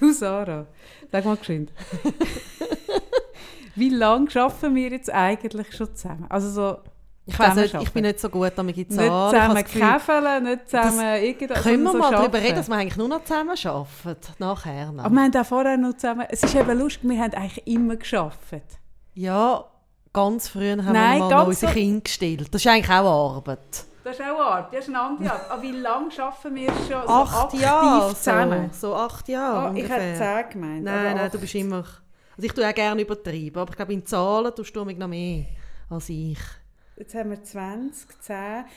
[0.00, 0.66] Du, Sarah,
[1.12, 1.72] sag mal geschwind.
[3.74, 6.26] Wie lange arbeiten wir jetzt eigentlich schon zusammen?
[6.28, 6.78] Also so
[7.26, 11.62] ich weiß nicht, ich bin nicht so gut damit Nicht zusammen käfeln, nicht zusammen irgendwas.
[11.62, 15.04] Können wir so mal darüber reden, dass wir eigentlich nur noch zusammen arbeiten, nachher noch.
[15.04, 17.96] Aber wir haben auch vorher noch zusammen, es ist eben lustig, wir haben eigentlich immer
[17.96, 18.78] gearbeitet.
[19.14, 19.64] Ja,
[20.12, 22.52] ganz früh haben Nein, wir mal unsere Kinder gestillt.
[22.52, 23.84] Das ist eigentlich auch Arbeit.
[24.02, 25.50] Das ist auch Arbeit, das ist eine andere Arbeit.
[25.50, 28.70] Aber wie lange arbeiten wir schon so acht Jahre zusammen?
[28.72, 30.84] So, so acht Jahre oh, Ich hätte zehn gemeint.
[30.84, 31.84] Nein, nein, du bist immer...
[32.36, 35.44] Also ich tue auch gerne übertreiben, aber ich glaube, in Zahlen tust du noch mehr
[35.90, 36.38] als ich.
[36.96, 38.36] Jetzt haben wir 20, 10.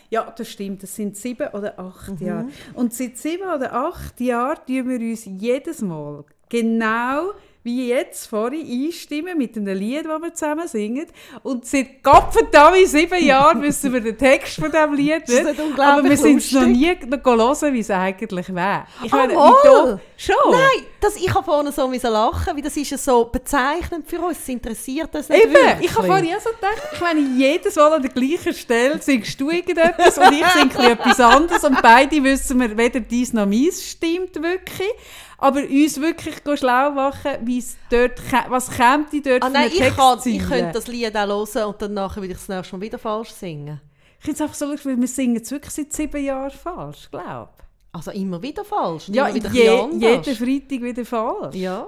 [0.10, 2.26] Ja, das stimmt, das sind sieben oder acht mhm.
[2.26, 2.48] Jahre.
[2.74, 7.32] Und seit sieben oder acht Jahren tun wir uns jedes Mal genau
[7.64, 11.06] wie jetzt vorhin einstimmen mit einem Lied, das wir zusammen singen.
[11.44, 15.44] Und seit Gottverdammt sieben Jahren wissen wir den Text von diesem Lied nicht.
[15.44, 18.86] nicht aber wir sind es noch nie hören, wie es eigentlich wäre.
[19.04, 20.36] Ich oh, meine, da, schon?
[20.52, 24.40] Nein, das, ich habe vorhin so lachen, weil das ist ja so bezeichnend für uns.
[24.40, 25.90] Es interessiert uns nicht Eben, wirklich.
[25.90, 29.40] ich habe vorhin auch so gedacht, ich meine, jedes Mal an der gleichen Stelle singst
[29.40, 33.84] du irgendetwas und ich singe etwas anderes und beide wissen wir, weder dies noch meins
[33.84, 34.92] stimmt wirklich.
[35.38, 40.40] Aber uns wirklich schlau machen, dort, was kommt die dort ah, nein, ich, kann, ich
[40.40, 43.32] könnte das Lied auch hören und dann nachher würde ich es nächstes Mal wieder falsch
[43.32, 43.82] singen.
[44.20, 47.10] Ich finde es einfach so lustig, weil wir singen es wirklich seit sieben Jahren falsch,
[47.12, 47.50] glaube
[47.92, 49.10] Also immer wieder falsch?
[49.10, 51.56] Ja, immer wieder je, jeden Freitag wieder falsch.
[51.56, 51.88] Ja.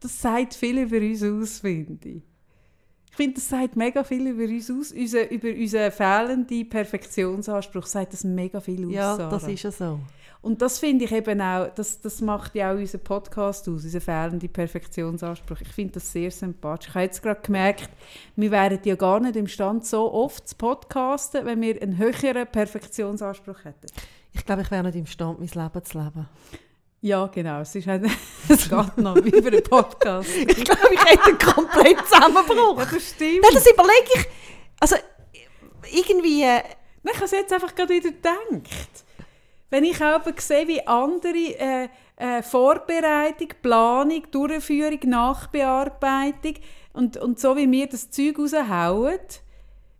[0.00, 2.22] Das sagt viel über uns aus, finde ich.
[3.10, 4.92] Ich finde, das sagt mega viel über uns aus.
[4.92, 8.92] Unser, über unseren fehlenden Perfektionsanspruch sagt das mega viel aus.
[8.92, 9.30] Ja, Sarah.
[9.30, 10.00] das ist ja so.
[10.46, 14.00] Und das finde ich eben auch, das, das macht ja auch unseren Podcast aus, unseren
[14.00, 15.60] fehlenden Perfektionsanspruch.
[15.60, 16.90] Ich finde das sehr sympathisch.
[16.90, 17.90] Ich habe jetzt gerade gemerkt,
[18.36, 23.64] wir wären ja gar nicht imstande, so oft zu podcasten, wenn wir einen höheren Perfektionsanspruch
[23.64, 23.88] hätten.
[24.34, 26.28] Ich glaube, ich wäre nicht imstande, mein Leben zu leben.
[27.00, 27.62] Ja, genau.
[27.62, 28.04] Es, ist ein,
[28.48, 30.30] es geht noch über einen Podcast.
[30.36, 32.78] ich glaube, ich hätte einen kompletten Zusammenbruch.
[32.78, 33.42] Ja, das stimmt.
[33.42, 34.26] Ja, das überlege ich.
[34.78, 34.94] Also,
[35.92, 36.44] irgendwie...
[36.44, 36.62] Äh,
[37.02, 39.05] ich habe es jetzt einfach gerade wieder gedacht.
[39.70, 46.54] Wenn ich auch sehe, wie andere äh, äh, Vorbereitung, Planung, Durchführung, Nachbearbeitung
[46.92, 49.18] und, und so wie wir das Zeug raushauen,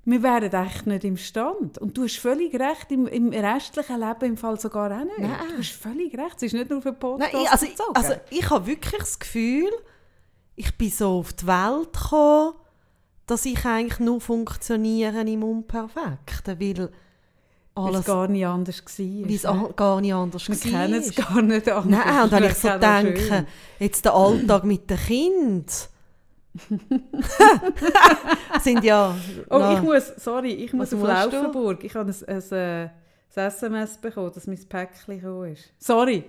[0.08, 1.78] wir wären echt nicht im Stand.
[1.78, 5.18] Und du hast völlig recht, im, im restlichen Leben im Fall sogar auch nicht.
[5.18, 5.30] Nein.
[5.50, 8.66] Du hast völlig recht, es ist nicht nur für Podcast Nein, also, also ich habe
[8.66, 9.70] wirklich das Gefühl,
[10.54, 12.54] ich bin so auf die Welt gekommen,
[13.26, 16.92] dass ich eigentlich nur funktioniere im Unperfekten, weil
[17.76, 17.94] alles...
[17.94, 19.06] Weil es gar nicht anders war.
[19.06, 19.72] Weil es ne?
[19.76, 20.56] gar nicht anders war.
[20.56, 22.04] Wir kennen es gar nicht anders.
[22.04, 23.46] Nein, und wenn ich so denke,
[23.78, 25.88] jetzt der Alltag mit dem Kind...
[28.62, 29.14] sind ja...
[29.50, 31.84] Oh, ich muss, sorry, ich muss auf Laufenburg.
[31.84, 32.90] Ich habe ein, ein, ein,
[33.36, 35.70] ein SMS bekommen, dass mein Päckchen gekommen ist.
[35.78, 36.24] Sorry,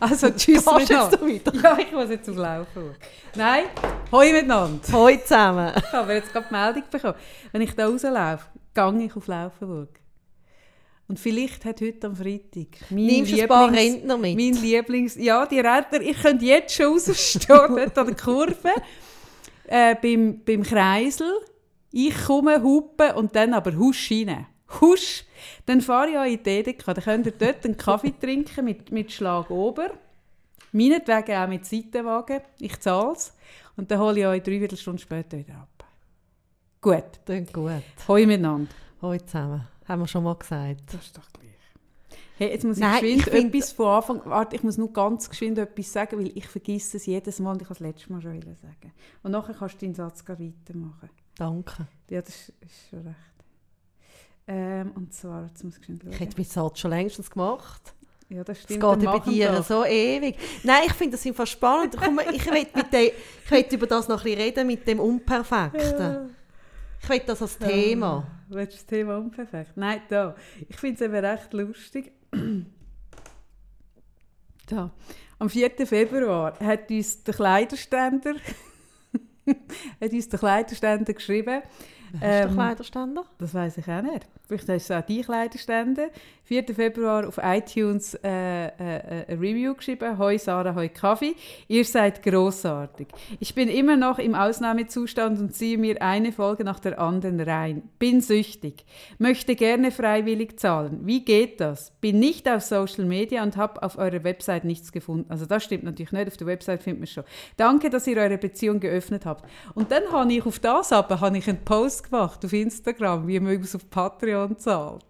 [0.00, 1.52] also tschüss miteinander.
[1.62, 2.96] Ja, ich muss jetzt auf Laufenburg.
[3.34, 3.64] Nein,
[4.10, 4.80] hoi miteinander.
[4.92, 5.72] Hoi zusammen.
[5.76, 7.14] Ich habe jetzt gerade die Meldung bekommen.
[7.52, 9.99] Wenn ich da rauslaufe, gehe ich auf Laufenburg.
[11.10, 14.36] Und vielleicht hat heute am Freitag mein Nimmst Lieblings, ein paar Rentner mit?
[14.36, 15.16] Mein Lieblings...
[15.16, 18.70] Ja, die Rentner, ich könnte jetzt schon rausstehen, dort an der Kurve,
[19.66, 21.32] äh, beim, beim Kreisel.
[21.90, 24.46] Ich komme, hupe und dann aber husch rein.
[24.80, 25.24] Husch!
[25.66, 26.94] Dann fahre ich auch in die Edeka.
[26.94, 29.90] Dann könnt ihr dort einen Kaffee trinken mit, mit Schlag ober.
[30.70, 32.42] Meinetwegen auch mit Seitenwagen.
[32.60, 33.34] Ich zahle es.
[33.76, 35.84] Und dann hole ich euch drei Viertelstunden später wieder ab.
[36.80, 37.18] Gut.
[37.26, 37.82] Klingt gut.
[38.06, 38.70] Hoi miteinander.
[39.02, 39.69] Hoi zusammen.
[39.90, 40.82] Haben wir schon mal gesagt.
[40.86, 41.50] Das ist doch gleich.
[42.38, 44.20] Hey, jetzt muss ich Nein, geschwind ich etwas von Anfang...
[44.24, 47.62] Warte, ich muss nur ganz geschwind etwas sagen, weil ich vergesse es jedes Mal und
[47.62, 48.92] ich kann es letztes Mal schon sagen.
[49.24, 51.10] Und nachher kannst du deinen Satz weitermachen.
[51.34, 51.88] Danke.
[52.08, 53.16] Ja, das ist, ist schon recht.
[54.46, 56.00] Ähm, und zwar, jetzt muss ich schauen.
[56.08, 57.94] Ich hätte meinen Satz schon längst gemacht.
[58.28, 58.84] Ja, das stimmt.
[58.84, 59.66] Es geht bei dir das.
[59.66, 60.36] so ewig.
[60.62, 61.96] Nein, ich finde das einfach spannend.
[61.96, 65.98] Komm, ich will über das noch ein bisschen reden, mit dem Unperfekten.
[65.98, 66.26] Ja.
[67.02, 68.26] Ich will das als Thema.
[68.48, 69.76] Ja, willst du das Thema unperfekt?
[69.76, 70.34] Nein, da.
[70.68, 72.12] Ich finde es eben recht lustig.
[74.66, 74.90] da.
[75.38, 75.86] Am 4.
[75.86, 78.34] Februar hat uns der Kleiderständer,
[80.00, 81.62] hat uns der Kleiderständer geschrieben.
[82.12, 83.24] Wer ist der ähm, Kleiderständer?
[83.38, 84.28] Das weiß ich auch nicht.
[84.46, 86.08] Vielleicht ist es auch die Kleiderständer.
[86.50, 86.74] 4.
[86.74, 90.18] Februar auf iTunes äh, äh, äh, ein Review geschrieben.
[90.18, 91.36] Hoi Sarah, hoi Kaffee.
[91.68, 93.06] Ihr seid großartig.
[93.38, 97.88] Ich bin immer noch im Ausnahmezustand und ziehe mir eine Folge nach der anderen rein.
[98.00, 98.84] Bin süchtig.
[99.18, 101.02] Möchte gerne freiwillig zahlen.
[101.04, 101.92] Wie geht das?
[102.00, 105.30] Bin nicht auf Social Media und habe auf eurer Website nichts gefunden.
[105.30, 106.26] Also das stimmt natürlich nicht.
[106.26, 107.24] Auf der Website findet man schon.
[107.58, 109.48] Danke, dass ihr eure Beziehung geöffnet habt.
[109.74, 113.38] Und dann habe ich auf das aber habe ich einen Post gemacht auf Instagram, wie
[113.38, 115.09] man es auf Patreon zahlt.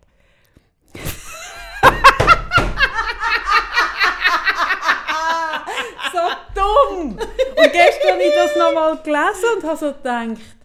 [6.13, 6.19] so
[6.55, 7.11] dumm!
[7.11, 10.57] Und gestern habe ich das nochmal gelesen und habe so gedacht,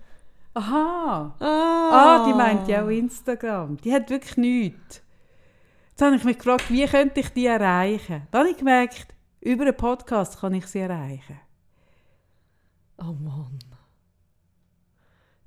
[0.53, 1.89] aha, ah.
[1.91, 3.77] ah, die meint ja auch Instagram.
[3.77, 5.01] Die hat wirklich nichts.
[5.91, 8.27] Jetzt habe ich mich gefragt, wie könnte ich die erreichen?
[8.31, 9.07] Dann habe ich gemerkt,
[9.39, 11.39] über einen Podcast kann ich sie erreichen.
[12.97, 13.59] Oh Mann.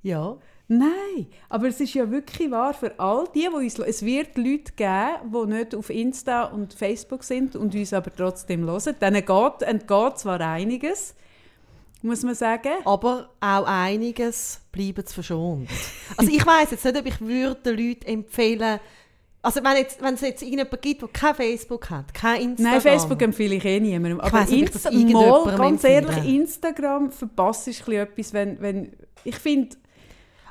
[0.02, 0.36] Ja.
[0.70, 3.78] Nein, aber es ist ja wirklich wahr für all die, die uns...
[3.78, 8.66] Es wird Leute geben, die nicht auf Insta und Facebook sind und uns aber trotzdem
[8.66, 8.94] hören.
[9.00, 11.14] Denen geht, entgeht zwar einiges,
[12.02, 12.72] muss man sagen.
[12.84, 15.70] Aber auch einiges bleibt verschont.
[16.18, 18.78] Also ich weiß jetzt nicht, ob ich würde den Leuten empfehlen,
[19.40, 22.72] also wenn, jetzt, wenn es jetzt irgendjemanden gibt, der kein Facebook hat, kein Instagram.
[22.72, 24.20] Nein, Facebook empfehle ich eh niemandem.
[24.20, 28.60] Aber das Insta mal, ganz ehrlich, Instagram verpasst bisschen etwas, wenn...
[28.60, 28.92] wenn
[29.24, 29.78] ich finde...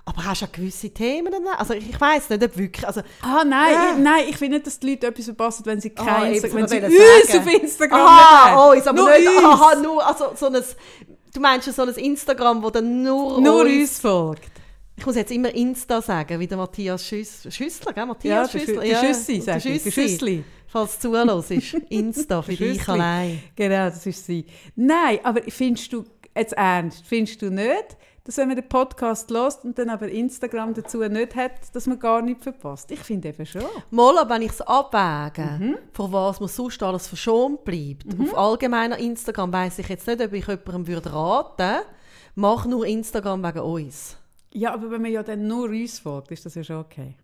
[0.07, 1.33] Aber hast du auch gewisse Themen?
[1.57, 2.87] Also ich, weiß nicht, ob wirklich...
[2.87, 3.91] Also, Ah, nein, Ja.
[3.93, 6.43] ich, nein, ich finde nicht, dass die Leute etwas verpassen, wenn sie Ah, kein das
[6.43, 7.39] Wenn sie uns sagen.
[7.47, 9.27] auf Instagram aha, nicht uns, aber Nur nicht...
[9.27, 9.43] uns.
[9.45, 10.63] Aha, nur, also so ein...
[11.33, 13.71] Du meinst ja so ein Instagram, wo dann nur, Nur uns...
[13.73, 14.49] uns folgt.
[14.95, 18.01] Ich muss jetzt immer Insta sagen, wie der Matthias Schüss, Schüssler, gell?
[18.01, 18.81] Ja, Matthias der Schüssler.
[18.81, 19.45] Schü- der Schüssi, ich.
[19.45, 19.91] Der Schüssi.
[19.91, 20.43] Schüssli.
[20.69, 23.43] Falls du zuhörst, ist Insta für dich allein.
[23.55, 24.45] Genau, das ist sie.
[24.75, 26.03] Nein, aber findest du,
[26.35, 30.73] jetzt ernst, findest du nicht, dass wenn man den Podcast hört und dann aber Instagram
[30.73, 32.91] dazu nicht hat, dass man gar nichts verpasst?
[32.91, 33.63] Ich finde eben schon.
[33.89, 35.77] Mal, aber wenn ich es abwäge, Mhm.
[35.93, 40.33] von was man sonst alles verschont bleibt, auf allgemeiner Instagram weiss ich jetzt nicht, ob
[40.33, 41.79] ich jemandem würde raten
[42.35, 44.17] mach nur Instagram wegen uns.
[44.53, 47.15] Ja, aber wenn man ja dann nur uns folgt, ist das ja schon okay.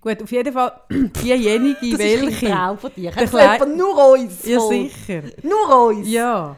[0.00, 2.46] Gut, auf jeden Fall diejenige, Das ist welche...
[2.46, 3.10] ein Traum von dir.
[3.10, 5.22] Jemand nur uns ja, sicher.
[5.42, 6.08] Nur uns?
[6.10, 6.56] Ja,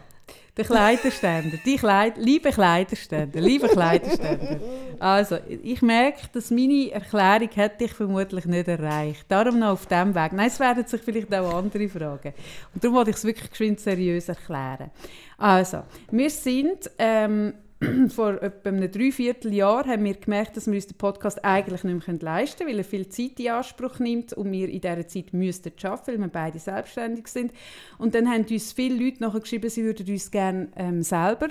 [0.57, 1.57] der Kleiderständer.
[1.65, 4.61] Die Kleid liebe Kleiderständer, liebe Kleiderständer.
[4.99, 9.25] Also, ich merke, dass meine Erklärung hätte ich vermutlich nicht erreicht.
[9.29, 10.33] Darum noch auf diesem Weg.
[10.33, 12.35] Nein, es werden sich vielleicht auch andere fragen.
[12.75, 14.91] Und darum wollte ich es wirklich geschwind seriös erklären.
[15.39, 16.91] Also, wir sind...
[16.99, 17.55] Ähm,
[18.09, 22.19] vor etwa einem Dreivierteljahr haben wir gemerkt, dass wir uns den Podcast eigentlich nicht mehr
[22.21, 25.73] leisten können, weil er viel Zeit in Anspruch nimmt und wir in dieser Zeit müssten
[25.83, 27.53] arbeiten, weil wir beide selbstständig sind.
[27.99, 31.49] Und dann haben uns viele Leute nachher geschrieben, sie würden uns gerne ähm, selber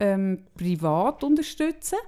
[0.00, 1.98] ähm, privat unterstützen.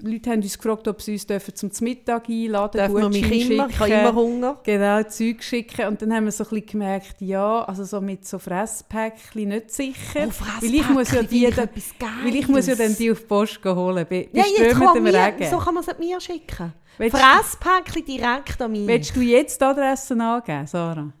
[0.00, 3.68] Leute haben uns gefragt, ob sie uns dürfen zum Mittag einladen Darf man mich immer?
[3.68, 4.60] Ich habe immer Hunger.
[4.62, 5.86] Genau, Zeug schicken.
[5.88, 9.72] Und dann haben wir so ein bisschen gemerkt, ja, also so mit so Fresspäckchen nicht
[9.72, 10.28] sicher.
[10.28, 11.68] Oh, weil ich muss ja die dann,
[12.24, 14.06] weil ich muss ja dann die auf die Post holen.
[14.08, 15.50] Bei, Ja, jetzt kann mir, Regen.
[15.50, 16.72] so kann man es mir schicken.
[16.98, 18.86] Willst- Fresspäckchen direkt an mich.
[18.86, 21.12] Willst du jetzt die Adresse angeben, Sarah?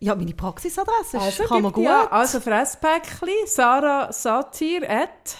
[0.00, 1.84] Ja, meine Praxisadresse Also, kann man gut.
[1.84, 5.36] Ja, also Fresspäckchen, Sarah Satir at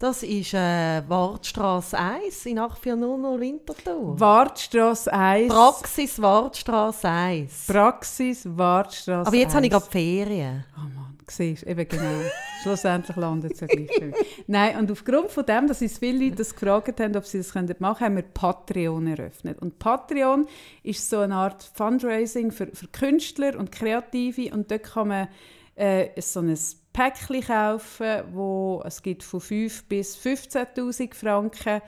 [0.00, 4.20] Das ist äh, Wartstrasse 1 in 8400 Winterthur.
[4.20, 5.52] Wartstrasse 1.
[5.52, 7.66] Praxis Wartstrasse 1.
[7.66, 9.82] Praxis Wartstrasse Aber jetzt habe ich 1.
[9.82, 10.64] gerade Ferien.
[10.76, 12.30] Oh Mann, siehst du, eben genau.
[12.62, 13.90] Schlussendlich landet es ja gleich.
[14.46, 17.52] Nein, und aufgrund von dem, dass uns viele Leute das gefragt haben, ob sie das
[17.52, 19.58] machen können, haben wir Patreon eröffnet.
[19.60, 20.46] Und Patreon
[20.84, 25.28] ist so eine Art Fundraising für, für Künstler und Kreative und dort kann man
[25.74, 26.56] äh, so ein
[26.98, 31.80] Päckchen kaufen, wo es gibt von 5 bis 15'000 Franken.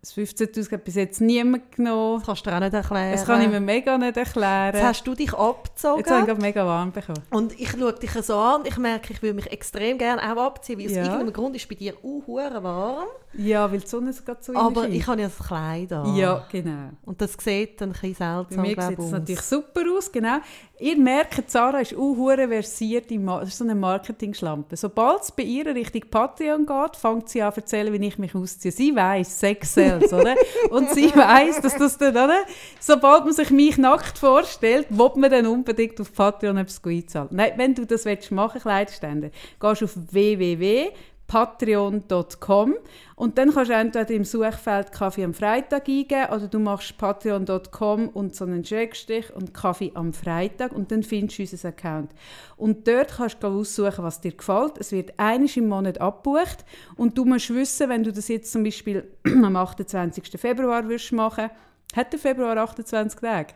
[0.00, 2.18] Das 15'000 hat bis jetzt niemand genommen.
[2.18, 3.12] Das kannst du auch nicht erklären.
[3.12, 4.72] Das kann ich mir mega nicht erklären.
[4.72, 6.30] Jetzt hast du dich Jetzt habe abgezogen.
[6.30, 7.20] ich mega warm bekommen.
[7.30, 10.40] Und ich schaue dich so an und ich merke, ich würde mich extrem gerne auch
[10.40, 11.02] abziehen, weil aus Ja.
[11.02, 13.08] irgendeinem Grund ist bei dir hure warm.
[13.34, 16.14] Ja, weil die Sonne so gerade so Aber ich habe ja das Kleid an.
[16.14, 16.90] Ja, genau.
[17.04, 19.10] Und das sieht dann ein bisschen Bei seltsam mir glaub sieht es aus.
[19.10, 20.38] natürlich super aus, genau.
[20.80, 24.76] Ihr merkt, Sarah ist auch versiert, im Ma- so eine Marketing-Schlampe.
[24.76, 28.34] Sobald es bei ihr Richtung Patreon geht, fängt sie an zu erzählen, wie ich mich
[28.34, 28.70] ausziehe.
[28.70, 30.36] Sie weiss, Sex sells, oder?
[30.70, 32.38] Und sie weiss, dass das dann, oder?
[32.78, 37.28] Sobald man sich mich nackt vorstellt, will man dann unbedingt auf Patreon etwas einzahlen.
[37.32, 40.90] Nein, wenn du das willst machen, Kleidstände, gehst du auf www
[41.28, 42.74] patreon.com
[43.14, 48.08] und dann kannst du entweder im Suchfeld Kaffee am Freitag eingeben oder du machst patreon.com
[48.08, 52.10] und so einen Schrägstrich und Kaffee am Freitag und dann findest du unseren Account.
[52.56, 54.78] Und dort kannst du aussuchen, was dir gefällt.
[54.78, 56.64] Es wird einisch im Monat abgebucht
[56.96, 60.40] und du musst wissen, wenn du das jetzt zum Beispiel am 28.
[60.40, 61.50] Februar würdest machen,
[61.94, 63.54] hat der Februar 28 Tage?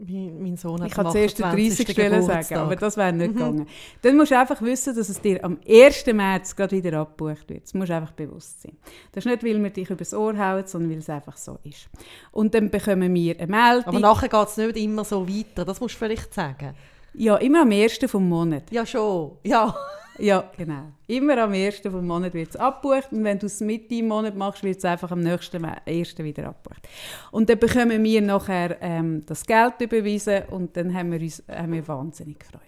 [0.00, 1.86] Mein, mein Sohn hat Ich kann zuerst den 28.
[1.86, 1.92] 30.
[1.92, 3.66] Stelle sagen, aber das wäre nicht gegangen.
[4.02, 6.06] Dann musst du einfach wissen, dass es dir am 1.
[6.06, 7.64] März gerade wieder abgebucht wird.
[7.64, 8.76] Das musst du einfach bewusst sein.
[9.10, 11.88] Das ist nicht, weil wir dich übers Ohr hauen, sondern weil es einfach so ist.
[12.30, 13.86] Und dann bekommen wir eine Meldung.
[13.86, 16.74] Aber nachher geht es nicht immer so weiter, das musst du vielleicht sagen.
[17.14, 17.98] ja, immer am 1.
[18.06, 18.70] vom Monat.
[18.70, 19.32] Ja, schon.
[19.42, 19.74] Ja.
[20.18, 20.92] Ja, genau.
[21.06, 21.80] Immer am 1.
[21.82, 24.84] vom Monat wird es abgebucht und wenn du es Mitte im Monat machst, wird es
[24.84, 26.18] einfach am nächsten 1.
[26.18, 26.88] wieder abgebucht.
[27.30, 31.72] Und dann bekommen wir nachher ähm, das Geld überwiesen und dann haben wir uns haben
[31.72, 32.62] wir wahnsinnig gefreut.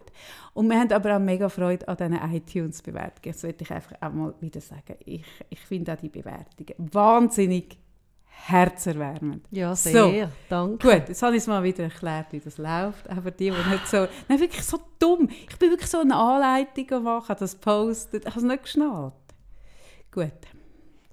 [0.54, 3.32] Und wir haben aber auch mega Freude an diesen iTunes-Bewertungen.
[3.32, 4.94] Das wollte ich einfach auch mal wieder sagen.
[5.04, 7.78] Ich, ich finde auch die Bewertungen wahnsinnig
[8.48, 9.44] herzerwärmend.
[9.50, 10.26] Ja, sehr.
[10.26, 10.32] So.
[10.48, 10.88] Danke.
[10.88, 13.08] Gut, jetzt habe ich es mal wieder erklärt, wie das läuft.
[13.08, 14.06] Aber die, die nicht so...
[14.28, 15.28] Nein, wirklich so dumm.
[15.48, 18.24] Ich bin wirklich so eine Anleitung machen, das postet.
[18.24, 19.14] Ich habe es nicht geschnallt.
[20.10, 20.32] Gut.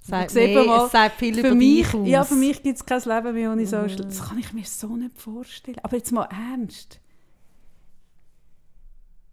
[0.02, 2.08] Sagt, nee, mal, sagt viel für mich, aus.
[2.08, 4.06] Ja, für mich gibt es kein Leben mehr ohne Social.
[4.06, 4.10] Mm.
[4.10, 5.80] Das kann ich mir so nicht vorstellen.
[5.84, 7.02] Aber jetzt mal ernst.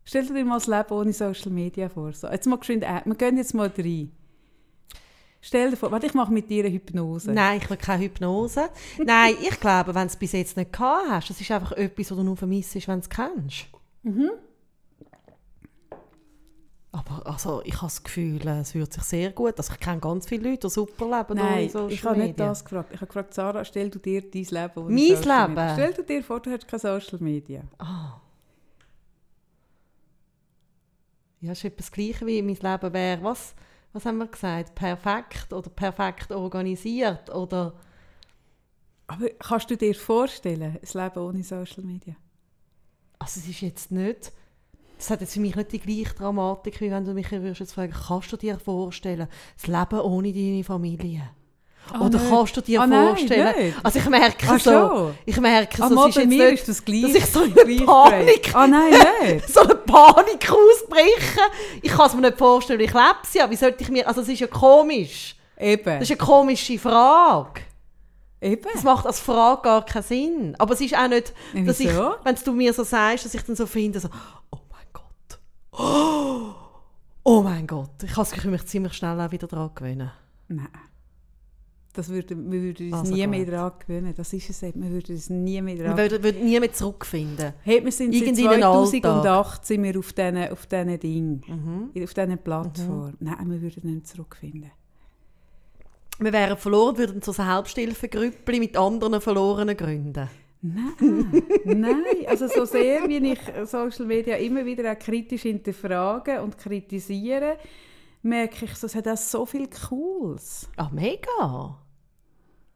[0.04, 2.12] Stell dir mal das Leben ohne Social Media vor.
[2.12, 4.10] So, jetzt mal geschwind, wir gehen jetzt mal rein.
[5.46, 7.30] Stell dir vor, warte, ich mache mit dir eine Hypnose.
[7.30, 8.70] Nein, ich will keine Hypnose.
[9.04, 12.10] Nein, ich glaube, wenn du es bis jetzt nicht gehabt hast, das ist einfach etwas,
[12.10, 13.66] was du nur vermisst, wenn du es kennst.
[14.04, 14.30] Mhm.
[16.92, 19.58] Aber also, ich habe das Gefühl, es hört sich sehr gut.
[19.58, 21.38] Also, ich kenne ganz viele Leute, die super leben.
[21.38, 22.92] Nein, ich habe nicht das gefragt.
[22.94, 25.54] Ich habe gefragt, Sarah, stell du dir dein Leben ohne Mein Leben?
[25.54, 25.74] Media.
[25.74, 27.60] Stell du dir vor, du hättest keine Social Media.
[27.76, 28.18] Ah.
[31.42, 33.54] Ja, ist etwas Gleiches wie mein Leben wäre, was,
[33.94, 37.72] was haben wir gesagt, perfekt oder perfekt organisiert oder...
[39.06, 42.14] Aber kannst du dir vorstellen, ein Leben ohne Social Media?
[43.18, 44.32] Also es ist jetzt nicht
[45.04, 47.74] das hat jetzt für mich nicht die gleiche Dramatik, wie wenn du mich würdest jetzt
[47.74, 51.30] fragen, kannst du dir vorstellen, das Leben ohne deine Familie?
[51.92, 52.30] Oh, Oder nicht.
[52.30, 53.54] kannst du dir oh, vorstellen?
[53.56, 56.84] Nein, also ich merke Ach, so, ich merke so, oh, ist jetzt nicht, ist das
[56.84, 58.94] gleich, dass ich so eine Panik, oh, nein,
[59.34, 59.48] nicht.
[59.48, 61.40] so eine Panik ausbreche.
[61.82, 63.50] Ich kann es mir nicht vorstellen, ich lebe sie ja.
[63.50, 65.36] Wie sollte ich mir, also es ist ja komisch.
[65.58, 66.00] Eben.
[66.00, 67.60] Das ist eine komische Frage.
[68.40, 68.68] Eben.
[68.72, 70.56] Das macht als Frage gar keinen Sinn.
[70.58, 73.56] Aber es ist auch nicht, dass ich, wenn du mir so sagst, dass ich dann
[73.56, 74.08] so finde, so,
[74.50, 74.58] oh
[77.26, 80.10] Oh, mein Gott, ich habe mich ziemlich schnell auch wieder daran gewöhnen.
[80.48, 80.68] Nein.
[81.94, 84.12] Das würde, wir würden uns also nie mehr daran gewöhnen.
[84.16, 84.82] Das ist es eben.
[84.82, 87.54] Wir würden uns nie mehr daran Wir würden, nie mehr zurückfinden.
[87.62, 92.02] Hey, wir sind seit 2008 sind wir auf diesen auf Dingen, mhm.
[92.02, 93.16] auf diesen Plattformen.
[93.20, 93.26] Mhm.
[93.28, 94.72] Nein, wir würden nicht zurückfinden.
[96.18, 100.28] Wir wären verloren, würden zu Selbsthilfegrüppli mit anderen verlorenen gründen.
[100.62, 102.26] Nein, nein.
[102.26, 107.56] Also so sehr, wie ich Social Media immer wieder auch kritisch hinterfrage und kritisiere,
[108.22, 110.68] merke ich, es hat auch so viel Cooles.
[110.76, 111.78] Ah, mega.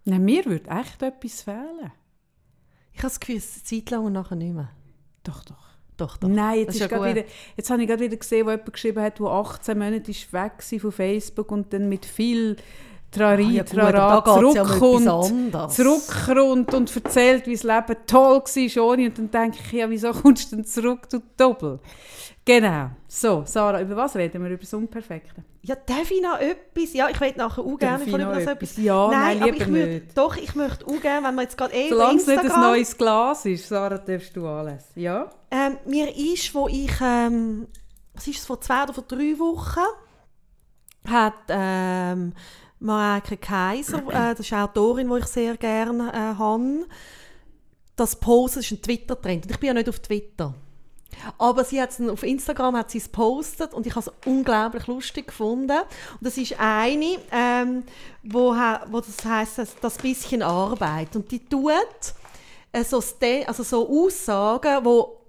[0.09, 1.93] Nein, mir würde echt etwas fehlen.
[2.93, 4.71] Ich habe das Gefühl, es ist Zeit lang und nachher nicht mehr.
[5.23, 5.69] Doch, doch.
[5.99, 6.29] Doch, doch.
[6.29, 7.25] Nein, jetzt, ist ist wieder,
[7.57, 10.53] jetzt habe ich gerade wieder gesehen, wo jemand geschrieben hat, der 18 Monate ist weg
[10.59, 12.57] war von Facebook und dann mit viel
[13.11, 19.07] Trari, ah, ja, Trara, zurückkommt, ja zurückkommt und erzählt, wie das Leben toll war ohne.
[19.07, 21.81] Und dann denke ich, ja, wieso kommst du denn zurück, du Doppel?
[22.45, 22.91] Genau.
[23.07, 24.51] So, Sarah, über was reden wir?
[24.51, 25.43] Über das Unperfekte?
[25.63, 26.93] Ja, darf ich noch etwas?
[26.93, 28.77] Ja, ich möchte nachher auch gerne von über das etwas.
[28.77, 30.19] Ja, nein, nein lieber ich nicht.
[30.19, 32.97] Doch, ich möchte auch gerne, wenn wir jetzt gerade eh Solange es nicht ein neues
[32.97, 34.85] Glas ist, Sarah, darfst du alles.
[34.95, 35.31] Ja?
[35.51, 37.69] Ähm, mir ist, wo ich, ähm,
[38.15, 39.81] was ist es, vor zwei oder vor drei Wochen,
[41.07, 41.35] hat...
[41.49, 42.35] Ähm,
[42.81, 46.87] Mareike Kaiser, äh, das ist eine Autorin, die ich sehr gerne äh, habe.
[47.97, 49.51] Das Posten ist ein Twitter-Trend.
[49.51, 50.55] ich bin ja nicht auf Twitter.
[51.37, 55.29] Aber sie hat auf Instagram hat sie es postet und ich habe es unglaublich lustig
[55.29, 55.79] gefunden.
[55.79, 57.83] Und das ist eine, ähm,
[58.23, 58.55] wo,
[58.91, 61.73] wo das heißt das, das bisschen Arbeit und die tut
[62.73, 63.03] äh, so,
[63.47, 65.21] also so Aussagen, wo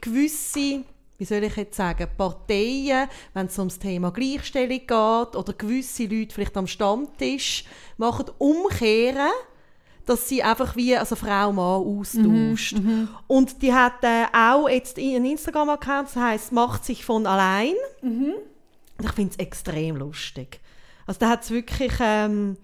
[0.00, 0.82] gewisse
[1.20, 6.34] wie soll ich jetzt sagen, Parteien, wenn es ums Thema Gleichstellung geht oder gewisse Leute
[6.34, 7.64] vielleicht am Stammtisch
[7.98, 9.28] machen, umkehren,
[10.06, 12.78] dass sie einfach wie also Frau Mann austauscht.
[12.78, 17.26] Mhm, mhm, und die hat äh, auch jetzt einen Instagram-Account, das heißt macht sich von
[17.26, 17.74] allein.
[18.00, 18.32] Mhm.
[19.02, 20.58] Ich finde es extrem lustig.
[21.06, 22.56] Also da hat es wirklich ähm,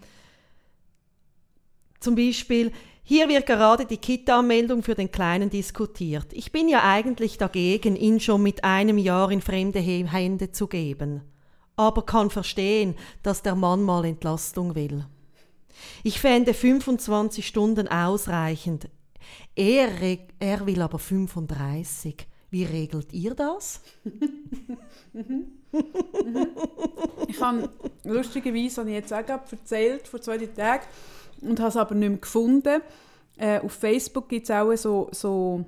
[2.01, 2.73] zum Beispiel
[3.09, 6.27] hier wird gerade die Kita-Anmeldung für den Kleinen diskutiert.
[6.33, 11.23] Ich bin ja eigentlich dagegen, ihn schon mit einem Jahr in fremde Hände zu geben.
[11.77, 15.07] Aber kann verstehen, dass der Mann mal Entlastung will.
[16.03, 18.89] Ich fände 25 Stunden ausreichend.
[19.55, 19.89] Er,
[20.41, 22.27] er will aber 35.
[22.51, 23.83] Wie regelt ihr das?
[27.29, 27.71] ich habe
[28.03, 30.87] lustigerweise, habe ich jetzt auch erzählt, vor zwei Tagen,
[31.49, 32.81] und habe es aber nicht mehr gefunden.
[33.39, 35.65] Äh, auf Facebook gibt es auch so, so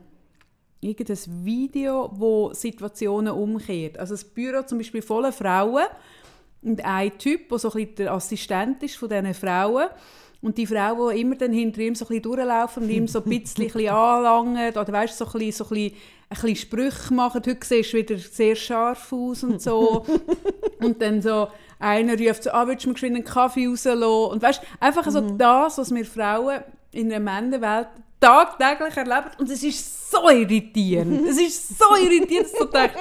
[0.81, 3.99] irgendein Video, wo Situationen umkehrt.
[3.99, 5.85] Also das Büro zum Beispiel voller Frauen
[6.63, 9.89] und ein Typ, der so ein der Assistent ist von diesen Frauen
[10.41, 13.23] und die Frauen, die immer dann hinter ihm so ein bisschen durchlaufen und ihm so
[13.23, 15.99] ein bisschen anlangen oder weißt, so ein bisschen, so ein bisschen,
[16.31, 17.43] ein bisschen Sprüche machen.
[17.45, 20.07] Heute siehst du wieder sehr scharf aus und so.
[20.81, 21.49] und dann so
[21.81, 24.03] einer ruft so, ah, willst du mir geschwind einen Kaffee rauslassen?
[24.05, 25.11] Und weißt, einfach mhm.
[25.11, 26.61] so das, was wir Frauen
[26.93, 27.89] in einer Männerwelt
[28.21, 31.27] tagtäglich erlebt und es ist so irritierend.
[31.29, 32.95] es ist so irritierend, dass du denkst,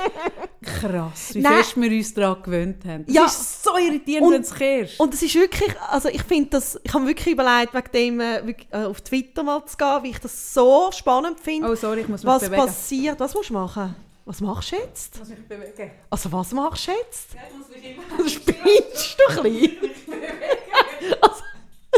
[0.61, 1.53] krass, wie Nein.
[1.57, 3.05] fest wir uns daran gewöhnt haben.
[3.07, 3.25] Es Ja.
[3.25, 4.99] ist so irritierend, Und- wenn du es kehrst.
[4.99, 8.55] Und es ist wirklich, also ich finde das, ich habe wirklich überlegt, wegen dem äh,
[8.71, 12.07] äh, auf Twitter mal zu gehen, weil ich das so spannend finde, Oh, sorry, ich
[12.07, 12.61] muss mich was bewegen.
[12.65, 13.19] passiert.
[13.19, 13.95] Was musst du machen?
[14.25, 15.13] Was machst du jetzt?
[15.15, 15.91] Ich muss mich bewegen.
[16.09, 17.33] Also was machst du jetzt?
[17.33, 19.77] Ja, ich muss mich immer Spinnst du ein bisschen?
[21.21, 21.43] Also,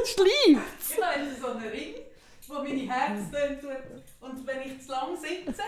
[0.05, 0.61] schlimm.
[0.79, 1.93] Ich habe so einen Ring,
[2.49, 3.69] wo meine Herztöne tut.
[4.21, 5.61] Und wenn ich zu lang sitze,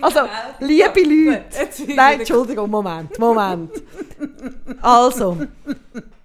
[0.00, 0.20] Also,
[0.60, 1.44] liebe Leute,
[1.94, 3.70] Nein, Entschuldigung, Moment, Moment.
[4.80, 5.46] Also,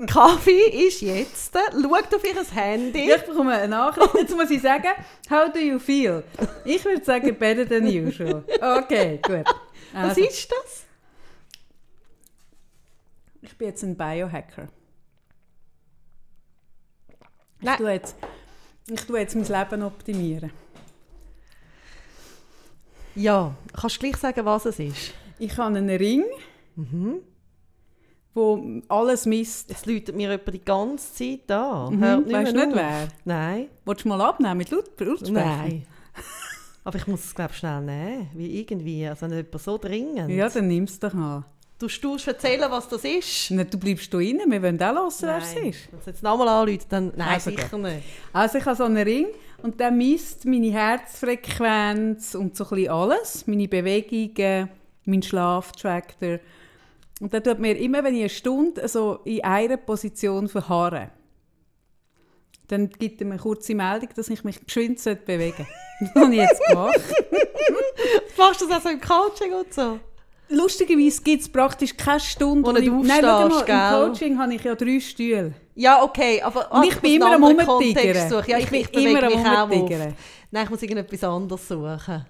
[0.07, 3.11] Kaffee ist jetzt, schaut auf ihr Handy.
[3.11, 4.13] Ich bekomme eine Nachricht.
[4.19, 4.87] Jetzt muss ich sagen,
[5.29, 6.23] how do you feel?
[6.63, 8.43] Ich würde sagen, better than usual.
[8.61, 9.45] Okay, gut.
[9.93, 10.83] Was Also, ist das?
[13.41, 14.67] ich bin jetzt ein Biohacker.
[17.59, 17.77] Ich Nein.
[17.77, 18.15] tue jetzt,
[18.87, 20.51] ich tue jetzt mein Leben optimieren.
[23.15, 25.13] Ja, kannst du gleich sagen, was es ist?
[25.39, 26.23] Ich habe einen Ring,
[26.75, 27.19] Mhm.
[28.33, 29.71] wo alles misst.
[29.71, 31.95] Es läutet mir etwa die ganze Zeit an.
[31.95, 32.03] Mhm.
[32.03, 32.75] Hört Weißt du nicht auf.
[32.75, 33.07] wer?
[33.23, 33.67] Nein.
[33.85, 35.31] Willst du mal abnehmen mit Laut Lautsprecher?
[35.45, 35.85] Nein.
[36.83, 38.29] Aber ich muss es, glaube schnell nehmen.
[38.33, 40.29] Wie irgendwie, also nicht so dringend.
[40.29, 41.45] Ja, dann nimm es doch mal.
[41.77, 43.51] Du musst erzählen, was das ist.
[43.51, 45.65] Nicht, du bleibst da rein, wir wollen auch hören, wer es Nein.
[45.65, 45.91] ist.
[45.91, 47.11] Wenn es jetzt nochmal anruft, dann...
[47.15, 48.03] Nein, Also sicher nicht.
[48.31, 49.27] Also ich habe so einen Ring
[49.61, 53.45] und der misst meine Herzfrequenz und so ein bisschen alles.
[53.45, 54.69] Meine Bewegungen,
[55.03, 56.39] mein Schlaf trackt er.
[57.19, 61.11] Und der tut mir immer, wenn ich eine Stunde so in einer Position verharre,
[62.67, 65.67] dann gibt er mir eine kurze Meldung, dass ich mich geschwind bewegen sollte.
[66.13, 66.99] Das habe ich jetzt gemacht.
[68.37, 69.99] Machst du das auch so im Coaching und so?
[70.49, 74.03] Lustigerweise gibt es praktisch keine Stunde, Wo nicht ich- Nein, aufstehst, mal, gell?
[74.07, 75.53] im Coaching habe ich ja drei Stühle.
[75.73, 78.43] Ja, okay, aber Und ich bin immer am suchen.
[78.47, 79.89] Ja, ich, Ich bin ich bewege immer am oft.
[80.51, 82.25] Nein, ich muss irgendetwas anderes suchen,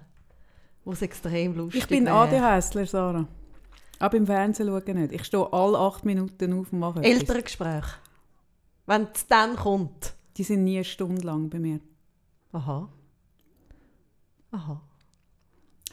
[0.84, 2.08] wo es extrem lustig Ich bin.
[2.08, 3.26] ADHSler, Sarah.
[3.98, 5.12] Aber im Fernsehen schauen nicht.
[5.12, 7.20] Ich stehe alle acht Minuten auf und mache etwas.
[7.20, 7.84] Elterngespräch.
[8.86, 10.14] Wenn es dann kommt.
[10.36, 11.80] Die sind nie eine Stunde lang bei mir.
[12.52, 12.88] Aha.
[14.50, 14.80] Aha.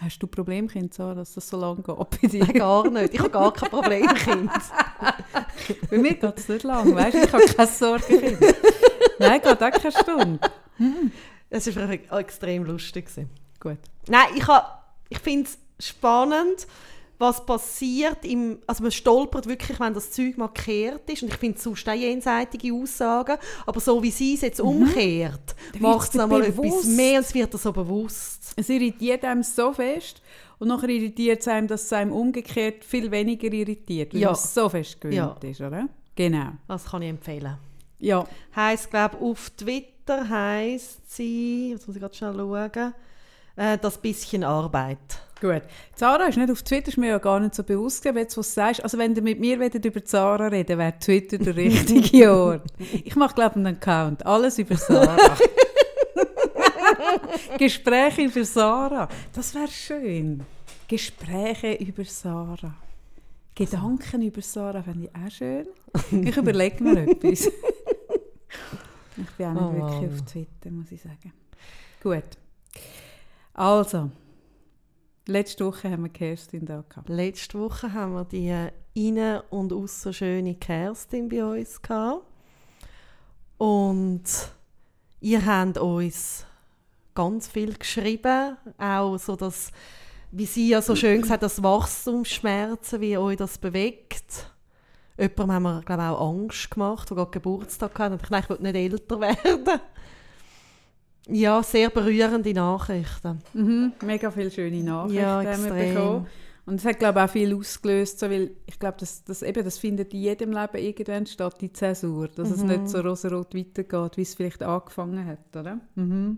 [0.01, 1.85] Hast du Problemkind, Sarah, dass das so lange geht
[2.21, 2.43] bei dir?
[2.45, 3.13] Nein, gar nicht.
[3.13, 4.51] Ich habe gar kein Problemkind.
[5.89, 7.23] bei mir geht es nicht lang, weißt du?
[7.23, 8.55] Ich habe keine Sorgenkind.
[9.19, 10.39] Nein, geht auch keine Stunde.
[11.49, 13.07] Es war extrem lustig.
[13.59, 13.77] Gut.
[14.07, 14.45] Nein, ich,
[15.09, 16.67] ich finde es spannend,
[17.23, 18.23] was passiert.
[18.25, 21.23] Im, also man stolpert wirklich, wenn das Zeug markiert ist.
[21.23, 23.37] Und ich finde es sonst auch jenseitige Aussagen.
[23.65, 27.33] Aber so wie sie es jetzt umkehrt, Dann macht es nochmal etwas mehr und es
[27.33, 28.53] wird dir so bewusst.
[28.55, 30.21] Es irritiert einem so fest
[30.59, 34.31] und nachher irritiert es einem, dass es einem umgekehrt viel weniger irritiert, weil Ja.
[34.31, 35.49] es so fest gewöhnt Ja.
[35.49, 35.89] ist, oder?
[36.15, 36.49] Genau.
[36.67, 37.57] Das kann ich empfehlen.
[37.99, 38.25] Ja.
[38.55, 42.93] Heißt, glaube auf Twitter heißt sie, jetzt muss ich gerade schnell schauen,
[43.55, 45.23] äh, das bisschen Arbeit.
[45.43, 45.63] Gut.
[45.95, 48.47] Zara ist nicht auf Twitter, ist mir ja gar nicht so bewusst gewesen, jetzt, was
[48.47, 48.83] du sagst.
[48.83, 52.63] Also wenn ihr mit mir über Zara reden wäre Twitter der richtige Ort.
[53.03, 54.25] Ich mache, glaube ich, einen Account.
[54.25, 55.17] Alles über Sarah.
[57.57, 59.09] Gespräche über Sarah.
[59.33, 60.43] Das wäre schön.
[60.87, 62.75] Gespräche über Sarah.
[63.53, 65.67] Gedanken über Sarah fände ich auch schön.
[66.25, 67.51] Ich überlege mir etwas.
[69.15, 71.31] Ich bin auch nicht Oh wirklich auf Twitter, muss ich sagen.
[72.01, 72.23] Gut.
[73.53, 74.09] Also,
[75.27, 77.09] letzte Woche haben wir Kerstin da gehabt.
[77.09, 82.25] Letzte Woche haben wir die äh, innen- und aussen schöne Kerstin bei uns gehabt.
[83.57, 84.23] Und
[85.19, 86.45] ihr habt uns
[87.13, 89.71] ganz viel geschrieben, auch so das,
[90.31, 94.51] wie sie ja so schön gesagt das Wachstumsschmerzen, wie euch das bewegt.
[95.17, 98.19] Jemandem haben wir, glaube ich, auch Angst gemacht, der gerade Geburtstag hatte.
[98.21, 99.79] Ich dachte, ich will nicht älter werden.
[101.29, 103.39] Ja, sehr berührende Nachrichten.
[103.53, 106.27] Mhm, mega viele schöne Nachrichten Ja, haben wir bekommen.
[106.65, 109.63] Und es hat, glaube ich, auch viel ausgelöst, so, weil ich glaube, das, das, eben,
[109.65, 112.29] das findet in jedem Leben irgendwann statt, die Zäsur.
[112.29, 112.67] Dass es Mhm.
[112.69, 115.79] nicht so rosarot weitergeht, wie es vielleicht angefangen hat, oder?
[115.95, 116.37] Mhm.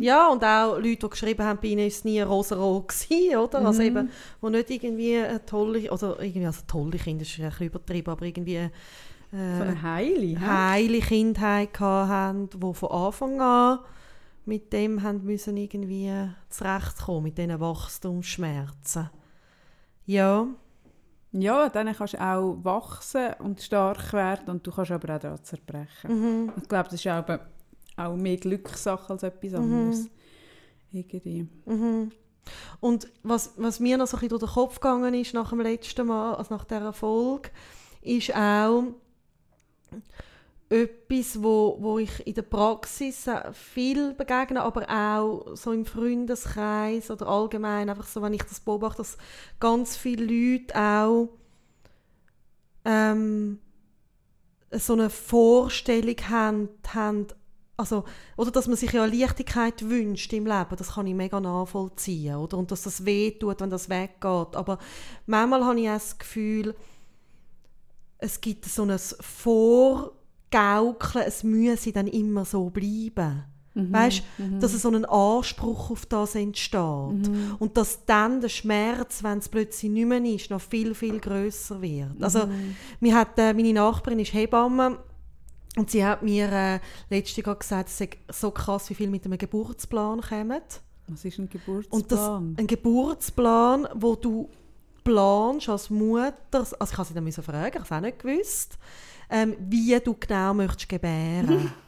[0.00, 3.64] Ja, und auch Leute, die geschrieben haben, bei ihnen war es nie rosarot, gewesen, oder?
[3.64, 3.86] Also Mhm.
[3.88, 7.66] eben, wo nicht irgendwie eine tolle, oder irgendwie, also tolle Kinder, das ist ein bisschen
[7.68, 8.68] übertrieben, aber irgendwie
[9.32, 10.40] äh, So eine Heile.
[10.40, 13.78] heile Kindheit hatten, die von Anfang an
[14.44, 16.10] mit dem haben müssen irgendwie
[16.48, 19.08] zurechtkommen, mit diesen Wachstumsschmerzen.
[20.04, 20.46] Ja,
[21.30, 25.42] Ja, dann kannst du auch wachsen und stark werden und du kannst aber auch daran
[25.44, 26.08] zerbrechen.
[26.44, 26.52] mhm.
[26.60, 27.24] Ich glaube, das ist auch,
[27.96, 30.08] auch mehr Glückssache als etwas anderes.
[30.90, 31.48] Irgendwie.
[31.64, 32.10] Mhm.
[32.80, 35.60] Und was, was mir noch so ein bisschen durch den Kopf gegangen ist nach dem
[35.60, 37.50] letzten Mal, also nach dieser Folge,
[38.02, 38.82] ist auch,
[40.72, 47.10] etwas, wo, wo ich in der Praxis äh, viel begegne, aber auch so im Freundeskreis
[47.10, 49.18] oder allgemein, einfach so, wenn ich das beobachte, dass
[49.60, 51.28] ganz viele Leute auch
[52.86, 53.58] ähm,
[54.70, 57.26] so eine Vorstellung haben, haben
[57.76, 58.04] also,
[58.36, 62.36] oder dass man sich ja Leichtigkeit wünscht im Leben, das kann ich mega nachvollziehen.
[62.36, 62.56] Oder?
[62.58, 64.56] Und dass das weh tut, wenn das weggeht.
[64.56, 64.78] Aber
[65.26, 66.74] manchmal habe ich auch das Gefühl,
[68.22, 73.44] es gibt so ein Vorgaukeln, es müsse dann immer so bleiben.
[73.74, 74.60] Mhm, weißt mhm.
[74.60, 76.78] dass so ein Anspruch auf das entsteht.
[76.78, 77.56] Mhm.
[77.58, 81.80] Und dass dann der Schmerz, wenn es plötzlich nicht mehr ist, noch viel, viel größer
[81.80, 82.22] wird.
[82.22, 82.76] Also, mhm.
[83.00, 84.98] mir hat, äh, meine Nachbarin ist Hebamme
[85.76, 89.24] und sie hat mir äh, letztes Jahr gesagt, es sei so krass, wie viel mit
[89.24, 90.60] einem Geburtsplan kommen.
[91.08, 92.00] Was ist ein Geburtsplan?
[92.00, 94.50] Und das, ein Geburtsplan, wo du
[95.04, 98.78] planst als Mutter, also ich habe sie dann fragen, ich habe es auch nicht gewusst,
[99.30, 101.72] ähm, wie du genau möchtest gebären.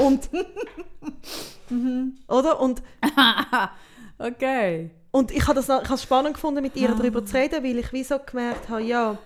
[0.00, 0.30] und
[2.28, 2.82] oder und
[4.18, 6.94] okay und ich habe es spannend gefunden, mit ihr ah.
[6.94, 9.18] darüber zu reden, weil ich wie so gemerkt habe, ja,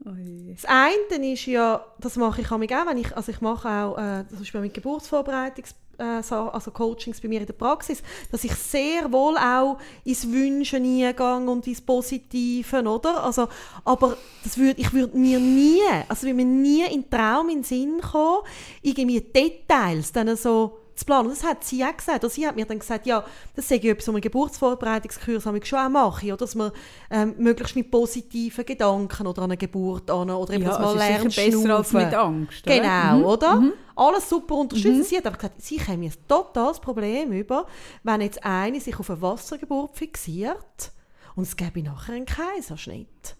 [0.00, 4.24] das eine ist ja, das mache ich auch, wenn ich, also ich mache auch äh,
[4.28, 9.10] zum Beispiel mit Geburtsvorbereitungs äh, also Coachings bei mir in der Praxis, dass ich sehr
[9.12, 13.24] wohl auch ins Wünschen eingehe und ins Positive, oder?
[13.24, 13.48] Also,
[13.84, 17.58] aber das würd, ich würde mir nie, also würde mir nie in den Traum in
[17.58, 18.42] den Sinn kommen,
[18.82, 21.28] irgendwie Details dann so zu planen.
[21.28, 22.24] Das hat sie auch gesagt.
[22.24, 25.88] Und sie hat mir dann gesagt, ja, das ich etwas, was man Geburtsvorbereitungskurs schon auch
[25.88, 26.36] mache, oder?
[26.36, 26.72] dass man
[27.10, 30.96] ähm, möglichst mit positiven Gedanken oder an eine Geburt an oder eben, ja, dass man
[30.96, 32.66] lernt besser als mit Angst.
[32.66, 32.76] Oder?
[32.76, 33.24] Genau, mhm.
[33.24, 33.56] oder?
[33.56, 33.72] Mhm.
[33.96, 34.98] Alles super unterstützen.
[34.98, 35.04] Mhm.
[35.04, 37.66] Sie hat aber gesagt, sie käme ein totales Problem über,
[38.02, 40.92] wenn jetzt eine sich auf eine Wassergeburt fixiert
[41.34, 43.36] und es gäbe nachher einen Kaiserschnitt.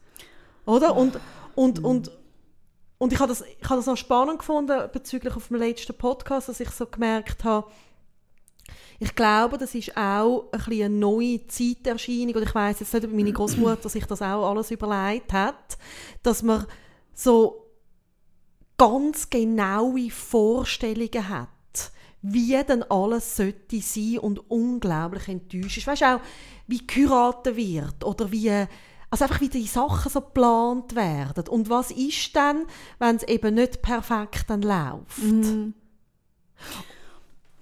[0.66, 0.96] Oder?
[0.96, 1.18] Und,
[1.54, 1.84] und, mhm.
[1.84, 2.10] und
[2.98, 6.48] und ich habe das, ich habe das noch spannend gefunden bezüglich auf dem letzten Podcast,
[6.48, 7.70] dass ich so gemerkt habe,
[9.00, 12.34] ich glaube, das ist auch ein eine neue Zeiterscheinung.
[12.34, 15.78] Und ich weiß jetzt nicht, ob meine Großmutter sich das auch alles überlegt hat,
[16.24, 16.66] dass man
[17.14, 17.64] so
[18.76, 25.86] ganz genaue Vorstellungen hat, wie denn alles sollte sein und unglaublich enttäuscht ist.
[25.86, 26.20] Weißt du auch,
[26.66, 28.66] wie geheiratet wird oder wie
[29.10, 31.48] also einfach wie die Sachen so geplant werden.
[31.48, 32.66] Und was ist dann,
[32.98, 35.22] wenn es eben nicht perfekt dann läuft?
[35.22, 35.74] Mhm.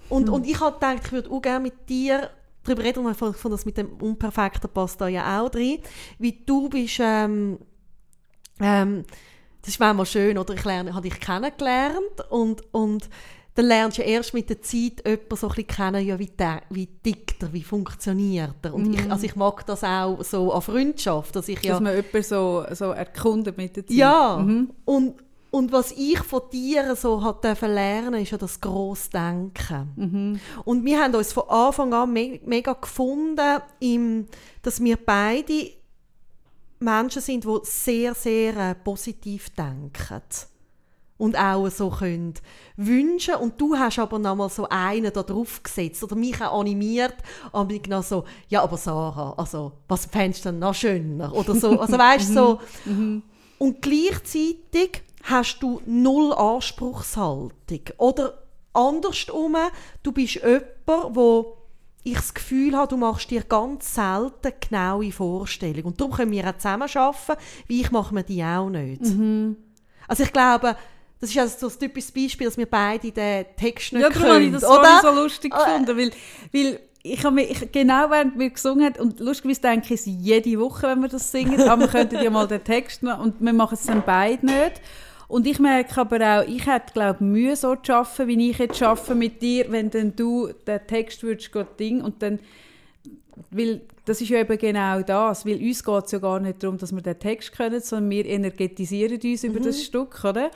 [0.08, 0.32] Und, mhm.
[0.32, 2.30] und ich habe gedacht, ich würde auch gerne mit dir
[2.64, 5.78] darüber reden, und von, von das mit dem Unperfekten passt da ja auch drin,
[6.18, 7.58] wie du bist, ähm,
[8.60, 9.04] ähm,
[9.62, 13.08] das ist manchmal schön, oder ich lerne, habe dich kennengelernt und, und
[13.56, 16.26] dann lernst du ja erst mit der Zeit jemanden so ein bisschen kennen, ja, wie,
[16.26, 18.74] der, wie tickt er, wie funktioniert er.
[18.74, 18.92] Und mm.
[18.92, 19.10] ich, mhm.
[19.10, 21.34] also ich mag das auch so an Freundschaft.
[21.34, 23.96] Dass, ich ja, dass man jemanden so, so erkundet mit der Zeit.
[23.96, 24.72] Ja, mhm.
[24.84, 25.14] und,
[25.50, 29.92] und was ich von dir so hat lernen ist ja das Grossdenken.
[29.96, 30.40] Mhm.
[30.66, 34.26] Und wir haben uns von Anfang an me mega gefunden, im,
[34.60, 35.70] dass wir beide
[36.78, 40.22] Menschen sind, die sehr, sehr äh, positiv denken
[41.18, 42.34] und auch so können
[42.76, 46.60] wünschen und du hast aber noch mal so einen da drauf gesetzt oder mich auch
[46.60, 47.14] animiert
[47.52, 51.54] und mich noch so ja aber Sarah also was fändest du denn noch schöner oder
[51.54, 52.92] so also weißt so mhm.
[52.92, 53.22] Mhm.
[53.58, 58.34] und gleichzeitig hast du null Anspruchshaltung oder
[58.74, 59.56] andersrum
[60.02, 60.66] du bist jemand
[61.16, 61.56] wo
[62.06, 65.86] ich das Gefühl habe, du machst dir ganz selten genaue Vorstellungen.
[65.86, 69.02] Und darum können wir auch zusammen arbeiten, wie ich mache mir die auch nicht.
[69.02, 69.56] Mhm.
[70.06, 70.76] Also ich glaube,
[71.20, 74.24] das ist also so ein typisches Beispiel, dass wir beide den Text nicht ja, können.
[74.24, 75.00] Ja, habe ich das oder?
[75.02, 75.58] so lustig äh.
[75.58, 76.10] gefunden, weil,
[76.52, 80.88] weil ich habe mich, genau während wir gesungen haben, und lustigerweise denke ich jede Woche,
[80.88, 83.74] wenn wir das singen, aber wir könnten ja mal den Text noch, und wir machen
[83.74, 84.80] es dann beide nicht.
[85.28, 88.80] Und ich merke aber auch, ich hätte, glaube Mühe so zu arbeiten, wie ich jetzt
[88.82, 91.50] arbeite mit dir, wenn dann du den Text würdest
[91.80, 92.38] Ding und dann,
[93.50, 96.78] weil das ist ja eben genau das, weil uns geht es ja gar nicht darum,
[96.78, 99.50] dass wir den Text können, sondern wir energetisieren uns mhm.
[99.50, 100.50] über das Stück, oder?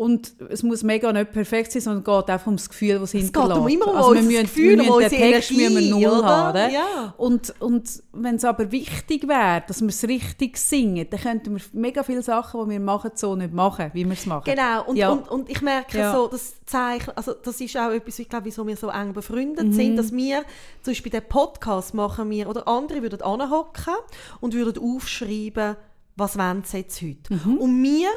[0.00, 3.12] Und es muss mega nicht perfekt sein, sondern es geht einfach um das Gefühl, das
[3.12, 3.50] es hinterlässt.
[3.50, 5.90] Es geht um immer um also wir müssen, Gefühl, wir müssen den Text müssen wir
[5.90, 6.26] null oder?
[6.26, 6.72] haben.
[6.72, 7.14] Ja.
[7.18, 11.62] Und, und wenn es aber wichtig wäre, dass wir es richtig singen, dann könnten wir
[11.74, 14.44] mega viele Sachen, die wir machen, so nicht machen, wie wir es machen.
[14.46, 14.84] Genau.
[14.86, 15.10] Und, ja.
[15.10, 16.14] und, und ich merke ja.
[16.14, 19.66] so, das Zeichen, also das ist auch etwas, ich glaube, wieso wir so eng befreundet
[19.66, 19.72] mhm.
[19.74, 20.44] sind, dass wir
[20.80, 23.96] zum Beispiel den Podcast machen wir, oder andere würden anhocken
[24.40, 25.76] und würden aufschreiben,
[26.16, 27.34] was wollen sie jetzt heute.
[27.34, 27.58] Mhm.
[27.58, 28.08] Und wir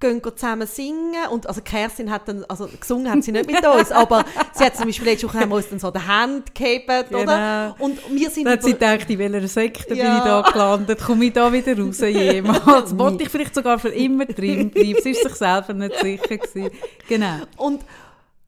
[0.00, 3.92] gehen zusammen singen und also Kerstin hat dann, also gesungen hat sie nicht mit uns,
[3.92, 7.04] aber sie hat zum Beispiel letzte Woche haben wir uns dann so die Hand oder?
[7.10, 7.74] Genau.
[7.78, 10.18] Und wir sind Dann hat sie gedacht, in welcher Sekte bin Ja.
[10.18, 11.00] ich da gelandet?
[11.04, 12.96] Komme ich da wieder raus jemals?
[12.98, 14.96] Wollte ich vielleicht sogar für immer drin bleiben?
[15.02, 16.70] Sie ist sich selber nicht sicher gewesen.
[17.08, 17.36] Genau.
[17.58, 17.82] Und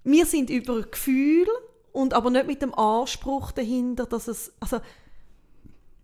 [0.05, 1.47] wir sind über Gefühl
[1.93, 4.79] und aber nicht mit dem Anspruch dahinter, dass es, also,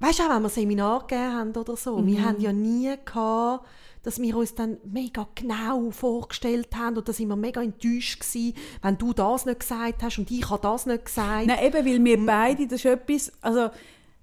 [0.00, 2.06] weißt du auch, wenn wir Seminar gegeben haben oder so, Mhm.
[2.06, 3.66] wir haben ja nie gehabt,
[4.08, 8.54] dass wir uns dann mega genau vorgestellt haben und da sind wir mega enttäuscht gewesen,
[8.80, 11.46] wenn du das nicht gesagt hast und ich habe das nicht gesagt.
[11.46, 13.68] Nein, eben, weil wir beide, das ist etwas, also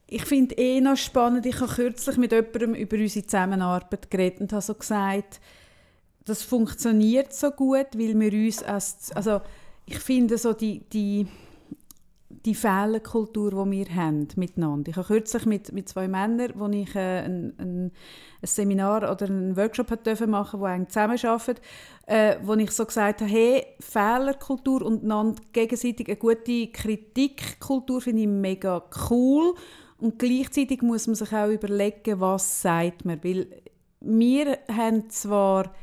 [0.07, 4.53] ich finde eh noch spannend, ich habe kürzlich mit jemandem über unsere Zusammenarbeit geredet und
[4.53, 5.39] habe so gesagt,
[6.25, 9.41] das funktioniert so gut, weil wir uns als, also
[9.85, 11.27] ich finde so die, die,
[12.45, 14.89] die Fehlerkultur, die wir haben miteinander.
[14.89, 17.91] Ich habe kürzlich mit, mit zwei Männern, wo ich äh, ein, ein,
[18.43, 21.59] Seminar oder einen Workshop hat dürfen machen, wo eng zusammenarbeiten,
[22.05, 25.01] äh, wo ich so gesagt habe, hey, Fehlerkultur und
[25.51, 29.55] gegenseitig eine gute Kritikkultur finde ich mega cool
[29.97, 33.47] und gleichzeitig muss man sich auch überlegen, was sagt man, weil
[34.01, 35.73] wir haben zwar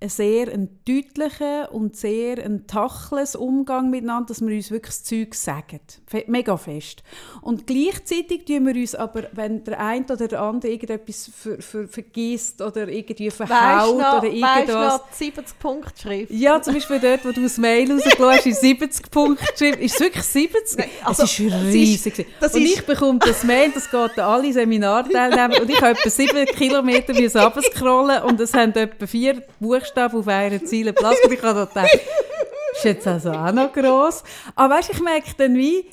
[0.00, 5.04] einen sehr einen deutlichen und sehr einen tachles Umgang miteinander, dass wir uns wirklich das
[5.04, 5.80] Zeug sagen.
[6.26, 7.02] Mega fest.
[7.40, 11.88] Und gleichzeitig tun wir uns aber, wenn der eine oder der andere irgendetwas ver ver
[11.88, 14.92] vergisst oder irgendwie Weißt verhaut du noch, oder weißt irgendwas...
[15.00, 16.32] noch die 70-Punkt-Schrift?
[16.32, 19.78] Ja, zum Beispiel dort, wo du das Mail rausgelassen hast, in 70 Punkte geschrieben.
[19.80, 20.78] Ist es wirklich 70?
[20.78, 22.26] Nein, also, es ist es ist- riesig.
[22.40, 25.92] das und ist- ich bekomme das Mail, das geht an alle Seminarteilnehmer und ich habe
[25.98, 31.18] etwa 7 Kilometer runterscrollen und es haben etwa vier Buchstaben auf einer Ziele Platz.
[31.24, 32.00] Und ich habe da gedacht,
[32.74, 34.22] ist jetzt also auch noch gross.
[34.54, 35.86] Aber weißt, ich merke dann wie,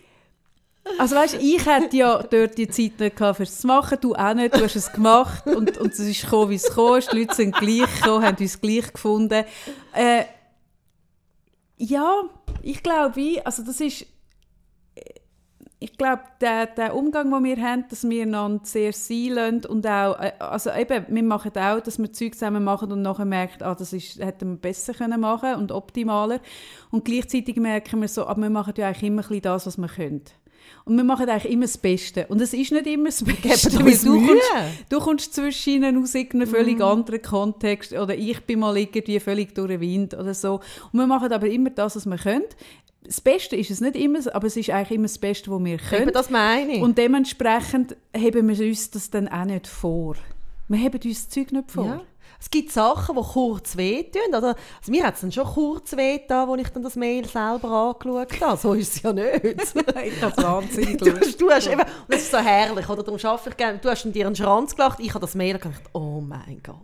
[0.97, 4.33] also weißt, ich hätte ja dort die Zeit nicht gehabt, fürs zu machen, du auch
[4.33, 7.35] nicht, du hast es gemacht und, und es ist gekommen, wie es ist, die Leute
[7.35, 9.45] sind gleich gekommen, haben uns gleich gefunden.
[9.93, 10.23] Äh,
[11.77, 12.23] ja,
[12.61, 14.05] ich glaube, also das ist,
[15.83, 19.87] ich glaube, der, der Umgang, den wir haben, dass wir einander sehr sein lassen und
[19.87, 23.63] auch, äh, also eben, wir machen auch, dass wir Zeug zusammen machen und nachher merkt,
[23.63, 26.39] ah, das ist, hätten wir besser können machen und optimaler.
[26.91, 29.87] Und gleichzeitig merken wir so, aber wir machen ja eigentlich immer ein das, was wir
[29.87, 30.21] können.
[30.85, 32.27] Und wir machen eigentlich immer das Beste.
[32.27, 34.27] Und es ist nicht immer das Beste, Gebt weil du Mühe.
[34.27, 36.83] kommst, du kommst zwischen ihnen aus irgendeinem völlig Mhm.
[36.83, 40.59] anderen Kontext oder ich bin mal irgendwie völlig durch den Wind oder so.
[40.91, 42.43] Und wir machen aber immer das, was wir können.
[43.03, 45.77] Das Beste ist es nicht immer, aber es ist eigentlich immer das Beste, was wir
[45.77, 46.03] können.
[46.03, 46.81] Eben, das meine ich.
[46.81, 50.15] Und dementsprechend heben wir uns das dann auch nicht vor.
[50.67, 51.85] Wir heben uns das Zeug nicht vor.
[51.85, 52.01] Ja.
[52.39, 54.29] Es gibt Sachen, die kurz wehtun.
[54.29, 54.55] Oder?
[54.79, 58.41] Also mir hat es dann schon kurz wehgetan, als ich dann das Mail selber angeschaut
[58.41, 58.57] habe.
[58.57, 59.43] So ist es ja nicht.
[59.43, 63.03] ich habe es wahnsinnig Du, du hast eben, und das ist so herrlich, oder?
[63.03, 63.77] Darum arbeite ich gerne.
[63.77, 66.77] Du hast dir einen Schranz gelacht, ich habe das Mail und gedacht, oh mein Gott.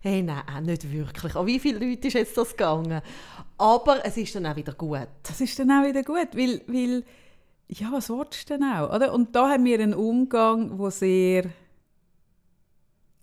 [0.00, 1.36] Hey, nein, nicht wirklich.
[1.36, 3.02] An wie viele Leute ist jetzt das gegangen?
[3.60, 5.06] Aber es ist dann auch wieder gut.
[5.22, 7.04] Das ist dann auch wieder gut, weil, weil
[7.68, 8.94] ja, was willst du denn auch?
[8.94, 9.12] Oder?
[9.12, 11.44] Und da haben wir einen Umgang, der sehr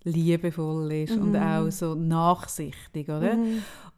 [0.04, 3.36] liebevoll ist und auch so nachsichtig, oder?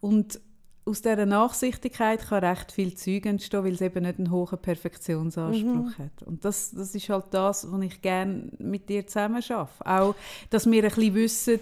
[0.00, 0.40] Und
[0.86, 5.98] aus dieser Nachsichtigkeit kann recht viel Zeug entstehen, weil es eben nicht einen hohen Perfektionsanspruch
[5.98, 6.22] hat.
[6.26, 9.86] Und das, das ist halt das, was ich gerne mit dir zusammen schaffe.
[9.86, 10.14] Auch,
[10.48, 11.60] dass wir ein bisschen wissen,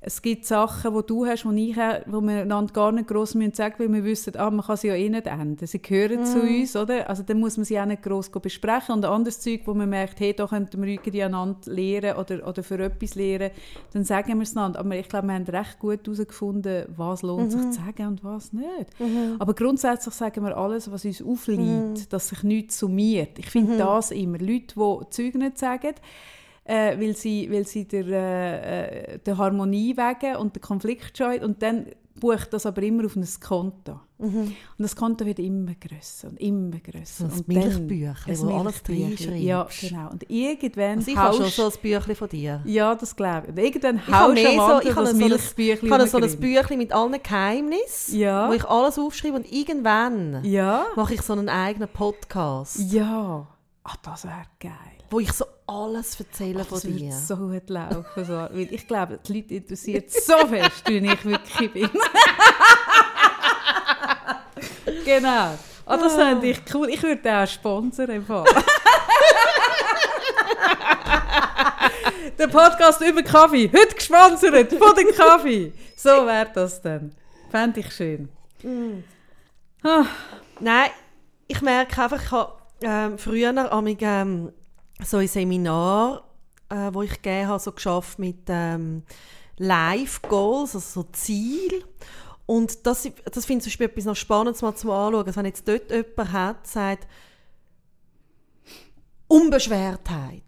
[0.00, 3.32] es gibt Sachen, die du hast, die ich habe, wo wir einander gar nicht gross
[3.32, 5.66] sagen müssen, weil wir wissen, ah, man kann sie ja eh nicht ändern.
[5.66, 7.10] Sie gehören zu uns, oder?
[7.10, 8.94] Also dann muss man sie auch nicht gross besprechen.
[8.94, 12.46] Und ein anderes Zeug, wo man merkt, hey, da könnten wir irgendwie einander lehren oder,
[12.46, 13.50] oder für etwas lehren,
[13.92, 14.78] dann sagen wir es einander.
[14.78, 18.52] Aber ich glaube, wir haben recht gut herausgefunden, was lohnt sich zu sagen und was
[18.52, 18.94] nicht.
[19.40, 23.36] Aber grundsätzlich sagen wir alles, was uns aufliegt, dass sich nichts summiert.
[23.40, 24.38] Ich finde das immer.
[24.38, 25.94] Leute, die Zeug nicht sagen,
[26.68, 31.42] äh, weil sie, weil sie der, äh, äh, der Harmonie wegen und der Konflikt scheuen
[31.42, 31.86] und dann
[32.20, 34.00] bucht das aber immer auf ein Konto.
[34.18, 37.26] Und das Konto wird immer grösser und immer grösser.
[37.26, 37.30] Mhm.
[37.30, 39.36] So ein Milchbüchlein, ein wo alles reinschreibst.
[39.40, 40.10] Ja, genau.
[40.10, 42.60] Und irgendwann Also ich habe schon so ein Büchlein von dir.
[42.64, 43.50] Ja, das glaube ich.
[43.52, 46.40] Und irgendwann Ich habe haust du so, ich das Milchbüchlein ich habe so ein.
[46.40, 48.48] Büchlein mit allen Geheimnissen, Ja.
[48.48, 50.86] wo ich alles aufschreibe und irgendwann Ja.
[50.96, 53.46] mache ich so einen eigenen Podcast, Ja.
[53.84, 54.72] Ach, das wäre geil.
[55.10, 57.12] wo ich so alles erzähle von Das würde dir.
[57.12, 58.24] so gut laufen.
[58.24, 58.32] So.
[58.32, 61.90] Weil ich glaube, die Leute interessiert so fest, wie ich wirklich bin.
[65.04, 65.58] genau.
[65.86, 66.88] Ah, das fände ich cool.
[66.90, 68.10] Ich würde auch sponsern.
[68.10, 68.44] Im Fall.
[72.38, 73.70] Der Podcast über Kaffee.
[73.72, 75.72] Heute gesponsert von den Kaffee.
[75.96, 77.12] So wäre das dann.
[77.50, 78.28] Fände ich schön.
[79.82, 80.04] Ah,
[80.60, 80.90] Nein,
[81.46, 82.52] ich merke einfach, ich habe
[82.82, 84.52] ähm, früher amig, ähm,
[85.04, 86.24] so ein Seminar,
[86.68, 89.02] äh, wo ich gegeben habe, so geschafft mit ähm,
[89.56, 91.84] Life Goals, also so Ziel.
[92.46, 95.26] Und das, das finde ich zum Beispiel etwas noch Spannendes mal zu anschauen.
[95.26, 97.06] Also wenn jetzt dort jemand hat, sagt,
[99.26, 100.42] Unbeschwertheit.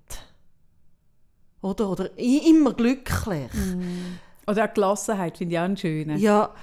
[1.61, 3.53] Oder, oder immer glücklich.
[3.53, 4.19] Mm.
[4.47, 6.19] Oder auch Gelassenheit finde ich auch einen schönen.
[6.19, 6.55] Ja,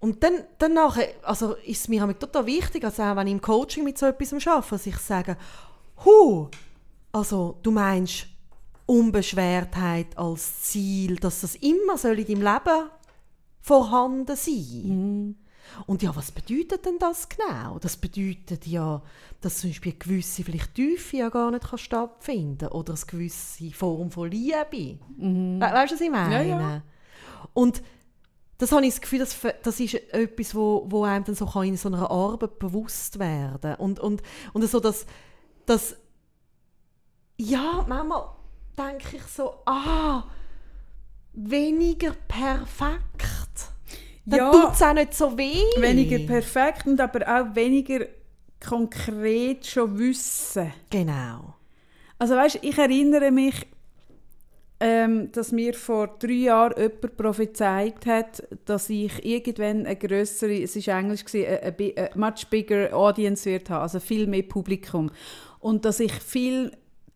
[0.00, 3.40] und dann, dann nachher, also ist es mir total wichtig, also auch wenn ich im
[3.40, 5.36] Coaching mit so etwas arbeite, dass ich sage,
[6.04, 6.48] hu,
[7.12, 8.26] also du meinst
[8.86, 12.90] Unbeschwertheit als Ziel, dass das immer soll in deinem Leben
[13.60, 14.82] vorhanden sein.
[14.84, 15.36] Mhm.
[15.86, 17.78] Und ja, was bedeutet denn das genau?
[17.78, 19.00] Das bedeutet ja,
[19.40, 23.70] dass zum Beispiel eine gewisse vielleicht Tiefe ja gar nicht kann stattfinden oder eine gewisse
[23.70, 24.98] Form von Liebe.
[25.16, 25.60] Mhm.
[25.60, 26.46] We weißt du, was ich meine?
[26.46, 26.82] Ja, ja.
[27.54, 27.82] Und
[28.58, 31.64] das habe ich das Gefühl, das, das ist etwas, wo, wo einem dann so kann
[31.64, 34.22] in so einer Arbeit bewusst werden und und
[34.52, 35.06] und so dass,
[35.66, 35.96] dass
[37.50, 38.24] ja manchmal
[38.76, 40.24] denke ich so ah
[41.32, 43.32] weniger perfekt
[44.24, 45.62] dann ja, tut es auch nicht so weh.
[45.80, 48.06] Weniger perfekt und aber auch weniger
[48.64, 50.72] konkret schon wissen.
[50.90, 51.54] Genau.
[52.18, 53.66] Also weißt, ich erinnere mich,
[54.78, 60.76] ähm, dass mir vor drei Jahren jemand prophezeit hat, dass ich irgendwann eine größere, es
[60.86, 65.10] war Englisch, eine, eine, much bigger audience wird haben, also viel mehr Publikum.
[65.58, 66.72] Und dass ich viel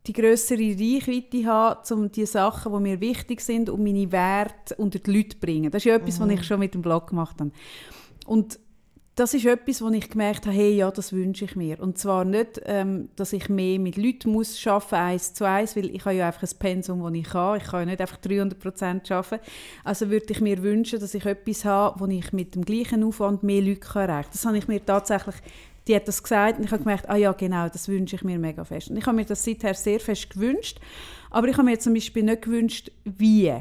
[0.07, 4.99] die größere Reichweite habe, um die Sachen, die mir wichtig sind, um meine Werte unter
[4.99, 5.71] die Leute zu bringen.
[5.71, 6.25] Das ist ja etwas, mhm.
[6.25, 7.51] was ich schon mit dem Blog gemacht habe.
[8.27, 8.59] Und
[9.17, 11.81] das ist etwas, wo ich gemerkt habe, hey, ja, das wünsche ich mir.
[11.81, 15.89] Und zwar nicht, ähm, dass ich mehr mit Leuten muss arbeiten, eins zu eins, weil
[15.89, 17.57] ich habe ja einfach ein Pensum, das ich kann.
[17.57, 19.43] Ich kann ja nicht einfach 300 Prozent arbeiten.
[19.85, 23.43] Also würde ich mir wünschen, dass ich etwas habe, wo ich mit dem gleichen Aufwand
[23.43, 24.33] mehr Leute erreichen kann.
[24.33, 25.37] Das habe ich mir tatsächlich
[25.87, 28.39] die hat das gesagt und ich habe gemerkt, ah ja, genau, das wünsche ich mir
[28.39, 28.91] mega fest.
[28.91, 30.81] Und ich habe mir das seither sehr fest gewünscht,
[31.31, 33.55] aber ich habe mir zum Beispiel nicht gewünscht, wie.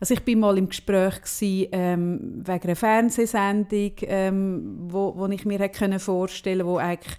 [0.00, 5.44] Also ich bin mal im Gespräch gewesen, ähm, wegen einer Fernsehsendung, ähm, wo, wo ich
[5.44, 7.16] mir hätte vorstellen wo eigentlich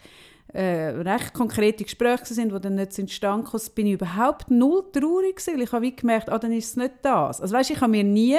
[0.54, 5.36] äh, recht konkrete Gespräche sind, die dann nicht entstanden sind, bin ich überhaupt null traurig
[5.36, 7.42] gewesen, ich habe gemerkt, ah, dann ist es nicht das.
[7.42, 8.38] Also weißt, ich habe mir nie,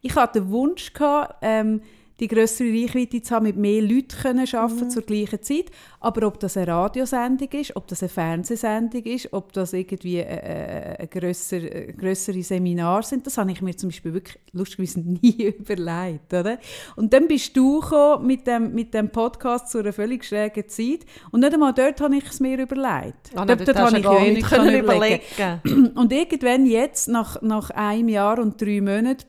[0.00, 1.82] ich hatte den Wunsch gehabt, ähm,
[2.18, 4.90] die größere Reichweite zu haben, mit mehr Leuten können arbeiten mhm.
[4.90, 5.66] zur gleichen Zeit.
[6.00, 11.08] Aber ob das eine Radiosendung ist, ob das eine Fernsehsendung ist, ob das irgendwie ein,
[11.10, 16.32] grösser, grössere Seminar sind, das habe ich mir zum Beispiel wirklich lustigerweise nie überlegt.
[16.32, 16.58] Oder?
[16.96, 17.82] Und dann bist du
[18.22, 21.00] mit dem, mit dem Podcast zu einer völlig schrägen Zeit
[21.32, 23.30] und nicht einmal dort habe ich es mir überlegt.
[23.34, 25.20] Oh, dort, dort habe ich ja nicht können überlegen.
[25.36, 25.88] überlegen.
[25.96, 29.24] Und irgendwann jetzt, nach, nach einem Jahr und drei Monaten,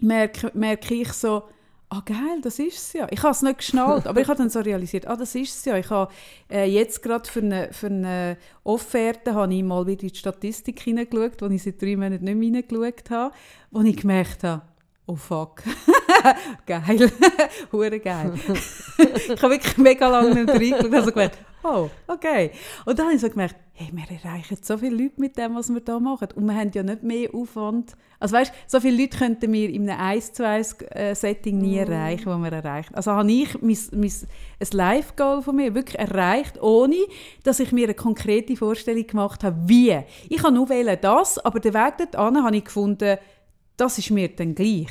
[0.00, 1.44] merke, merke ich so,
[1.90, 3.06] ah geil, das ist es ja.
[3.10, 5.64] Ich habe es nicht geschnallt, aber ich habe dann so realisiert, ah das ist es
[5.64, 5.76] ja.
[5.78, 6.12] Ich habe
[6.50, 10.80] äh, jetzt gerade für eine, für eine Offerte habe ich mal wieder in die Statistik
[10.80, 13.34] hineingeschaut, wo ich seit drei Monaten nicht mehr hineingeschaut habe,
[13.70, 14.62] wo ich gemerkt habe,
[15.06, 15.62] oh fuck,
[16.66, 17.10] geil,
[17.72, 18.34] hure geil.
[18.98, 22.50] ich habe wirklich mega lange nicht reingeschaut und habe so gemerkt, oh, okay.
[22.84, 25.68] Und dann habe ich so gemerkt, hey, wir erreichen so viele Leute mit dem, was
[25.68, 26.28] wir hier machen.
[26.34, 27.96] Und wir haben ja nicht mehr Aufwand.
[28.18, 31.76] Also weißt, so viele Leute könnten wir in einem 1 zu 1 äh, Setting nie
[31.76, 31.88] mm.
[31.88, 32.94] erreichen, was wir erreichen.
[32.94, 34.12] Also habe ich mein, mein,
[34.60, 36.96] ein Live-Goal von mir wirklich erreicht, ohne
[37.44, 39.96] dass ich mir eine konkrete Vorstellung gemacht habe, wie.
[40.28, 43.18] Ich habe nur wählen das, aber den Weg dorthin habe ich gefunden,
[43.76, 44.90] das ist mir dann gleich.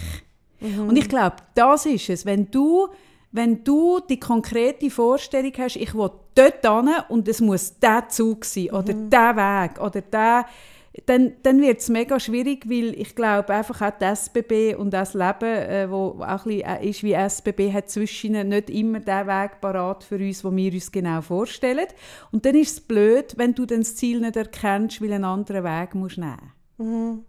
[0.62, 0.88] Mhm.
[0.88, 2.25] Und ich glaube, das ist es.
[2.25, 2.88] Wenn du
[3.32, 8.46] wenn du die konkrete Vorstellung hast, ich will dort hin und es muss der Zug
[8.46, 9.10] sein oder mhm.
[9.10, 10.46] der Weg oder der,
[11.06, 15.13] dann, dann wird es mega schwierig, weil ich glaube einfach auch das SBB und das
[15.13, 19.28] Leben, äh, wo auch ein bisschen äh, ist wie SBB, hat zwischen nicht immer den
[19.28, 21.88] Weg parat für uns, wo wir uns genau vorstellen.
[22.32, 25.63] Und dann ist es blöd, wenn du dann das Ziel nicht erkennst, weil einen anderen
[25.63, 26.54] Weg musst nehmen.
[26.78, 27.26] Mhm.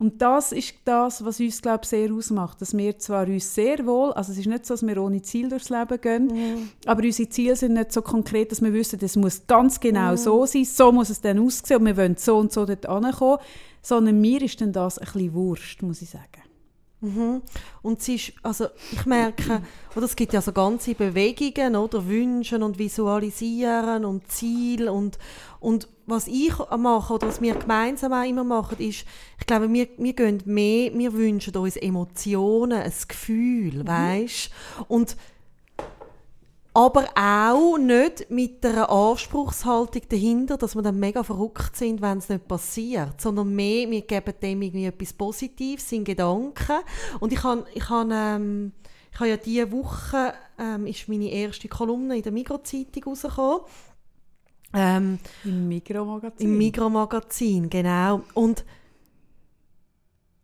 [0.00, 3.84] Und das ist das, was uns, glaube ich, sehr ausmacht, dass wir zwar uns sehr
[3.84, 6.70] wohl, also es ist nicht so, dass wir ohne Ziel durchs Leben gehen, mm.
[6.86, 10.16] aber unsere Ziele sind nicht so konkret, dass wir wissen, das muss ganz genau mm.
[10.16, 13.38] so sein, so muss es dann aussehen und wir wollen so und so dort ankommen,
[13.82, 16.42] sondern mir ist dann das ein bisschen Wurst, muss ich sagen.
[17.00, 17.42] Mhm.
[17.82, 19.62] Und es ist, also ich merke,
[19.94, 25.16] oder es gibt ja so ganze Bewegungen, oder Wünschen und Visualisieren und Ziel und,
[25.60, 29.04] und was ich mache oder was wir gemeinsam auch immer machen, ist,
[29.38, 33.86] ich glaube, wir, wir gehen mehr, wir wünschen uns Emotionen, ein Gefühl, mhm.
[33.86, 34.50] weißt?
[34.88, 35.16] Und
[36.78, 42.28] aber auch nicht mit einer Anspruchshaltung dahinter, dass wir dann mega verrückt sind, wenn es
[42.28, 46.78] nicht passiert, sondern mehr, wir geben dem irgendwie etwas Positives in Gedanken.
[47.18, 48.70] Und ich habe ich hab, ähm,
[49.12, 53.60] ich hab ja diese Woche, ähm, ist meine erste Kolumne in der Migros-Zeitung rausgekommen.
[54.74, 56.46] Ähm, Im Mikromagazin.
[56.46, 58.22] Im Mikromagazin, genau.
[58.34, 58.64] Und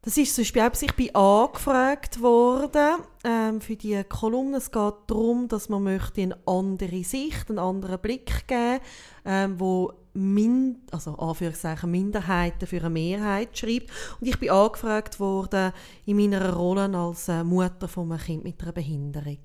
[0.03, 4.59] Das ist zum Beispiel auch, ich bin angefragt worden ähm, für die Kolumne.
[4.59, 8.81] Es geht darum, dass man möchte eine andere Sicht, einen anderen Blick geben,
[9.25, 13.91] ähm, wo Min also Anführungszeichen Minderheiten für eine Mehrheit schreibt.
[14.21, 15.73] Und ich bin angefragt worden
[16.05, 19.39] in meiner Rolle als äh, Mutter von einem Kind mit einer Behinderung,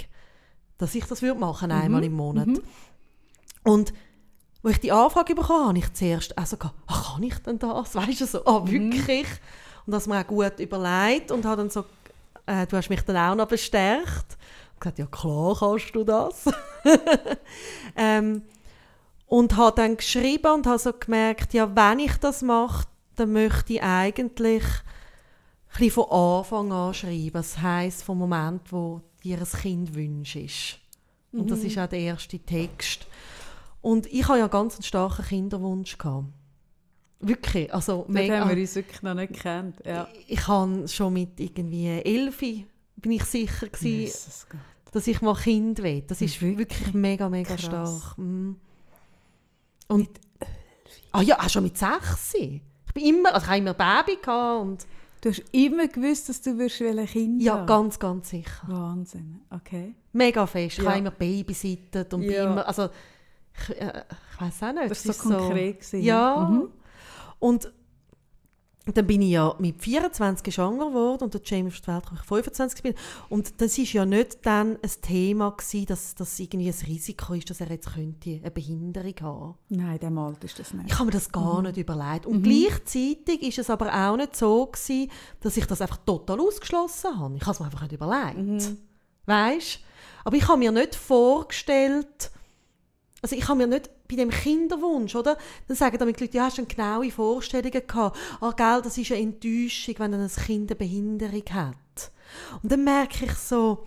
[0.77, 2.07] dass ich das würde machen einmal Mhm.
[2.07, 2.47] im Monat.
[2.47, 2.61] Mhm.
[3.63, 3.93] Und
[4.64, 7.95] als ich die Anfrage bekommen habe, ich zuerst also gedacht, ach, kann ich denn das?
[7.95, 8.72] Weißt du, so, ah, Mhm.
[8.72, 9.28] wirklich?
[9.86, 11.86] Und das mir auch gut überlegt und habe dann so,
[12.45, 14.38] äh, du hast mich dann auch noch bestärkt.
[14.76, 16.45] Ich gesagt, ja klar kannst du das.
[17.95, 18.43] ähm,
[19.28, 23.74] und habe dann geschrieben und habe so gemerkt, ja, wenn ich das mache, dann möchte
[23.74, 24.64] ich eigentlich
[25.80, 27.32] ein von Anfang an schreiben.
[27.34, 30.80] Das heisst, vom Moment, wo dir ein Kind wünschst.
[31.32, 33.05] Und das ist auch der erste Text.
[33.82, 36.27] Und ich habe ja ganz einen starken Kinderwunsch gehabt.
[37.21, 38.39] Wirklich, also Dort mega.
[38.39, 39.75] haben wir uns wirklich noch nicht gekannt.
[39.86, 40.07] Ja.
[40.13, 42.38] Ich, ich habe schon mit irgendwie elf
[42.95, 44.47] bin ich sicher gewesen, Jesus
[44.91, 46.01] dass ich mal Kind will.
[46.07, 46.57] Das ist Wirklich?
[46.57, 47.61] wirklich mega, mega Krass.
[47.65, 48.17] stark.
[48.17, 48.53] Mm.
[49.88, 50.09] Und
[51.11, 52.34] ah ja, auch schon mit sechs.
[52.34, 54.88] Ich bin immer, also ich habe immer Baby gehabt und
[55.21, 57.67] Du hast immer gewusst, dass du ein Kind ja, haben.
[57.67, 58.65] ganz, ganz sicher.
[58.67, 59.41] Wahnsinn.
[59.49, 59.93] Okay.
[60.13, 60.77] Mega fest.
[60.77, 60.91] Ich Ja.
[60.91, 62.45] habe immer babysittet und bin Ja.
[62.49, 62.89] immer, also
[63.70, 64.03] ich, äh,
[64.34, 64.91] ich weiß auch nicht.
[64.91, 65.80] Das war so konkret.
[65.80, 66.01] gewesen.
[66.03, 66.49] Ja.
[66.49, 66.70] Mhm.
[67.39, 67.72] Und
[68.95, 72.22] dann bin ich ja mit 24 schwanger geworden und der Jamie auf die Welt, ich
[72.22, 72.95] 25 bin.
[73.30, 77.49] Und das ist ja nicht dann ein Thema gewesen, dass das irgendwie ein Risiko ist,
[77.51, 79.55] dass er jetzt könnte eine Behinderung haben.
[79.70, 80.88] Nein, in diesem Alter ist das nicht.
[80.88, 82.26] Ich habe mir das gar nicht überlegt.
[82.26, 82.43] Und Mhm.
[82.43, 87.36] gleichzeitig ist es aber auch nicht so gewesen, dass ich das einfach total ausgeschlossen habe.
[87.36, 88.38] Ich habe es mir einfach nicht überlegt.
[88.39, 88.78] Mhm.
[89.28, 89.80] Weißt?
[90.24, 92.32] Aber ich habe mir nicht vorgestellt,
[93.22, 95.38] also ich habe mir nicht bei dem Kinderwunsch, oder?
[95.67, 98.17] Dann sagen damit die Leute, ja, hast du eine genaue Vorstellungen gehabt?
[98.39, 102.11] Ah, gell, das ist eine Enttäuschung, wenn dann ein Kind eine Behinderung hat.
[102.61, 103.86] Und dann merke ich so,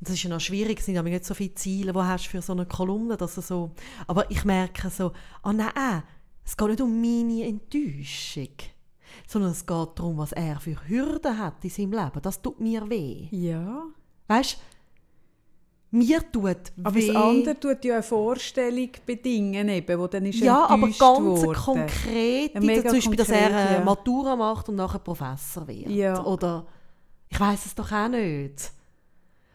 [0.00, 2.30] das ist ja noch schwierig, es sind aber nicht so viele Ziele, die hast du
[2.30, 3.72] für so eine Kolumne, dass du so,
[4.06, 5.12] aber ich merke so,
[5.42, 6.02] ah nein,
[6.44, 8.48] es geht nicht um meine Enttäuschung,
[9.26, 12.22] sondern es geht darum, was er für Hürden hat in seinem Leben.
[12.22, 13.28] Das tut mir weh.
[13.30, 13.84] Ja.
[14.26, 14.58] Weißt
[15.92, 17.06] mir tut Aber weh.
[17.08, 21.54] das andere tut ja eine Vorstellung bedingen, eben, wo dann ist ja, aber ganz worden.
[21.54, 23.84] konkret, zum Beispiel, dass er konkret, äh, ja.
[23.84, 25.88] Matura macht und nachher Professor wird.
[25.88, 26.24] Ja.
[26.24, 26.66] Oder
[27.28, 28.72] ich weiß es doch auch nicht.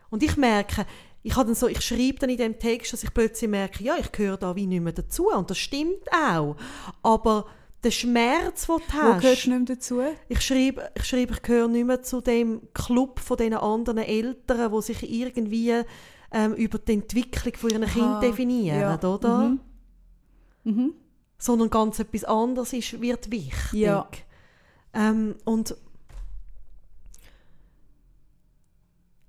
[0.09, 0.85] Und ich merke,
[1.23, 3.95] ich, habe dann so, ich schreibe dann in dem Text, dass ich plötzlich merke, ja,
[3.97, 5.29] ich gehöre da wie nicht mehr dazu.
[5.29, 6.55] Und das stimmt auch.
[7.01, 7.45] Aber
[7.83, 9.21] der Schmerz, den du Wo hast...
[9.21, 10.01] gehörst du nicht mehr dazu?
[10.27, 14.71] Ich schreibe, ich, schreibe, ich gehöre nicht mehr zu dem Club von den anderen Eltern,
[14.71, 15.81] die sich irgendwie
[16.31, 19.09] ähm, über die Entwicklung von ihren Kindern definieren, ja.
[19.09, 19.37] oder?
[19.49, 19.59] Mhm.
[20.63, 20.93] Mhm.
[21.37, 23.73] Sondern ganz etwas anderes ist, wird wichtig.
[23.73, 24.07] Ja.
[24.93, 25.75] Ähm, und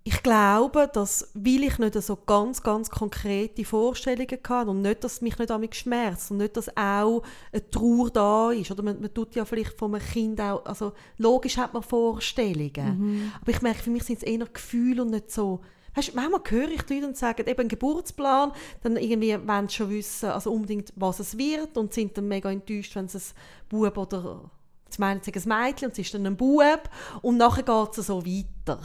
[0.08, 5.14] ich glaube, dass, weil ich nicht so ganz, ganz konkrete Vorstellungen hatte und nicht, dass
[5.14, 8.70] es mich nicht an mich schmerzt und nicht, dass auch eine Trauer da ist.
[8.70, 12.98] Oder man, man tut ja vielleicht von einem Kind auch, also logisch hat man Vorstellungen.
[12.98, 13.32] Mhm.
[13.40, 15.60] Aber ich merke, für mich sind es eher Gefühle und nicht so...
[15.96, 19.74] Weißt, manchmal höre ich die Leute und sagen, eben einen Geburtsplan, dann irgendwie wollen sie
[19.74, 23.68] schon wissen, also unbedingt, was es wird und sind dann mega enttäuscht, wenn es ein
[23.68, 24.50] Bub oder...
[24.88, 26.88] Sie meinen, es ist ein Mädchen und es ist dann ein Bub
[27.22, 28.78] und nachher geht es so weiter.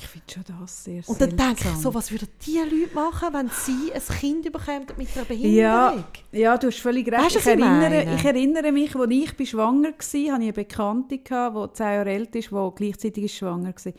[0.00, 1.82] Ich finde schon das sehr Und dann denke ich seltsam.
[1.82, 5.56] so, was würden die Leute machen, wenn sie ein Kind bekommen mit einer Behinderung?
[5.56, 7.24] Ja, ja, du hast völlig recht.
[7.24, 11.18] Weißt ich, erinnere, ich erinnere mich, als ich bin schwanger war, hatte ich eine Bekannte,
[11.18, 13.92] die zehn Jahre älter ist, die gleichzeitig schwanger war.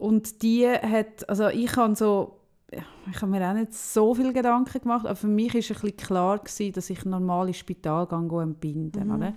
[0.00, 2.38] Und die hat, also ich habe so,
[2.70, 5.96] ich habe mir auch nicht so viele Gedanken gemacht, aber für mich war ein bisschen
[5.96, 9.14] klar, gewesen, dass ich normal ins Spital gehe, entbinden Mhm.
[9.14, 9.34] oder?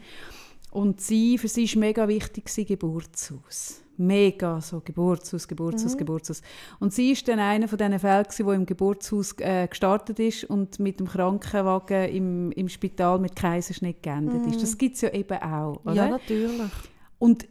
[0.72, 3.82] Und sie, für sie war mega wichtig, gewesen, Geburtshaus.
[3.98, 6.00] Mega, so Geburtshaus, Geburtshaus, Mhm.
[6.00, 6.42] Geburtshaus.
[6.80, 10.46] Und sie war dann einer von diesen Fällen, gewesen, der im Geburtshaus äh, gestartet ist
[10.46, 14.64] und mit dem Krankenwagen im, im Spital mit Kaiserschnitt geendet ist.
[14.64, 15.80] Das gibt es ja eben auch.
[15.84, 15.92] Oder?
[15.92, 15.98] Mhm.
[15.98, 16.72] Ja, natürlich.
[17.20, 17.48] Und,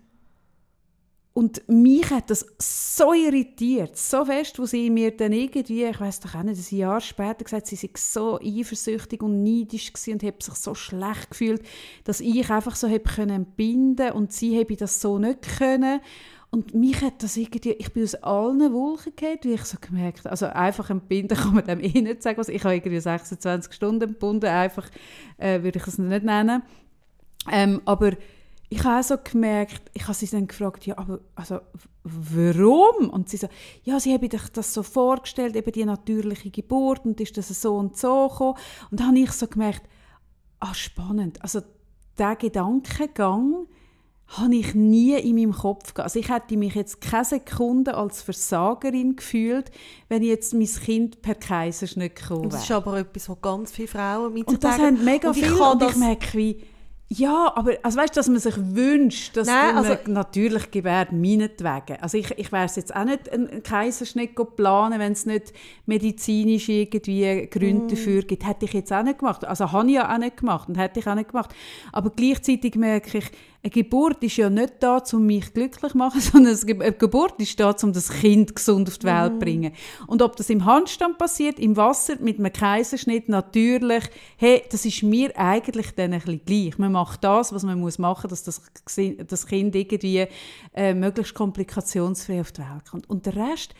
[1.35, 6.21] und mich hat das so irritiert, so fest, wo sie mir dann irgendwie, ich weiß
[6.21, 10.23] doch auch nicht, ein Jahr später gesagt, sie sei so eifersüchtig und neidisch gewesen und
[10.25, 11.63] habe sich so schlecht gefühlt,
[12.05, 16.01] dass ich einfach so habe können entbinden und sie habe das so nicht können.
[16.51, 20.19] Und mich hat das irgendwie, ich bin aus allen Wolken gefallen, wie ich so gemerkt
[20.19, 20.33] habe.
[20.33, 22.37] Also einfach entbinden kann man dem eh nicht sagen.
[22.37, 24.91] Also ich habe irgendwie 26 Stunden entbunden, einfach
[25.39, 26.63] äh, würde ich es nicht nennen.
[27.51, 28.13] Ähm, aber
[28.73, 31.61] ich habe auch so gemerkt, ich habe sie dann gefragt, ja, aber also,
[32.05, 33.11] warum?
[33.11, 33.47] Und sie so,
[33.85, 37.77] ja, sie haben sich das so vorgestellt, eben die natürliche Geburt und ist das so
[37.77, 38.55] und so gekommen.
[38.91, 39.83] Und dann habe ich so gemerkt,
[40.61, 41.43] ah, spannend.
[41.43, 41.61] Also
[42.17, 43.67] der Gedankengang
[44.29, 46.07] habe ich nie in meinem Kopf gehabt.
[46.07, 49.71] Also ich hätte mich jetzt keine Sekunde als Versagerin gefühlt,
[50.09, 53.71] wenn ich jetzt mein Kind per Kaiserschnitt gekommen Und das ist aber etwas, was ganz
[53.71, 56.72] viele Frauen mit Und das haben mega und viele und ich merke wie,
[57.15, 61.99] ja, aber also weißt, dass man sich wünscht, dass Nein, man also- natürlich gebärt, meinetwegen.
[62.01, 65.53] Also ich, ich wäre jetzt auch nicht einen einen Kaiserschnitt planen, wenn es nicht
[65.87, 67.89] medizinisch irgendwie Gründe Mm.
[67.89, 68.47] dafür gibt.
[68.47, 69.45] Hätte ich jetzt auch nicht gemacht.
[69.45, 71.55] Also habe ich ja auch nicht gemacht und hätte ich auch nicht gemacht.
[71.93, 73.31] Aber gleichzeitig merke ich,
[73.65, 76.93] eine Geburt ist ja nicht da, um mich glücklich zu machen, sondern eine Ge- eine
[76.93, 79.11] Geburt ist da, um das Kind gesund auf die Mhm.
[79.11, 79.73] Welt zu bringen.
[80.09, 84.03] Und ob das im Handstand passiert, im Wasser, mit einem Kaiserschnitt, natürlich,
[84.37, 86.79] hey, das ist mir eigentlich dann ein bisschen gleich.
[86.79, 90.27] Man macht das, was man muss machen muss, dass das, das Kind irgendwie
[90.75, 93.09] äh, möglichst komplikationsfrei auf die Welt kommt.
[93.09, 93.75] Und der Rest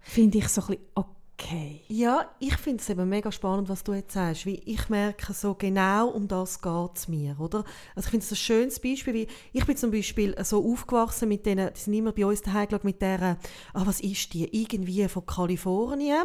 [0.00, 1.08] finde ich so ein bisschen okay.
[1.88, 5.54] Ja, ich finde es eben mega spannend, was du jetzt sagst, weil ich merke so
[5.54, 7.64] genau um das geht es mir, oder?
[7.94, 11.46] Also ich finde es ein schönes Beispiel, weil ich bin zum Beispiel so aufgewachsen mit
[11.46, 13.38] denen, die sind immer bei uns daheim geschaut, mit der,
[13.72, 16.24] ah was ist die, irgendwie von Kalifornien,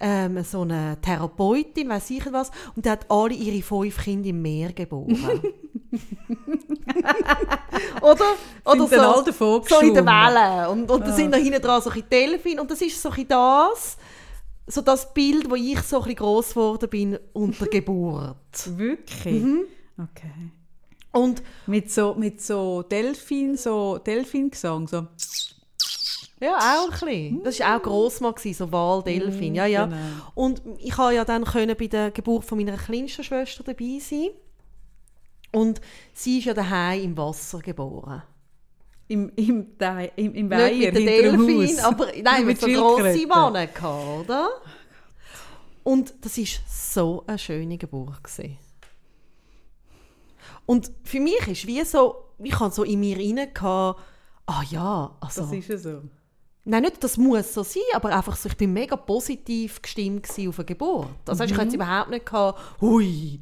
[0.00, 4.42] ähm, so eine Therapeutin, weiß ich was, und die hat alle ihre fünf Kinder im
[4.42, 5.40] Meer geboren.
[8.02, 8.24] oder?
[8.64, 10.04] Oder Sind alle davon so in der?
[10.04, 10.70] Welle.
[10.70, 12.60] Und, und da sind noch hinten dran so ein Delfin.
[12.60, 13.96] Und das ist so ein das,
[14.70, 18.36] so das Bild, wo ich so ein gross geworden bin unter Geburt.
[18.78, 19.42] Wirklich?
[19.42, 19.64] Mhm.
[19.98, 20.52] Okay.
[21.12, 25.08] Und Mit so, mit so Delfin, so Delfingesang, so.
[26.40, 27.42] ja, auch ein bisschen.
[27.42, 29.54] Das war auch Grossmann, gewesen, so Waldelfin.
[29.56, 29.86] Ja, ja.
[29.86, 29.96] genau.
[30.34, 34.28] Und ich konnte ja dann können bei der Geburt von meiner kleinsten Schwester dabei sein.
[35.52, 35.80] Und
[36.14, 38.22] sie ist ja daheim im Wasser geboren.
[39.10, 39.66] Im, im,
[40.14, 43.28] im, im Nicht Weiher, mit den Delfin, aber nein, mit so grossen.
[43.28, 44.48] Mannen gehabt, oder?
[45.82, 48.22] Und das war so eine schöne Geburt.
[48.22, 48.56] Gewesen.
[50.64, 53.48] Und für mich ist wie so, ich habe so in mir rein
[54.46, 56.02] ah ja, also, Das ist ja so.
[56.64, 60.58] nein, nicht, das muss so sein, aber einfach so, ich bin mega positiv gestimmt auf
[60.60, 61.08] eine Geburt.
[61.26, 63.40] Also ich hatte jetzt überhaupt nicht gehabt, hui,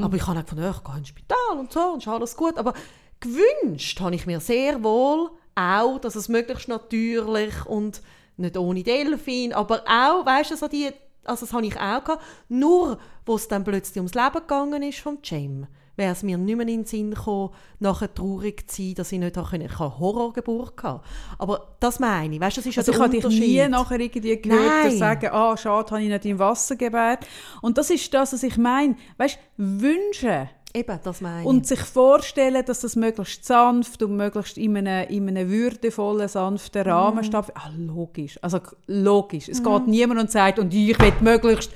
[0.00, 2.56] aber ich habe gefunden, ja, ich gehe ins Spital und so und ist alles gut,
[2.56, 2.74] aber
[3.20, 8.00] gewünscht habe ich mir sehr wohl auch, dass es möglichst natürlich und
[8.36, 10.90] nicht ohne Delfin, aber auch, weißt du, so die,
[11.24, 15.00] also das habe ich auch gehabt, nur wo es dann plötzlich ums Leben gegangen ist
[15.00, 15.66] vom Cem,
[15.96, 17.50] wäre es mir nicht mehr in den Sinn gekommen,
[17.80, 19.66] nachher traurig zu sein, dass ich nicht auch können.
[19.66, 21.04] Ich habe Horrorgeburt gehabt.
[21.38, 23.48] Aber das meine ich, weißt du, das ist ja Also ich der habe dich Unterschied.
[23.64, 24.96] nie nachher irgendwie gehört Nein.
[24.96, 27.26] sagen, ah, schade, habe ich nicht im Wasser gebärt.
[27.62, 28.94] Und das ist das, was ich meine.
[29.16, 31.46] Weißt du, wünschen Eben, das meine ich.
[31.46, 36.82] und sich vorstellen, dass das möglichst sanft und möglichst in einem, in einem würdevollen, sanften.
[36.82, 37.62] Rahmen stattfindet.
[37.64, 38.38] Ah, logisch.
[38.42, 39.48] Also logisch.
[39.48, 41.72] Es geht niemand und sagt, und ich will möglichst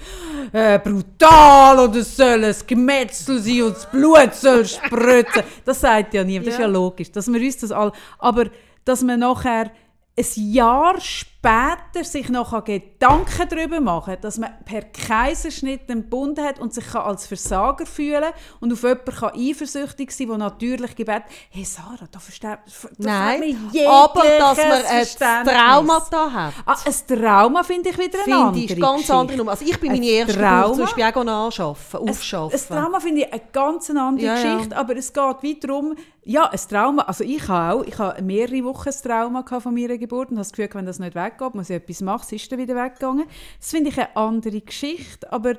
[0.52, 5.42] äh, brutal und es soll ein Gemetzel sein und das Blut soll spritzen.
[5.64, 6.48] Das sagt ja niemand.
[6.48, 6.72] Das ist ja Ja.
[6.72, 7.10] logisch.
[7.10, 8.44] Dass wir uns das all, aber
[8.84, 9.70] dass man nachher
[10.18, 16.60] ein Jahr später sich noch Gedanken darüber machen dass man per Kaiserschnitt einen Bund hat
[16.60, 21.22] und sich kann als Versager fühlen und auf jemanden kann eifersüchtig sein, der natürlich gebet
[21.50, 22.58] hey Sarah, da versteht da
[22.98, 25.54] Nein, aber dass man ein Verständnis.
[25.54, 26.54] Traumata hat.
[26.66, 29.14] Ah, ein Trauma finde ich wieder eine Finde andere ich ganz Geschichte.
[29.14, 29.50] andere Nummer.
[29.52, 32.76] Also ich bin Ein meine erste Trauma- Geburt zum Beispiel auch anschaffen, aufschaffen.
[32.76, 34.54] Ein Trauma finde ich eine ganz andere Ja, ja.
[34.56, 35.94] Geschichte, aber es geht weit darum,
[36.24, 39.98] ja, ein Trauma, also ich habe auch, ich habe mehrere Wochen ein Trauma von meiner
[39.98, 42.52] Geburt und habe das Gefühl, wenn das nicht weggeht, muss ich etwas machen, es ist
[42.52, 43.24] dann wieder weggegangen.
[43.58, 45.54] Das finde ich eine andere Geschichte, aber,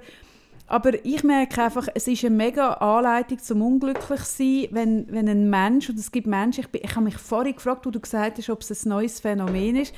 [0.68, 5.50] aber ich merke einfach, es ist eine mega Anleitung zum unglücklich sein, wenn, wenn ein
[5.50, 8.38] Mensch, und es gibt Menschen, ich, bin, ich habe mich vorhin gefragt, wo du gesagt
[8.38, 9.94] hast, ob es ein neues Phänomen ist,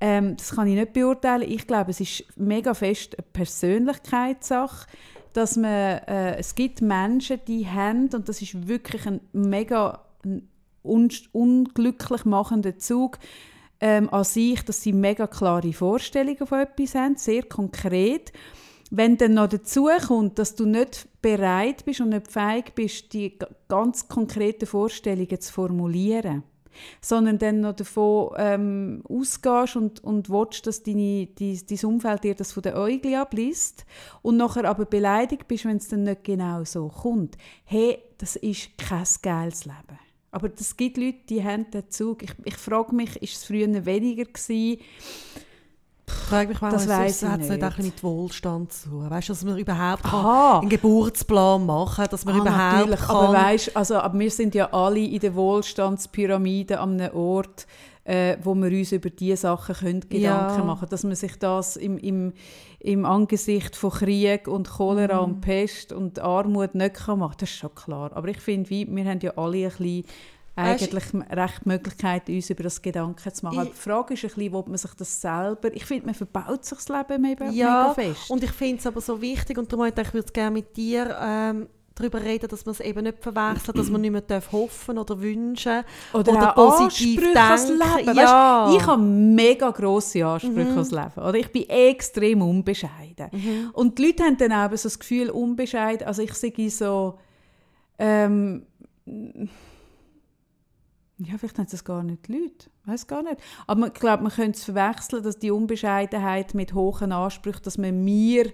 [0.00, 1.50] ähm, das kann ich nicht beurteilen.
[1.50, 4.86] Ich glaube, es ist mega fest eine Persönlichkeitssache
[5.32, 10.48] dass man, äh, es gibt Menschen, die haben, und das ist wirklich ein mega ein
[10.86, 13.18] un unglücklich machender Zug
[13.80, 18.32] ähm, an sich, dass sie mega klare Vorstellungen von etwas haben, sehr konkret.
[18.90, 23.36] Wenn dann noch dazu kommt, dass du nicht bereit bist und nicht fähig bist, die
[23.68, 26.44] ganz konkreten Vorstellungen zu formulieren,
[27.00, 32.34] sondern dann noch davon ähm, ausgehst und, und willst, dass deine, dein, dein Umfeld dir
[32.34, 33.84] das von den Augen abliest
[34.22, 37.36] und nachher aber beleidigt bist, wenn es dann nicht genau so kommt.
[37.64, 40.05] Hey, das ist kein geiles Leben.
[40.36, 42.22] Aber es gibt Leute, die haben den Zug.
[42.22, 44.80] Ich, ich frage mich, ist es früher weniger gewesen?
[46.08, 47.60] Ich frage mich, Das weiss ich nicht nicht.
[47.60, 49.10] bisschen mit Wohlstand zu tun?
[49.10, 53.00] Weißt du, dass man überhaupt einen Geburtsplan machen kann, dass man Ah, überhaupt natürlich.
[53.00, 53.16] kann...
[53.16, 57.66] Aber weißt, also, aber wir sind ja alle in der Wohlstandspyramide an einem Ort,
[58.04, 60.64] äh, wo wir uns über diese Sachen können Gedanken Ja.
[60.64, 62.32] machen Dass man sich das im, im,
[62.86, 65.32] im Angesicht von Krieg und Cholera Mhm.
[65.34, 68.10] und Pest und Armut nicht kann machen das ist schon klar.
[68.14, 70.04] Aber ich finde, wir haben ja alle ein bisschen
[70.58, 73.60] eigentlich recht die Möglichkeit, uns über das Gedanken zu machen.
[73.64, 75.74] Ich- die Frage ist ein bisschen, ob man sich das selber...
[75.74, 78.30] Ich finde, man verbaut sich das Leben mega, Ja, mega fest.
[78.30, 80.74] und ich finde es aber so wichtig und darum wollte ich, ich würde gerne mit
[80.76, 84.52] dir ähm, darüber reden, dass man es eben nicht verwechselt, dass man nicht mehr darf
[84.52, 85.82] hoffen oder wünschen
[86.12, 87.96] Oder, oder positiv Ansprüche ans denken.
[87.96, 88.16] Leben.
[88.16, 88.66] Ja.
[88.68, 90.72] Weisst, ich habe mega grosse Ansprüche Mhm.
[90.72, 91.18] ans Leben.
[91.26, 93.28] Oder ich bin extrem unbescheiden.
[93.32, 93.70] Mhm.
[93.72, 96.06] Und die Leute haben dann auch so das Gefühl, unbescheiden.
[96.06, 97.18] Also ich sage so...
[97.98, 98.66] Ähm,
[101.18, 102.68] ja, vielleicht haben das gar nicht die Leute.
[102.84, 103.38] weiß gar nicht.
[103.66, 108.04] Aber ich glaube, man könnte es verwechseln, dass die Unbescheidenheit mit hohen Ansprüchen, dass man
[108.04, 108.52] mir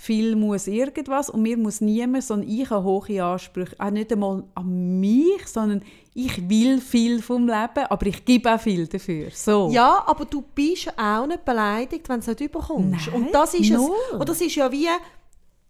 [0.00, 3.74] viel muss irgendwas und mir muss niemand, sondern ich habe hohe Ansprüche.
[3.80, 5.82] Auch nicht einmal an mich, sondern
[6.14, 9.30] ich will viel vom Leben, aber ich gebe auch viel dafür.
[9.34, 9.70] So.
[9.72, 13.08] Ja, aber du bist auch nicht beleidigt, wenn du es nicht überkommst.
[13.08, 13.76] Nein, und das ist es.
[13.76, 13.90] null.
[14.12, 14.86] Und das ist ja wie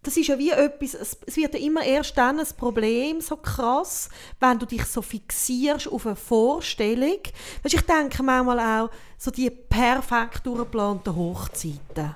[0.01, 3.35] das ist ja wie etwas, es es wird ja immer erst dann ein Problem so
[3.35, 4.09] krass,
[4.39, 7.19] wenn du dich so fixierst auf eine Vorstellung.
[7.63, 12.15] Weißt, ich denke manchmal auch so die perfekt durchgeplanten Hochzeiten.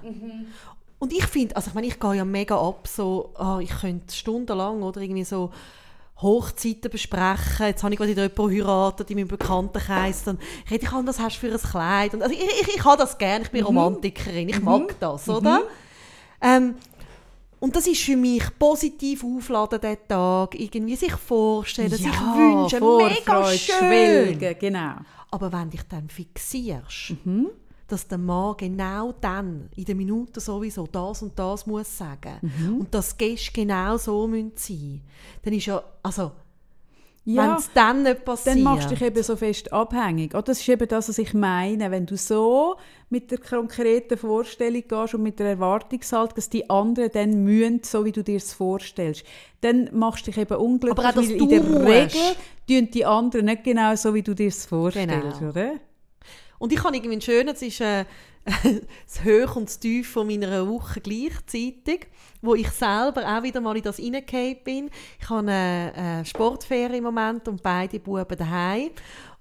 [1.04, 4.16] Und ich finde, also ich meine, ich gehe ja mega ab, so, ah, ich könnte
[4.16, 5.52] stundenlang oder irgendwie so
[6.22, 7.66] Hochzeiten besprechen.
[7.66, 10.24] Jetzt habe ich gerade wieder jemanden geheiratet in meinem Bekanntenkreis.
[10.24, 10.40] Dann
[10.72, 12.14] rede ich an, was hast du für ein Kleid?
[12.14, 15.64] Und also ich, ich, ich habe das gerne, ich bin Romantikerin, ich mag das, oder?
[16.42, 16.76] Ähm,
[17.60, 20.58] und das ist für mich positiv aufladen, diesen Tag.
[20.58, 22.80] Irgendwie sich vorstellen, sich wünschen.
[22.98, 23.78] Mega schön.
[23.78, 24.94] Schwelgen, genau.
[25.32, 27.50] Aber wenn dich dann fixierst, Mhm.
[27.94, 32.80] Dass der Mann genau dann, in der Minute sowieso, das und das muss sagen Mhm.
[32.82, 35.02] und dass Gäste genau so müssen sein
[35.44, 36.32] dann ist ja, also,
[37.26, 38.58] wenn Ja, es dann nicht passiert.
[38.58, 40.34] dann machst du dich eben so fest abhängig.
[40.34, 40.42] Oder?
[40.44, 41.90] Das ist eben das, was ich meine.
[41.90, 42.76] Wenn du so
[43.10, 48.04] mit der konkreten Vorstellung gehst und mit der Erwartungshaltung, dass die anderen dann mühen, so
[48.04, 49.24] wie du dir es vorstellst,
[49.62, 51.86] dann machst du dich eben unglücklich, Aber auch, dass weil in der.
[51.86, 52.22] Regel
[52.68, 55.50] tun die anderen nicht genau so, wie du dir es vorstellst, Genau.
[55.52, 55.72] oder?
[56.64, 58.06] Und ich habe irgendwie einen schönen, es ist äh,
[58.46, 62.08] das Hoch und das Tief von meiner Woche gleichzeitig,
[62.42, 64.90] wo ich selber auch wieder mal in das reingefallen bin.
[65.20, 68.92] Ich habe eine, eine Sportferie im Moment und beide Buben daheim.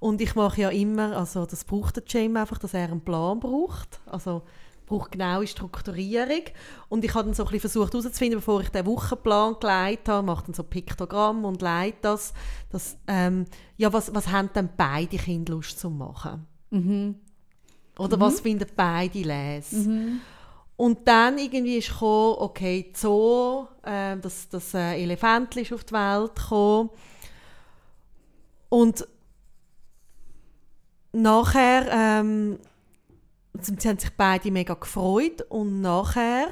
[0.01, 3.39] Und ich mache ja immer, also das braucht der Jam einfach, dass er einen Plan
[3.39, 4.01] braucht.
[4.07, 4.43] Also
[4.87, 6.43] braucht genaue Strukturierung.
[6.89, 10.27] Und ich habe dann so ein bisschen versucht herauszufinden, bevor ich den Wochenplan geleitet habe,
[10.27, 12.35] mache dann so Piktogramm und leite das,
[12.70, 13.45] dass, ähm,
[13.77, 16.49] ja, was, was haben denn beide Kinder Lust zu machen?
[17.99, 19.73] Oder was finden beide les?
[20.77, 25.93] Und dann irgendwie ist gekommen, okay, Zoo, äh, das, das äh, Elefantchen ist auf die
[25.93, 26.91] Welt gekommen.
[28.68, 29.07] Und
[31.12, 32.59] nachher ähm,
[33.61, 36.49] sie haben sich beide mega gefreut und nachher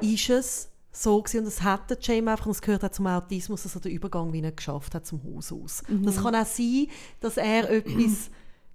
[0.00, 3.06] ist es so gewesen, und das hat der Jamie einfach, und es gehört auch zum
[3.06, 5.82] Autismus, dass er den Übergang wie nicht geschafft hat zum Haus aus.
[5.88, 6.88] Das kann auch sein,
[7.20, 8.30] dass er etwas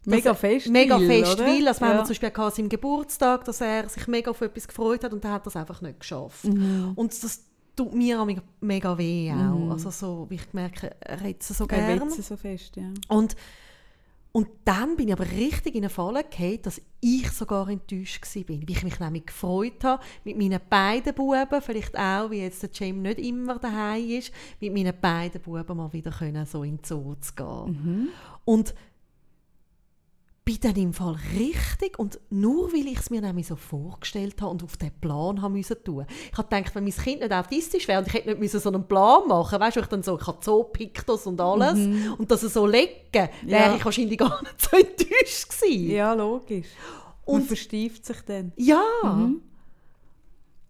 [0.06, 1.46] Mega fest mega fest oder?
[1.46, 1.68] will.
[1.68, 1.94] Also wir Ja.
[1.98, 5.24] haben zum Beispiel an seinem Geburtstag, dass er sich mega auf etwas gefreut hat und
[5.24, 6.46] er hat das einfach nicht geschafft.
[6.46, 7.44] Und das
[7.76, 8.28] tut mir auch
[8.62, 9.72] mega- weh auch.
[9.72, 12.02] Also so, wie ich merke, er es so Er gerne.
[12.02, 12.90] will es so fest, ja.
[13.08, 13.36] Und,
[14.32, 18.44] und dann bin ich aber richtig in eine Falle gefallen, dass ich sogar enttäuscht war.
[18.50, 22.70] Weil ich mich nämlich gefreut habe, mit meinen beiden Buben, vielleicht auch, wie jetzt der
[22.74, 26.84] James nicht immer daheim ist, mit meinen beiden Buben mal wieder können, so in den
[26.84, 28.10] Zoo zu gehen.
[28.46, 28.74] Und
[30.46, 34.52] bin dann im Fall richtig und nur weil ich es mir nämlich so vorgestellt habe
[34.52, 36.06] und auf den Plan haben müssen tun.
[36.32, 38.70] Ich habe gedacht, wenn mein Kind nicht autistisch wäre und ich hätte nicht müssen so
[38.70, 41.80] einen Plan machen, weißt du, ich dann so, ich habe so Piktos und alles
[42.18, 43.76] und das so legen, wäre Ja.
[43.76, 45.92] ich wahrscheinlich gar nicht so enttäuscht gewesen.
[45.92, 46.68] Ja, logisch.
[47.26, 48.52] Und Und- verstieft sich dann.
[48.58, 48.84] Ja,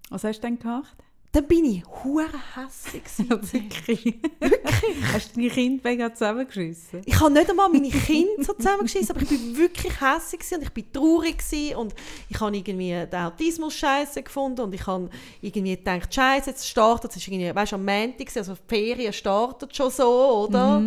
[0.10, 0.96] Was hast du denn gemacht?
[1.34, 3.54] Dann bin ich hure hässig gewesen.
[3.54, 4.22] Wirklich?
[5.12, 7.02] Hast du deine Kinder mega zusammengeschissen?
[7.06, 10.64] Ich habe nicht einmal meine Kinder so zusammengeschissen, aber ich bin wirklich hässlich gewesen und
[10.64, 11.38] ich bin traurig
[11.76, 11.96] und
[12.30, 15.10] ich habe irgendwie den Autismus scheiße gefunden und ich habe
[15.42, 19.76] irgendwie gedacht, scheiße, jetzt startet es ist irgendwie, weißt, am Montag, also die Ferien startet
[19.76, 20.84] schon so, oder?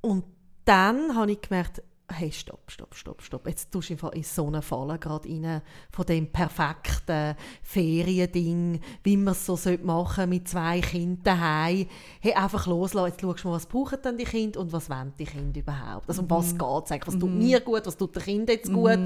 [0.00, 0.24] Und
[0.64, 3.46] dann habe ich gemerkt, hey, stopp, stopp, stopp, stopp.
[3.46, 9.16] Jetzt tust du Fall in so eine Falle gerade rein von dem perfekten Feriending, wie
[9.16, 11.86] man es so machen sollte mit zwei Kindern daheim.
[12.20, 13.08] Hey, einfach loslassen.
[13.08, 16.08] Jetzt schaust du mal, was brauchen denn die Kinder und was wollen die Kinder überhaupt?
[16.08, 17.06] Also um was geht es eigentlich?
[17.06, 18.98] Was tut mir gut, was tut den Kindern jetzt gut?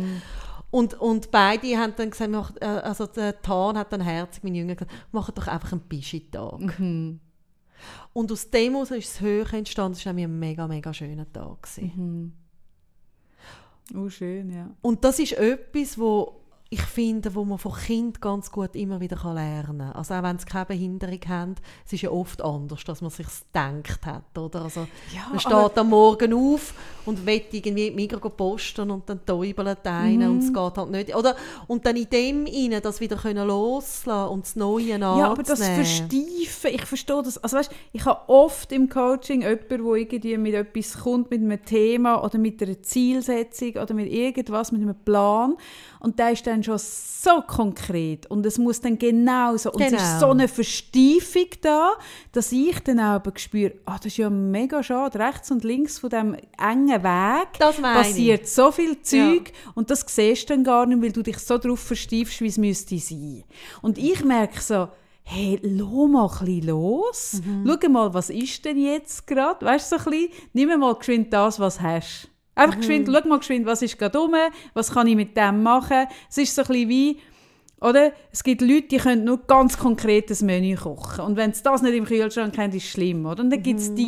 [0.71, 4.75] Und, und beide haben dann gesagt, äh, also der Tan hat dann herzig, mein Jünger,
[4.75, 6.79] gesagt, mach doch einfach einen Bischi-Tag.
[8.13, 9.97] Und aus dem heraus ist das Höhe entstanden.
[9.97, 11.63] Es war nämlich ein mega, mega schöner Tag.
[11.63, 12.48] gewesen.
[13.95, 14.71] Oh, schön, ja.
[14.83, 16.38] Und das ist etwas, wo
[16.71, 19.93] ich finde, wo man von Kind ganz gut immer wieder lernen kann.
[19.93, 21.55] Also auch wenn sie keine Behinderung haben,
[21.87, 24.63] es ist ja oft anders, als man sich gedacht hat, oder?
[24.63, 26.75] Also Ja, man steht am Morgen auf
[27.07, 30.43] und will irgendwie mit Migros posten und dann täubelt einen und Mhm.
[30.43, 31.17] es geht halt nicht.
[31.17, 31.37] Oder?
[31.69, 35.19] Und dann in dem rein das wieder können loslassen und das Neue anzunehmen.
[35.19, 37.39] Ja, aber das Versteifen, ich verstehe das.
[37.39, 41.65] Also weißt, ich habe oft im Coaching jemanden, der irgendwie mit etwas kommt, mit einem
[41.65, 45.57] Thema oder mit einer Zielsetzung oder mit irgendwas, mit einem Plan.
[46.01, 49.73] Und der ist dann schon so konkret und es muss dann genau so.
[49.73, 50.03] Und es Genau.
[50.03, 51.93] ist so eine Versteifung da,
[52.33, 55.99] dass ich dann auch aber spüre, ah, das ist ja mega schade, rechts und links
[55.99, 58.07] von dem engen Weg Das meine ich.
[58.07, 61.59] passiert so viel Zeug und das siehst du dann gar nicht, weil du dich so
[61.59, 63.43] darauf verstiefst, wie es müsste sein.
[63.83, 64.89] Und ich merke so,
[65.25, 67.41] hey, lass mal ein bisschen los.
[67.45, 67.77] Mhm.
[67.83, 69.67] Schau mal, was ist denn jetzt gerade?
[69.67, 72.29] Weißt du, so ein bisschen, nimm mal geschwind das, was du hast.
[72.59, 72.81] Einfach Mhm.
[72.81, 74.35] geschwind, schau mal geschwind, was ist gerade rum,
[74.75, 76.07] was kann ich mit dem machen.
[76.29, 77.19] Es ist so ein bisschen wie,
[77.81, 78.11] oder?
[78.33, 81.25] Es gibt Leute, die können nur ganz konkretes Menü kochen.
[81.25, 83.25] Und wenn sie das nicht im Kühlschrank haben, ist es schlimm.
[83.25, 83.41] Oder?
[83.45, 83.85] Und dann gibt Mhm.
[83.87, 84.05] es die,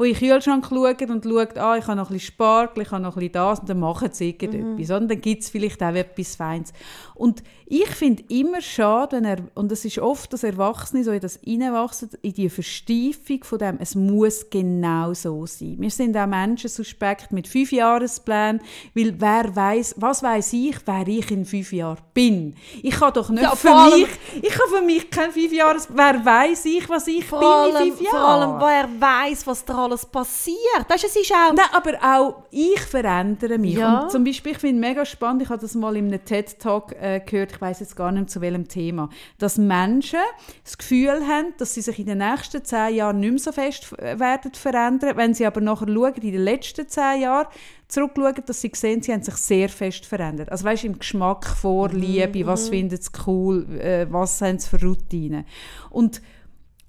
[0.00, 2.90] die in den Kühlschrank schauen und schauen, ah, ich habe noch ein bisschen Spargel, ich
[2.90, 4.88] habe noch ein bisschen das, und dann machen sie irgendetwas.
[4.88, 4.96] Mhm.
[5.02, 6.72] Und dann gibt es vielleicht auch etwas Feines.
[7.14, 11.20] Und ich finde immer schade, wenn er, und es ist oft, dass Erwachsene so in
[11.20, 15.76] das reinwachsen, in die Versteifung von dem, es muss genau so sein.
[15.78, 18.60] Wir sind auch Menschen suspekt mit fünf Jahresplänen,
[18.94, 22.54] weil wer weiß, was weiß ich, wer ich in fünf Jahren bin.
[22.82, 24.08] Ich kann doch nicht Ja, für vor allem- mich,
[24.42, 27.88] ich kann für mich kein fünf Jahres, wer weiß ich, was ich vor bin allem,
[27.88, 28.60] in fünf vor Jahren.
[28.60, 29.00] allem, wer
[29.30, 30.56] weiß, was da alles passiert.
[30.88, 31.54] Es ist auch...
[31.54, 33.74] Nein, aber auch ich verändere mich.
[33.76, 34.00] Ja.
[34.00, 37.20] Und zum Beispiel, ich finde mega spannend, ich habe das mal in einem TED-Talk äh,
[37.20, 40.20] gehört, ich weiß jetzt gar nicht zu welchem Thema, dass Menschen
[40.62, 43.92] das Gefühl haben, dass sie sich in den nächsten zehn Jahren nicht mehr so fest
[43.98, 45.16] äh, werden verändern.
[45.16, 47.46] Wenn sie aber nachher schauen, in den letzten zehn Jahren
[47.88, 50.50] zurückschauen, dass sie sehen, sie haben sich sehr fest verändert.
[50.50, 55.44] Also weißt, im Geschmack, Vorliebe, was finden sie cool, äh, was haben sie für Routinen.
[55.90, 56.22] Und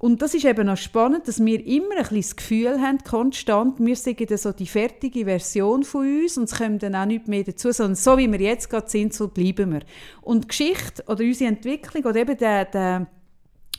[0.06, 3.80] und das ist eben noch spannend, dass wir immer ein bisschen das Gefühl haben, konstant,
[3.80, 7.44] wir sind so die fertige Version von uns und es kommt dann auch nicht mehr
[7.44, 9.82] dazu, sondern so wie wir jetzt gerade sind, so bleiben wir.
[10.22, 13.08] Und die Geschichte oder unsere Entwicklung oder eben der, der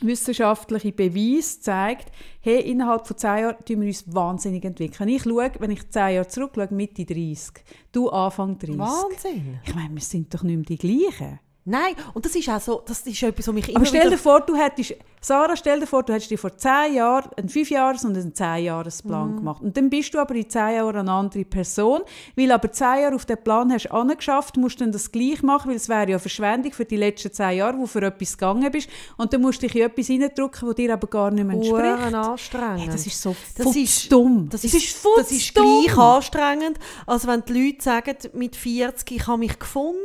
[0.01, 2.11] wissenschaftliche Beweis zeigt,
[2.41, 5.07] hey, innerhalb von zehn Jahren tun wir uns wahnsinnig entwickeln.
[5.07, 7.63] Ich schaue, wenn ich zehn Jahre zurückschaue, Mitte 30,
[7.93, 8.77] du Anfang 30.
[8.77, 9.59] Wahnsinn.
[9.65, 11.39] Ich meine, wir sind doch nicht mehr die gleichen.
[11.69, 14.17] Nein, und das ist auch so, das ist etwas, was mich immer Aber stell dir
[14.17, 18.05] vor, du hättest, Sarah, stell dir vor, du hättest dir vor zehn Jahren einen Fünfjahres-
[18.05, 19.35] und einen Zehnjahresplan Mhm.
[19.37, 19.61] gemacht.
[19.63, 22.01] Und dann bist du aber in zehn Jahren eine andere Person,
[22.35, 25.69] weil aber zehn Jahre auf den Plan hast angeschafft, musst du dann das gleich machen,
[25.69, 28.71] weil es wäre ja Verschwendung für die letzten zehn Jahre, wo du für etwas gegangen
[28.71, 28.89] bist.
[29.17, 32.13] Und dann musst du dich in etwas reindrücken, das dir aber gar nicht mehr entspricht.
[32.13, 32.79] anstrengend.
[32.81, 34.47] Hey, das ist so Das ist- dumm.
[34.49, 39.11] Das Das ist, ist das ist gleich anstrengend, als wenn die Leute sagen, mit 40,
[39.17, 39.97] ich habe mich gefunden.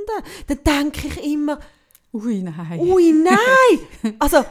[0.47, 1.59] Dann denke ich immer,
[2.15, 2.79] Ui, nein.
[2.81, 4.15] ui, nein!
[4.19, 4.45] Also,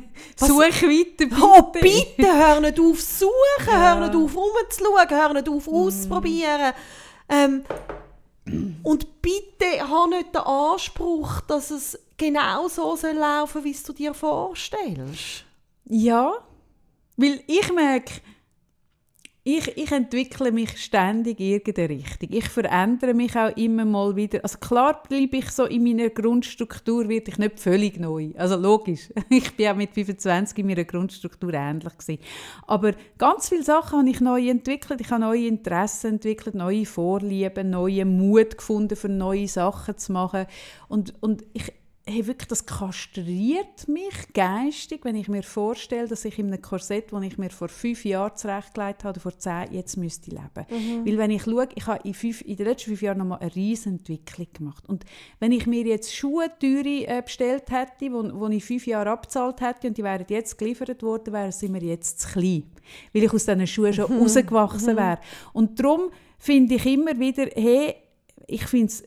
[0.36, 1.36] Such weiter, bitte.
[1.40, 3.30] oh, bitte, hör nicht auf suchen,
[3.66, 6.72] hör nicht auf rumzuschauen, hör nicht auf auszuprobieren.
[7.28, 7.64] Ähm,
[8.82, 13.92] und bitte hab nicht den Anspruch, dass es genau so soll laufen, wie es du
[13.92, 15.44] dir vorstellst.
[15.86, 16.34] Ja,
[17.16, 18.14] weil ich merke,
[19.46, 22.30] ich, ich entwickle mich ständig in irgendeine Richtung.
[22.32, 24.40] Ich verändere mich auch immer mal wieder.
[24.42, 28.30] Also klar bleibe ich so in meiner Grundstruktur, werde ich nicht völlig neu.
[28.38, 32.22] Also logisch, ich bin auch mit 25 in meiner Grundstruktur ähnlich gewesen.
[32.66, 35.02] Aber ganz viele Sachen habe ich neu entwickelt.
[35.02, 40.46] Ich habe neue Interessen entwickelt, neue Vorlieben, neuen Mut gefunden, für neue Sachen zu machen.
[40.88, 41.70] Und, und ich,
[42.06, 47.12] hey, wirklich, das kastriert mich geistig, wenn ich mir vorstelle, dass ich in einem Korsett,
[47.12, 50.66] das ich mir vor fünf Jahren zurechtgelegt habe, oder vor zehn, jetzt müsste leben.
[51.06, 53.54] Weil wenn ich schaue, ich habe in, fünf, in den letzten fünf Jahren nochmal eine
[53.54, 54.86] riesen Entwicklung gemacht.
[54.86, 55.04] Und
[55.40, 59.88] wenn ich mir jetzt Schuhe teure äh, bestellt hätte, wo ich fünf Jahre abgezahlt hätte
[59.88, 62.64] und die wären jetzt geliefert worden, wären sie mir jetzt zu klein.
[63.14, 65.20] Weil ich aus diesen Schuhen schon rausgewachsen wäre.
[65.54, 67.94] Und darum finde ich immer wieder, hey,
[68.46, 69.04] ich finde es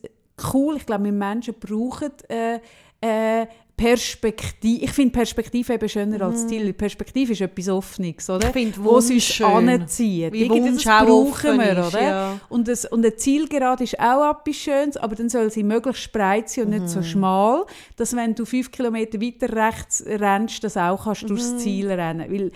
[0.52, 2.60] cool, ich glaube, wir Menschen brauchen äh,
[3.00, 3.46] äh,
[3.76, 4.84] Perspektive.
[4.84, 6.72] Ich finde Perspektive eben schöner als Ziel.
[6.72, 8.48] Perspektive ist etwas Offenes, oder?
[8.48, 9.68] Ich finde Wo es uns wunderschön.
[9.68, 10.32] anzieht.
[10.32, 12.02] Wie Wunsch das auch brauchen wir, ist, oder?
[12.02, 12.40] ja.
[12.48, 16.50] Und, das, und eine Zielgerade ist auch etwas Schönes, aber dann soll sie möglichst breit
[16.50, 16.88] sein und nicht Mhm.
[16.88, 21.28] so schmal, dass wenn du fünf Kilometer weiter rechts rennst, das auch kannst Mhm.
[21.28, 22.26] durchs Ziel rennen.
[22.32, 22.50] Weil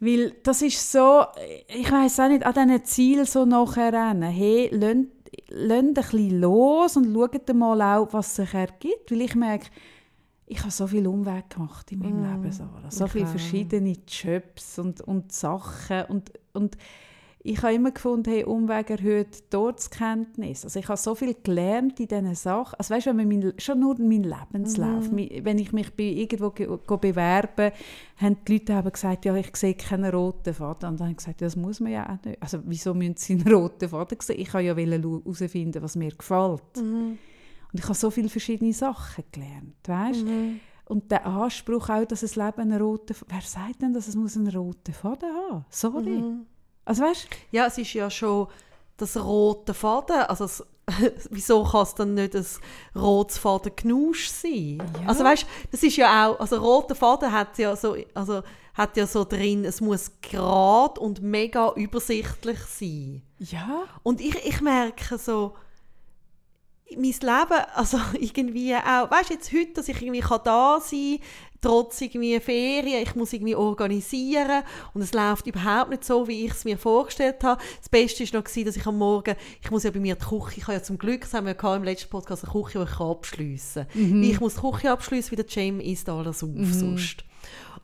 [0.00, 1.22] weil das ist so,
[1.68, 4.22] ich weiß auch nicht, an diesen Ziel so nachher rennen.
[4.32, 4.68] Hey,
[5.52, 9.10] lasst ein bisschen los und schaut mal auch, was sich ergibt.
[9.10, 9.66] Weil ich merke,
[10.46, 12.52] ich habe so viel Umweg gemacht in meinem Leben.
[12.52, 12.90] Sarah.
[12.90, 13.38] So viele okay.
[13.38, 16.04] verschiedene Jobs und, und Sachen.
[16.06, 16.76] Und, und
[17.44, 20.64] ich habe immer gefunden, hey, Umweg erhöht Todeskenntnis.
[20.64, 22.76] Also ich habe so viel gelernt in diesen Sachen.
[22.78, 25.44] Also weißt du, wenn mein, schon nur mein Lebenslauf, Mhm.
[25.44, 27.72] Wenn ich mich bei irgendwo ge, go bewerben,
[28.16, 30.90] haben die Leute haben gesagt, ja, ich sehe keinen roten Faden.
[30.90, 32.40] Und dann habe ich gesagt, ja, das muss man ja auch nicht.
[32.40, 34.38] Also wieso müssen sie einen roten Faden sehen?
[34.38, 36.76] Ich habe ja herausfinden, was mir gefällt.
[36.76, 37.18] Mhm.
[37.72, 40.24] Und ich habe so viele verschiedene Sachen gelernt, weißt?
[40.84, 44.36] Und der Anspruch auch, dass das Leben einen roten Wer sagt denn, dass es muss
[44.36, 45.64] einen roten Faden haben?
[45.70, 46.10] Sorry.
[46.10, 46.46] Mhm.
[46.84, 48.48] Also weißt Ja, es ist ja schon
[48.96, 50.22] das rote Faden.
[50.22, 50.64] Also es,
[51.30, 52.46] wieso kann es dann nicht ein
[52.96, 54.82] rotes Faden Knusch sein?
[55.00, 55.08] Ja.
[55.08, 58.42] Also weißt, das ist ja auch, also roter Faden hat ja so, also
[58.74, 63.22] hat ja so drin, es muss gerade und mega übersichtlich sein.
[63.38, 65.54] ja, Und ich, ich merke so,
[66.96, 71.18] mein Leben, also irgendwie auch, weißt du, jetzt heute, dass ich irgendwie kann da sein
[71.18, 76.44] kann, trotz irgendwie Ferien, ich muss irgendwie organisieren und es läuft überhaupt nicht so, wie
[76.44, 77.62] ich es mir vorgestellt habe.
[77.78, 80.24] Das Beste war noch, gewesen, dass ich am Morgen, ich muss ja bei mir die
[80.24, 82.78] Küche, ich habe ja zum Glück, das haben wir ja im letzten Podcast, eine Küche,
[82.78, 84.22] die ich abschliessen kann.
[84.22, 87.24] Ich muss die Küche abschliessen, wie der Jam isst alles auf sonst.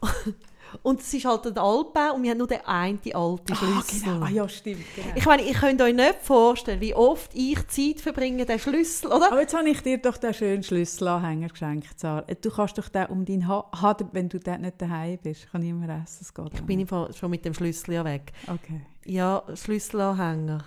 [0.82, 4.00] Und es ist halt ein Altbau und wir haben nur den einen alten ah, Schlüssel.
[4.04, 4.26] genau.
[4.26, 4.84] ah, ja, stimmt.
[4.94, 5.08] Genau.
[5.14, 9.32] Ich meine, ihr könnt euch nicht vorstellen, wie oft ich Zeit verbringe, den Schlüssel, oder?
[9.32, 12.22] Aber jetzt habe ich dir doch den schönen Schlüsselanhänger geschenkt, Sarah.
[12.22, 15.62] Du kannst doch den um dein Haar, ha, wenn du dort nicht daheim bist, kann
[15.62, 16.18] ich immer essen.
[16.22, 18.32] Es geht Ich bin Fall schon mit dem Schlüssel ja weg.
[18.46, 18.82] Okay.
[19.04, 20.64] Ja, Schlüsselanhänger.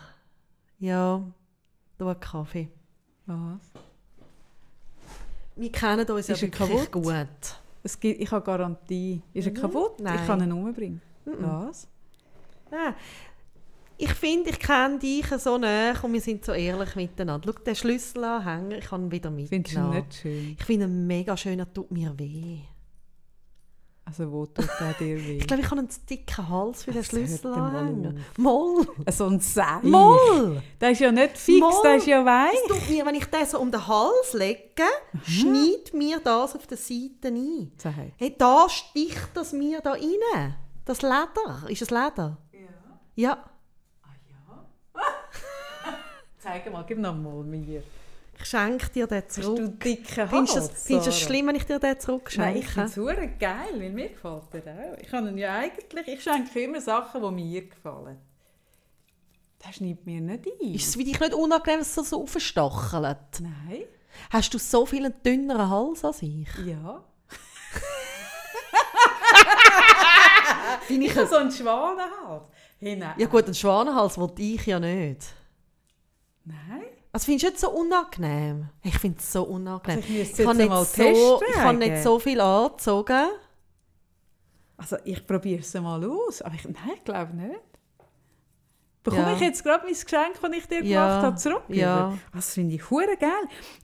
[0.80, 1.22] Ja,
[1.98, 2.70] da ein Kaffee.
[3.26, 3.62] Was?
[5.56, 6.92] Wir kennen uns ja Ist wirklich kaputt?
[6.92, 7.62] gut.
[7.84, 9.22] Es gibt, ich habe Garantie.
[9.34, 10.00] Ist er kaputt?
[10.00, 10.20] Nein.
[10.20, 11.02] Ich kann ihn umbringen.
[11.26, 11.88] Was?
[12.70, 12.94] Nein.
[13.98, 17.54] Ich finde, ich kenne dich so näher und wir sind so ehrlich miteinander.
[17.54, 20.56] Schau, den Schlüsselanhänger, ich habe ihn wieder Findest du ihn nicht schön?
[20.58, 22.62] Ich finde ihn mega schön, er tut mir weh.
[24.04, 25.38] Also wo tut der dir weh?
[25.38, 28.12] Ich glaube, ich habe einen dicken Hals für den Das hört Schlüsselanhänger.
[28.14, 28.88] dem Moll!
[29.10, 29.80] so ein Seil.
[29.84, 30.62] Moll!
[30.82, 31.82] Der ist ja nicht fix, Moll.
[31.84, 32.54] der ist ja weich.
[32.54, 34.84] Es tut mir, wenn ich den so um den Hals lege,
[35.24, 37.72] schneidet mir das auf der Seite ein.
[37.78, 38.12] Seil.
[38.18, 40.56] Hey, da sticht das mir da rein.
[40.84, 41.64] Das Leder.
[41.70, 42.38] Ist es Leder?
[42.52, 42.68] Ja.
[43.16, 43.46] Ja.
[46.40, 47.84] Zeig mal, gib noch mal mir.
[48.42, 49.72] Ich schenke dir den Hast zurück.
[49.82, 51.26] Findest du Hals, das, findest du Sarah?
[51.26, 52.62] schlimm, wenn ich dir den Nein, ich zurückschenke?
[52.64, 54.98] finde es super geil, weil mir gefällt er auch.
[55.00, 58.18] Ich kann ja eigentlich, ich schenke immer Sachen, die mir gefallen.
[59.60, 60.74] Das schneidet mir nicht ein.
[60.74, 63.18] ist es für dich nicht unangenehm, dass es so aufstachelt?
[63.42, 63.84] Nein.
[64.32, 66.48] Hast du so viel einen dünneren Hals als ich?
[66.66, 67.04] Ja.
[70.88, 72.44] Bin Ich habe so einen Schwanenhals.
[72.80, 73.00] Hey.
[73.18, 75.28] Ja gut, einen Schwanenhals wollte ich ja nicht.
[76.44, 76.82] Nein.
[77.14, 78.70] Also findest du jetzt so unangenehm?
[78.84, 79.98] Ich finde es so unangenehm.
[80.00, 83.28] Also ich ich habe mal so, testen ich habe nicht so viel angezogen.
[84.78, 87.60] Also ich probiere es mal aus, aber ich, nein, ich glaube nicht.
[89.04, 89.34] Bekomme Ja.
[89.34, 91.08] ich jetzt gerade mein Geschenk, das ich dir Ja.
[91.08, 91.64] gemacht habe, zurück?
[91.70, 92.18] Ja.
[92.34, 93.30] Das finde ich hure geil.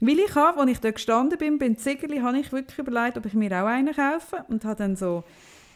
[0.00, 3.26] Weil ich habe, als ich da gestanden bin, beim Ziggerli, habe ich wirklich überlegt, ob
[3.26, 5.24] ich mir auch einen kaufe und habe dann so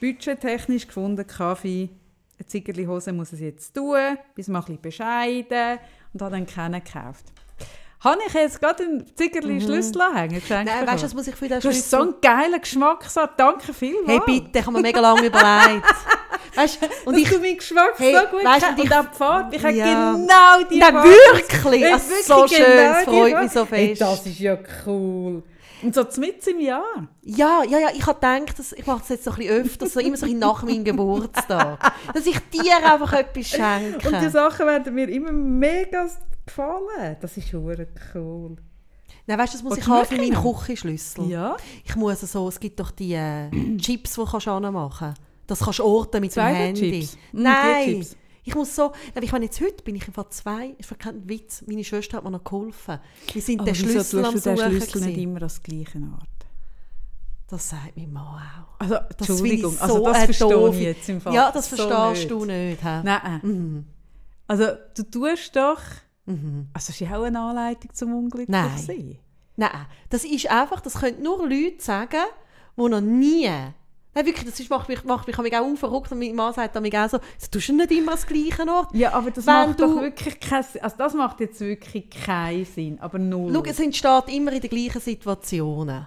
[0.00, 1.90] budgettechnisch gefunden, Kaffee,
[2.38, 5.78] eine Ziggerli-Hose muss es jetzt tun, bis mal ein bisschen bescheiden
[6.12, 7.32] und habe dann keinen gekauft.
[8.05, 11.61] Habe ich jetzt gerade einen Ziggerli-Schlüsselanhänger geschenkt Nein, weißt du, was muss ich für den
[11.61, 12.00] Du hast so Schlüssel...
[12.00, 13.20] einen geilen Geschmack, so.
[13.36, 14.09] danke vielmals.
[14.09, 15.86] Hey bitte, ich habe mir mega lange überlegt.
[16.55, 17.30] Weißt, und dass ich...
[17.30, 19.57] du meinen Geschmack Hey, so gut weißt und Und auch die Farbe.
[19.57, 20.12] Ich habe Ja.
[20.12, 21.82] genau die Nein, wirklich?
[21.82, 24.00] Ist wirklich so schön, genau es freut mich so Hey, fest.
[24.03, 25.42] das ist ja cool.
[25.82, 27.09] Und so mitten im Jahr.
[27.22, 29.86] Ja, ja, ja, ich habe gedacht, dass, ich mache das jetzt so ein bisschen öfter,
[29.86, 31.78] so immer so ein nach meinem Geburtstag.
[32.12, 34.09] Dass ich dir einfach etwas schenke.
[34.09, 36.07] Und die Sachen werden mir immer mega
[36.47, 37.16] gefallen.
[37.20, 38.57] Das ist hure cool.
[39.26, 40.34] Nein, weißt du, das muss Willst ich haben für meinen?
[40.34, 41.26] Küchenschlüssel.
[41.28, 41.57] Ja.
[41.84, 45.14] Ich muss so, es gibt doch die äh, Chips, die kannst du anmachen
[45.47, 47.09] Das kannst du orten mit dem Handy.
[47.32, 48.16] Mm, die Nein, Chips.
[48.43, 51.84] ich muss so, ich meine, jetzt heute bin ich einfach zwei, ist kein Witz, meine
[51.84, 52.99] Schwester hat mir noch geholfen.
[53.32, 56.28] Wir sind Aber den Schlüssel am Suchen Schlüssel nicht immer an der gleichen Art?
[57.49, 58.80] Das sagt meine Mann auch.
[58.80, 61.68] Also, Das Entschuldigung, ich also so das verstehe doofe- ich jetzt im Fall Ja, das
[61.70, 62.30] so verstehst nicht.
[62.30, 62.82] du nicht.
[62.82, 63.01] hä?
[63.05, 63.40] Nein.
[63.43, 63.84] Mhm.
[64.49, 64.66] Also,
[64.97, 65.78] du tust doch...
[66.26, 66.68] Mhm.
[66.72, 68.70] Also, das ist ja auch eine Anleitung zum Unglück Nein.
[68.78, 69.18] sein.
[69.56, 72.22] Nein, das ist einfach, das können nur Leute sagen,
[72.76, 73.48] die noch nie.
[74.14, 75.64] Nein, wirklich, das ist, macht mich, macht mich, mich auch
[76.12, 78.94] und mein Mann sagt mir auch so, du tust ja nicht immer das Gleiche Ort.
[78.94, 80.82] Ja, aber das Wenn macht du- doch wirklich keinen Sinn.
[80.82, 83.52] Also das macht jetzt wirklich keinen Sinn, aber null.
[83.54, 86.06] Schau, es entsteht immer in den gleichen Situationen.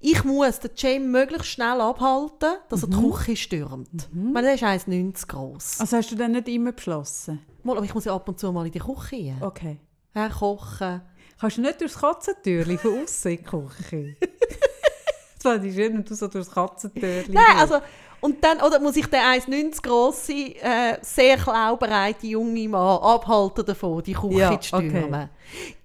[0.00, 3.88] Ich muss den Jam möglichst schnell abhalten, dass er die Küche stürmt.
[3.92, 5.80] Ich meine, der ist 1,90 groß.
[5.80, 7.40] also hast du dann nicht immer beschlossen?
[7.62, 9.38] Mal, aber ich muss ja ab und zu mal in die Küche rein.
[9.40, 9.78] Okay.
[10.14, 11.02] Ja, kochen.
[11.38, 14.16] Kannst du nicht durchs Katzentürli von außen in die Küche?
[15.42, 17.80] das ich schön, wenn du so durchs Katzentürli Nein, also,
[18.20, 24.02] Und dann, oder muss ich den 1,90 grosse, äh, sehr klaubereite junge Mann abhalten davon,
[24.02, 25.04] die Küche Ja, zu stürmen.
[25.04, 25.28] okay.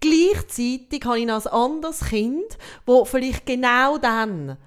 [0.01, 4.57] Gleichzeitig habe ich noch ein anderes Kind, wo vielleicht genau dann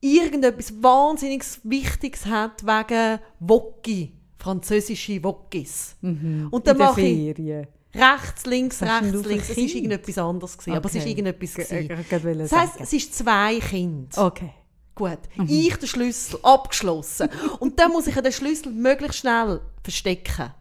[0.00, 5.96] irgendetwas wahnsinnig Wichtiges hat wegen Wokki, französische Wokis.
[6.02, 7.66] Und dann mache ich Ferien.
[7.94, 9.48] rechts, links, Hast rechts, links.
[9.50, 11.10] Es war irgendetwas anderes, gewesen, aber es war Okay.
[11.10, 11.54] irgendetwas.
[11.54, 11.90] Ge- gewesen.
[11.90, 14.26] äh, wollte Das heisst, es ist zwei Kinder.
[14.26, 14.50] Okay.
[14.94, 15.46] Gut, Mhm.
[15.48, 17.28] ich den Schlüssel abgeschlossen.
[17.58, 20.52] Und dann muss ich ja den Schlüssel möglichst schnell verstecken.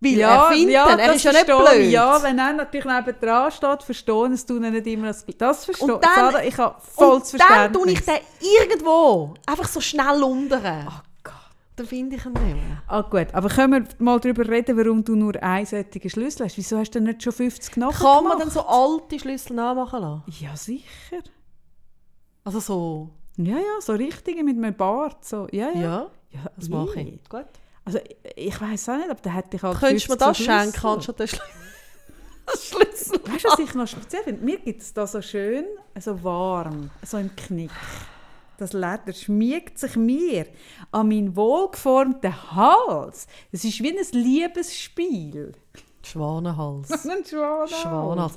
[0.00, 1.58] Weil er findet ihn, er das ist ja nicht blöd.
[1.78, 1.90] ich.
[1.92, 5.98] Ja, wenn er natürlich neben dran steht, verstehen es tun nicht immer das Das verstehe
[6.02, 7.82] dann- Sarah, ich habe volles Und dann Verständnis.
[7.82, 10.58] tue ich den irgendwo einfach so schnell unter.
[10.88, 11.32] Oh Gott.
[11.76, 12.82] Dann finde ich ihn nicht mehr.
[12.86, 15.32] Ah gut, aber können wir mal darüber reden, warum du nur
[15.64, 16.56] solchen Schlüssel hast?
[16.58, 20.22] Wieso hast du nicht schon 50 Knochen Kann man dann so alte Schlüssel nachmachen lassen?
[20.38, 21.22] Ja, sicher.
[22.44, 25.24] Also so, Ja, ja, so richtige mit einem Bart.
[25.24, 25.48] So.
[25.50, 25.80] Ja, ja.
[25.80, 27.18] ja, ja das mache ih.
[27.22, 27.28] ich.
[27.28, 27.46] Gut.
[27.84, 30.18] Also, ich, ich weiß auch nicht, aber da hätte ich halt Könntest du mir 50
[30.18, 30.72] das Schlüssel.
[30.72, 31.46] schenken, anstatt den Schlüssel?
[32.60, 33.20] Schlüssel.
[33.32, 34.44] Weißt du, was ich noch speziell finde?
[34.44, 35.64] Mir gibt es da so schön,
[35.98, 37.70] so warm, so im Knick.
[38.56, 40.46] Das Leder schmiegt sich mir
[40.92, 43.26] an meinen wohlgeformten Hals.
[43.50, 45.52] Es ist wie ein Liebesspiel.
[46.04, 46.90] Schwanenhals.
[47.08, 47.80] Ein Schwanenhals.
[47.80, 48.34] Schwanenhals.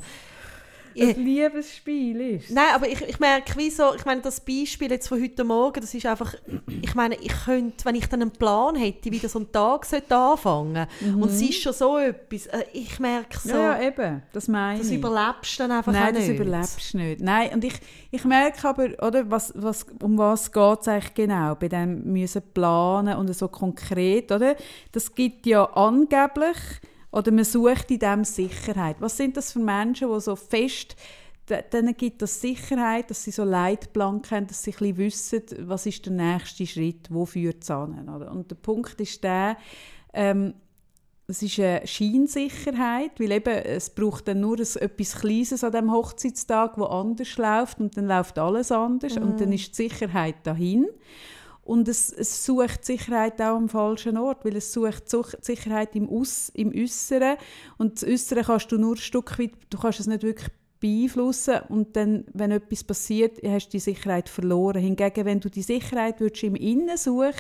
[1.01, 2.51] Ein Liebesspiel ist.
[2.51, 5.93] Nein, aber ich, ich merke, wieso, ich meine, das Beispiel jetzt von heute Morgen, das
[5.93, 6.33] ist einfach,
[6.81, 9.85] ich meine, ich könnte, wenn ich dann einen Plan hätte, wie das so ein Tag
[9.85, 14.21] sollte anfangen und es ist schon so etwas, äh, ich merke so, Ja, ja, eben.
[14.33, 14.97] Das meine das ich.
[14.97, 16.39] überlebst du dann einfach Nein, auch das nicht.
[16.39, 17.21] überlebst du nicht.
[17.21, 17.73] Nein, und ich,
[18.11, 22.41] ich merke aber, oder, was, was, um was geht es eigentlich genau bei dem müssen
[22.53, 24.55] planen und so konkret, oder?
[24.91, 26.57] Das gibt ja angeblich,
[27.11, 28.97] oder man sucht in dem Sicherheit.
[28.99, 30.95] Was sind das für Menschen, die so fest,
[31.49, 35.85] denen gibt das Sicherheit, dass sie so Leitplanken haben, dass sie ein bisschen wissen, was
[35.85, 38.31] ist der nächste Schritt, wo führt es an, oder?
[38.31, 39.57] Und der Punkt ist der,
[40.13, 40.53] ähm,
[41.29, 45.91] es ist eine Scheinsicherheit, weil eben, es braucht dann nur ein, etwas Kleines an dem
[45.91, 50.87] Hochzeitstag, wo anders läuft und dann läuft alles anders und dann ist die Sicherheit dahin.
[51.67, 56.09] Und es, es sucht Sicherheit auch am falschen Ort, weil es sucht Such- Sicherheit im,
[56.09, 57.35] Aus, im Äußeren.
[57.77, 60.49] Und das Äußere kannst du nur ein Stück weit, du kannst es nicht wirklich
[60.79, 61.55] beeinflussen.
[61.69, 64.81] Und dann, wenn etwas passiert, hast du die Sicherheit verloren.
[64.81, 67.33] Hingegen, wenn du die Sicherheit würdest im Innen suchen,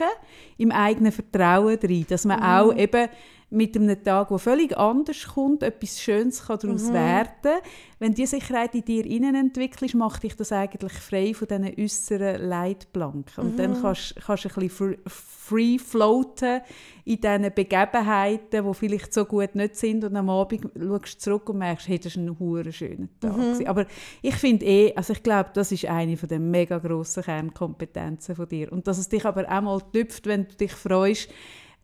[0.57, 3.07] im eigenen Vertrauen drin, dass man auch eben
[3.49, 7.61] mit einem Tag, der völlig anders kommt, etwas Schönes kann daraus werden
[7.97, 12.41] Wenn diese Sicherheit in dir innen entwickelst, macht dich das eigentlich frei von diesen äußeren
[12.41, 13.43] Leitplanken.
[13.43, 16.59] Und dann kannst du ein bisschen fr- free floaten
[17.05, 21.49] in diesen Begebenheiten, die vielleicht so gut nicht sind und am Abend schaust du zurück
[21.49, 23.33] und merkst, hey, das war ein hure schöner Tag.
[23.33, 23.67] gewesen.
[23.67, 23.85] Aber
[24.21, 28.49] ich finde eh, also ich glaube, das ist eine von den mega grossen Kernkompetenzen von
[28.49, 28.73] dir.
[28.73, 31.29] Und dass es dich aber auch mal tüpft, wenn du dich freust,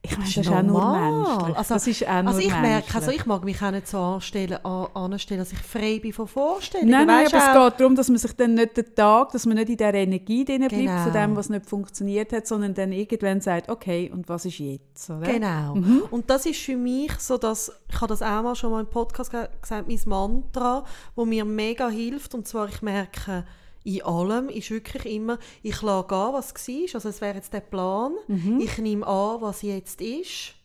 [0.05, 1.57] ich meine, das ist auch nur menschlich.
[1.57, 3.97] Also- das ist auch nur Also ich merke, also ich mag mich auch nicht so
[3.99, 6.91] anstellen, an, anstellen, dass ich frei bin von Vorstellungen.
[6.91, 9.55] Nein, nein, aber es geht darum, dass man sich dann nicht den Tag, dass man
[9.55, 11.03] nicht in dieser Energie drin bleibt, Genau.
[11.03, 15.09] von dem, was nicht funktioniert hat, sondern dann irgendwann sagt, okay, und was ist jetzt?
[15.09, 15.21] Oder?
[15.31, 15.77] Genau.
[16.11, 18.87] Und das ist für mich so, dass, ich habe das auch mal schon mal im
[18.87, 20.83] Podcast ge- gesagt, mein Mantra,
[21.15, 23.45] wo mir mega hilft, und zwar ich merke,
[23.83, 27.61] in allem ist wirklich immer, ich lasse gehen, was war, also es wäre jetzt der
[27.61, 28.13] Plan,
[28.59, 30.55] ich nehme an, was jetzt ist,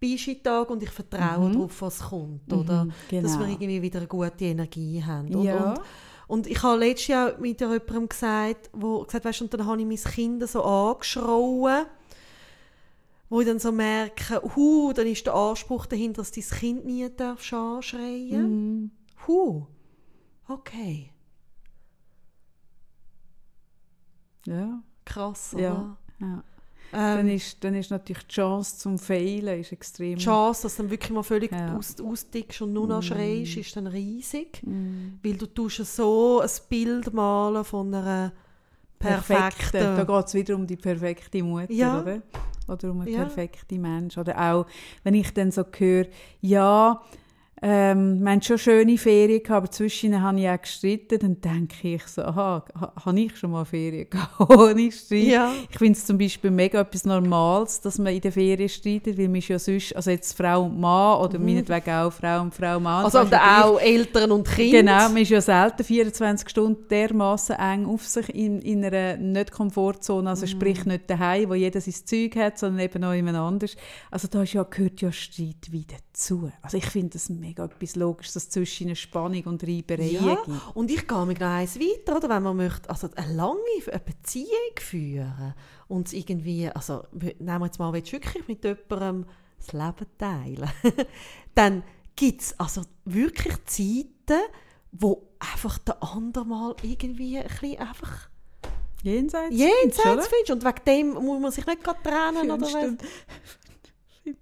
[0.00, 2.88] Beischi-Tag und ich vertraue darauf, was kommt, oder?
[3.10, 3.52] Dass wir genau.
[3.52, 5.32] irgendwie wieder eine gute Energie haben.
[5.34, 5.70] Und, Ja.
[5.72, 5.80] und,
[6.26, 9.86] und ich habe letztes Jahr mit jemandem gesagt, wo gesagt weißt, und dann habe ich
[9.86, 11.86] mein Kind so angeschrauen,
[13.28, 17.08] wo ich dann so merke, hu, dann ist der Anspruch dahinter, dass dein Kind nie
[17.16, 18.50] darfst anschreien.
[18.50, 18.90] Mhm.
[19.26, 19.66] Hu,
[20.48, 21.12] okay,
[24.46, 25.72] Ja, krass, ja.
[25.72, 25.96] oder?
[26.20, 26.42] ja.
[26.90, 30.18] Dann, Ähm, ist, dann ist natürlich die Chance zum Fehlen ist extrem.
[30.18, 31.74] die Chance, dass du dann wirklich mal völlig Ja.
[31.74, 34.62] aus, ausdickst und nur noch schreist, ist dann riesig.
[34.62, 35.18] Mhm.
[35.22, 38.32] Weil du tust so ein Bild malen von einer
[38.98, 39.72] perfekten...
[39.96, 42.00] Da geht es wieder um die perfekte Mutter, Ja.
[42.00, 42.22] oder?
[42.68, 43.24] Oder um einen Ja.
[43.24, 44.18] perfekten Mensch.
[44.18, 44.66] Oder auch,
[45.02, 46.06] wenn ich dann so höre,
[46.42, 47.00] ja,
[47.64, 51.94] ähm, wir haben schon schöne Ferien gehabt, aber zwischen habe ich auch gestritten, dann denke
[51.94, 55.22] ich so, aha, ha, habe ich schon mal Ferien gehabt ohne Streit?
[55.22, 55.52] Ja.
[55.70, 59.28] Ich finde es zum Beispiel mega etwas Normales, dass man in der Ferien streitet, weil
[59.28, 62.82] man ja sonst, also jetzt Frau und Mann oder meinetwegen auch Frau und Frau und
[62.82, 63.00] Mann.
[63.00, 63.04] Mhm.
[63.04, 64.78] Also oder auch Eltern und Kinder.
[64.78, 69.52] Genau, man ist ja selten 24 Stunden dermaßen eng auf sich in, in einer nicht
[69.52, 73.76] Komfortzone, also sprich nicht daheim, wo jeder sein Zeug hat, sondern eben auch jemand anders.
[74.10, 76.50] Also da ist ja, gehört ja Streit wie zu.
[76.60, 80.48] Also ich finde das mega etwas Logisches, dass zwischen eine Spannung und Reiberei Ja, gibt.
[80.74, 82.28] und ich gehe mir noch eins weiter, oder?
[82.28, 83.58] wenn man möchte, also eine lange
[83.90, 85.54] eine Beziehung führen
[85.88, 89.26] und irgendwie, also nehmen wir jetzt mal, willst du wirklich mit jemandem
[89.58, 90.70] das Leben teilen,
[91.54, 91.82] dann
[92.16, 94.40] gibt es also wirklich Zeiten,
[94.92, 98.28] wo einfach der andere mal irgendwie ein bisschen einfach
[99.02, 99.56] Jenseits.
[99.56, 100.50] jenseits findest.
[100.50, 102.96] Und wegen dem muss man sich nicht gerade trennen oder Findest was.
[103.00, 103.06] du,
[104.22, 104.38] find,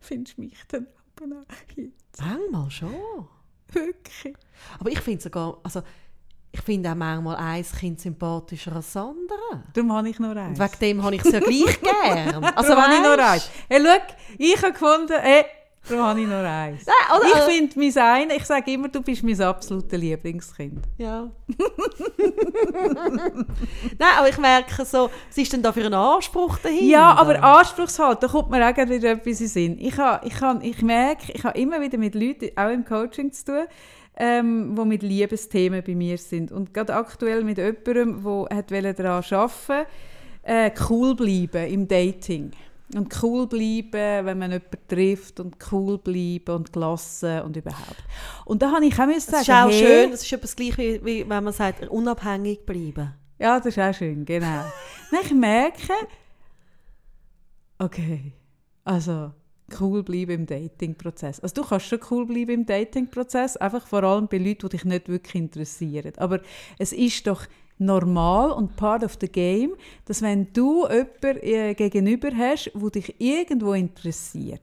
[0.00, 0.86] findest du mich dann
[1.22, 2.94] auch jetzt Manchmal schon.
[3.72, 4.34] wirklich?
[4.78, 5.82] Aber ich finde sogar, also
[6.50, 9.64] ich finde auch manchmal ein Kind sympathischer als das andere.
[9.74, 10.58] Darum habe ich noch Und eins.
[10.58, 12.44] wegen dem habe ich es ja gleich gern.
[12.44, 13.50] Also darum habe ich noch eins.
[13.68, 15.44] Hey, schau, ich habe gefunden, hey,
[15.88, 16.86] darum habe ich noch eins.
[16.86, 20.84] Nein, oder, Ich äh, finde mein eine, ich sage immer, du bist mein absolutes Lieblingskind.
[20.96, 21.30] Ja.
[23.98, 26.84] Nein, aber ich merke so, was ist denn da für ein Anspruch dahinter?
[26.84, 29.78] Ja, aber anspruchsvoll, da kommt mir auch wieder etwas in Sinn.
[29.78, 33.32] Ich, habe, ich, habe, ich merke, ich habe immer wieder mit Leuten, auch im Coaching
[33.32, 33.64] zu tun,
[34.16, 36.52] ähm, die mit Liebesthemen bei mir sind.
[36.52, 39.86] Und gerade aktuell mit jemandem, der daran arbeiten wollte,
[40.42, 42.52] äh, cool bleiben im Dating.
[42.94, 48.02] Und cool bleiben, wenn man jemanden trifft und cool bleiben und gelassen und überhaupt.
[48.46, 50.56] Und da habe ich auch müssen Das sagen, ist auch hey, schön, das ist etwas
[50.56, 53.14] gleich wie, wie wenn man sagt, unabhängig bleiben.
[53.38, 54.64] Ja, das ist auch schön, genau.
[55.10, 55.92] Dann ich merke,
[57.78, 58.32] okay,
[58.84, 59.32] also
[59.80, 61.40] cool bleiben im Dating-Prozess.
[61.40, 64.84] Also du kannst schon cool bleiben im Dating-Prozess, einfach vor allem bei Leuten, die dich
[64.84, 66.12] nicht wirklich interessieren.
[66.16, 66.40] Aber
[66.78, 67.44] es ist doch
[67.78, 69.74] normal und part of the game,
[70.04, 74.60] dass wenn du jemanden äh, gegenüber hast, wo dich irgendwo interessiert,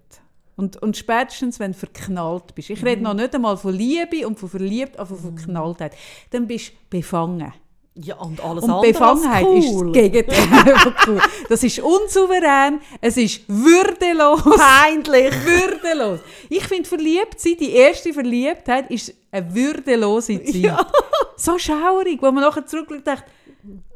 [0.58, 4.40] und, und spätestens, wenn du verknallt bist, ich rede noch nicht einmal von Liebe und
[4.40, 5.94] von verliebt, aber von Verknalltheit,
[6.32, 7.54] dann bist du befangen.
[7.98, 9.94] Ja, und alles Und andere Befangenheit als ist cool.
[9.94, 11.22] das Gegenteil von cool.
[11.48, 14.44] Das ist unsouverän, es ist würdelos.
[14.44, 15.34] Peinlich.
[15.46, 16.20] würdelos.
[16.50, 20.56] Ich finde, verliebt sein, die erste Verliebtheit, ist eine würdelose Zeit.
[20.56, 20.86] Ja.
[21.38, 23.26] So schaurig, wo man nachher zurückblickt und denkt,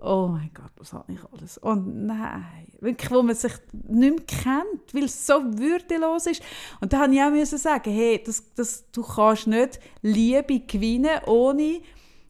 [0.02, 1.60] oh mein Gott, was habe ich alles?
[1.64, 2.68] Oh nein.
[2.82, 6.42] Wirklich, wo man sich nicht mehr kennt, weil es so würdelos ist.
[6.80, 11.82] Und da musste ich auch sagen, hey, das, das, du kannst nicht Liebe gewinnen, ohne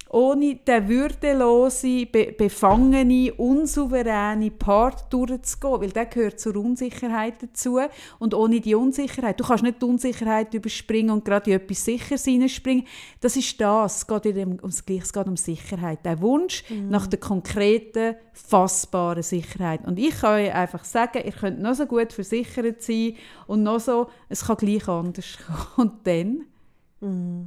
[0.09, 7.79] ohne den würdelosen, be befangenen, unsouveränen Part durchzugehen, weil der gehört zur Unsicherheit dazu.
[8.17, 12.25] Und ohne die Unsicherheit, du kannst nicht die Unsicherheit überspringen und gerade in etwas Sicheres
[12.25, 12.85] hineinspringen,
[13.21, 17.05] das ist das, es geht um- ums Gleiche, es geht um Sicherheit, der Wunsch nach
[17.07, 19.85] der konkreten, fassbaren Sicherheit.
[19.85, 23.13] Und ich kann euch einfach sagen, ihr könnt noch so gut versichert sein
[23.47, 25.37] und noch so, es kann gleich anders
[25.75, 25.89] kommen.
[25.89, 26.45] Und dann,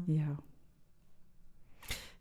[0.07, 0.37] ja.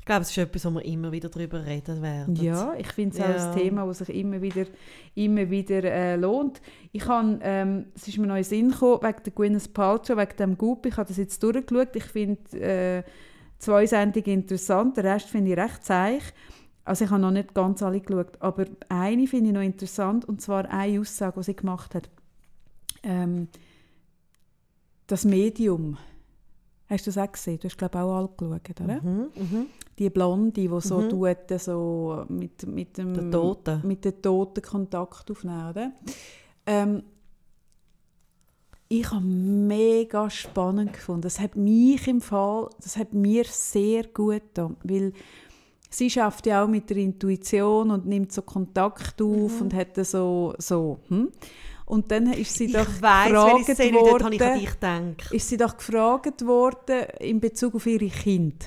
[0.02, 2.36] Ich glaube, es ist etwas, wo wir immer wieder darüber reden werden.
[2.36, 3.52] Ja, ich finde es auch Ja.
[3.52, 4.66] ein Thema, das sich immer wieder,
[5.14, 6.60] immer wieder äh, lohnt.
[6.92, 10.18] Ich habe, ähm, es ist mir noch in den Sinn gekommen, wegen der Gwyneth Paltrow,
[10.18, 11.96] wegen dem Goop, ich habe das jetzt durchgeschaut.
[11.96, 13.04] Ich finde äh,
[13.60, 16.24] zwei Sendungen interessant, den Rest finde ich recht zeich.
[16.84, 20.42] Also ich habe noch nicht ganz alle geschaut, aber eine finde ich noch interessant, und
[20.42, 22.10] zwar eine Aussage, die sie gemacht hat.
[23.04, 23.50] Ähm,
[25.06, 25.98] das Medium.
[26.90, 27.58] Hast du das auch gesehen?
[27.60, 29.02] Du hast, glaube ich, auch alle geschaut, oder?
[29.02, 29.66] Mhm, mhm.
[30.02, 31.10] Die Blonde, die so Mhm.
[31.10, 33.82] tut, so mit, mit dem Der Toten.
[33.86, 35.92] mit den Toten Kontakt aufnehmen, oder?
[36.66, 37.04] Ähm,
[38.90, 41.22] ich habe mega spannend gefunden.
[41.22, 45.14] Das hat mich im Fall, das hat mir sehr gut getan, weil
[45.90, 49.62] sie schafft ja auch mit der Intuition und nimmt so Kontakt auf Mhm.
[49.62, 51.30] und hat so so hm?
[51.86, 53.50] und dann ist sie Ich doch weiss, gefragt
[53.80, 55.32] habe ich an worden, dich gedacht.
[55.32, 58.66] ist sie doch gefragt worden in Bezug auf ihre Kinder.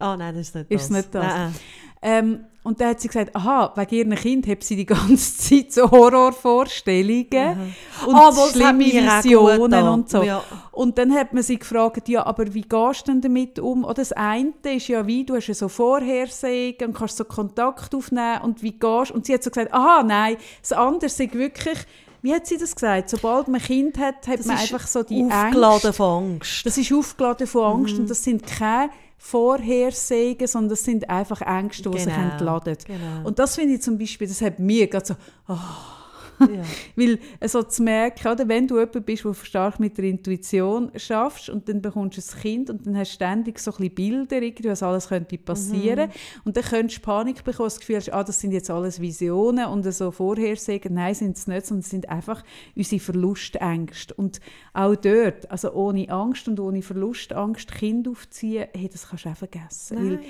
[0.00, 0.90] Ah, nein, das ist nicht Ist das.
[0.90, 1.24] nicht das?
[1.24, 1.54] Nein.
[2.02, 5.72] Ähm, und dann hat sie gesagt, aha, wegen ihren Kind hat sie die ganze Zeit
[5.72, 7.74] so Horrorvorstellungen
[8.06, 10.22] und Ah, schlimme Visionen und so.
[10.22, 10.42] Ja.
[10.72, 13.84] Und dann hat man sie gefragt, ja, aber wie gehst du denn damit um?
[13.84, 17.94] Oder das eine ist ja wie, du hast ja so Vorhersagen und kannst so Kontakt
[17.94, 21.78] aufnehmen und wie gehst Und sie hat so gesagt, aha, nein, das andere ist wirklich,
[22.22, 23.10] wie hat sie das gesagt?
[23.10, 25.92] Sobald man ein Kind hat, hat Das man einfach so die Aufgeladen Ängste.
[25.92, 26.66] von Angst.
[26.66, 28.00] Das ist aufgeladen von Angst Mhm.
[28.00, 28.90] und das sind keine
[29.22, 32.76] Vorhersagen, sondern das sind einfach Ängste, die sich Genau, entladen.
[32.86, 33.28] genau.
[33.28, 35.14] Und das finde ich zum Beispiel, das hat mir gerade so,
[35.46, 35.99] ah,
[36.40, 36.62] ja.
[36.96, 37.18] weil
[37.48, 41.68] so zu merken, oder, wenn du jemand bist, der stark mit der Intuition schaffst und
[41.68, 44.82] dann bekommst du ein Kind und dann hast du ständig so ein bisschen Bilder, was
[44.82, 46.40] alles könnte passieren Mhm.
[46.44, 49.66] und dann könntest du Panik bekommen, das Gefühl hast, ah, das sind jetzt alles Visionen
[49.66, 50.94] und so Vorhersagen.
[50.94, 52.42] Nein, sind es nicht, sondern es sind einfach
[52.76, 54.14] unsere Verlustängste.
[54.14, 54.40] Und
[54.72, 59.36] auch dort, also ohne Angst und ohne Verlustangst Kind aufziehen, hey, das kannst du auch
[59.36, 59.96] vergessen.
[59.96, 60.24] Weil Nein.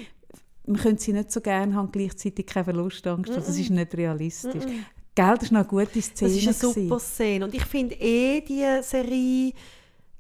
[0.67, 3.35] man könnte sie nicht so gerne haben, gleichzeitig keine Verlustangst.
[3.35, 4.65] Das ist nicht realistisch.
[4.65, 4.85] Mhm.
[5.21, 6.31] Gell, das ist noch eine gute Szene.
[6.31, 6.89] Das ist eine gewesen.
[6.89, 7.45] super Szene.
[7.45, 9.53] Und ich finde eh, die Serie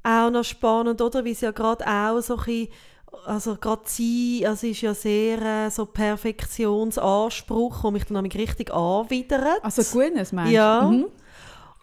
[0.02, 1.24] auch noch spannend, oder?
[1.24, 2.68] Wie es ja gerade auch so ein bisschen,
[3.24, 9.62] also gerade sie, also ist ja sehr äh, so Perfektionsanspruch, der mich dann richtig anwidert.
[9.64, 10.54] Also Gwyneth meinst du?
[10.54, 10.90] Ja.
[10.90, 11.06] Mhm.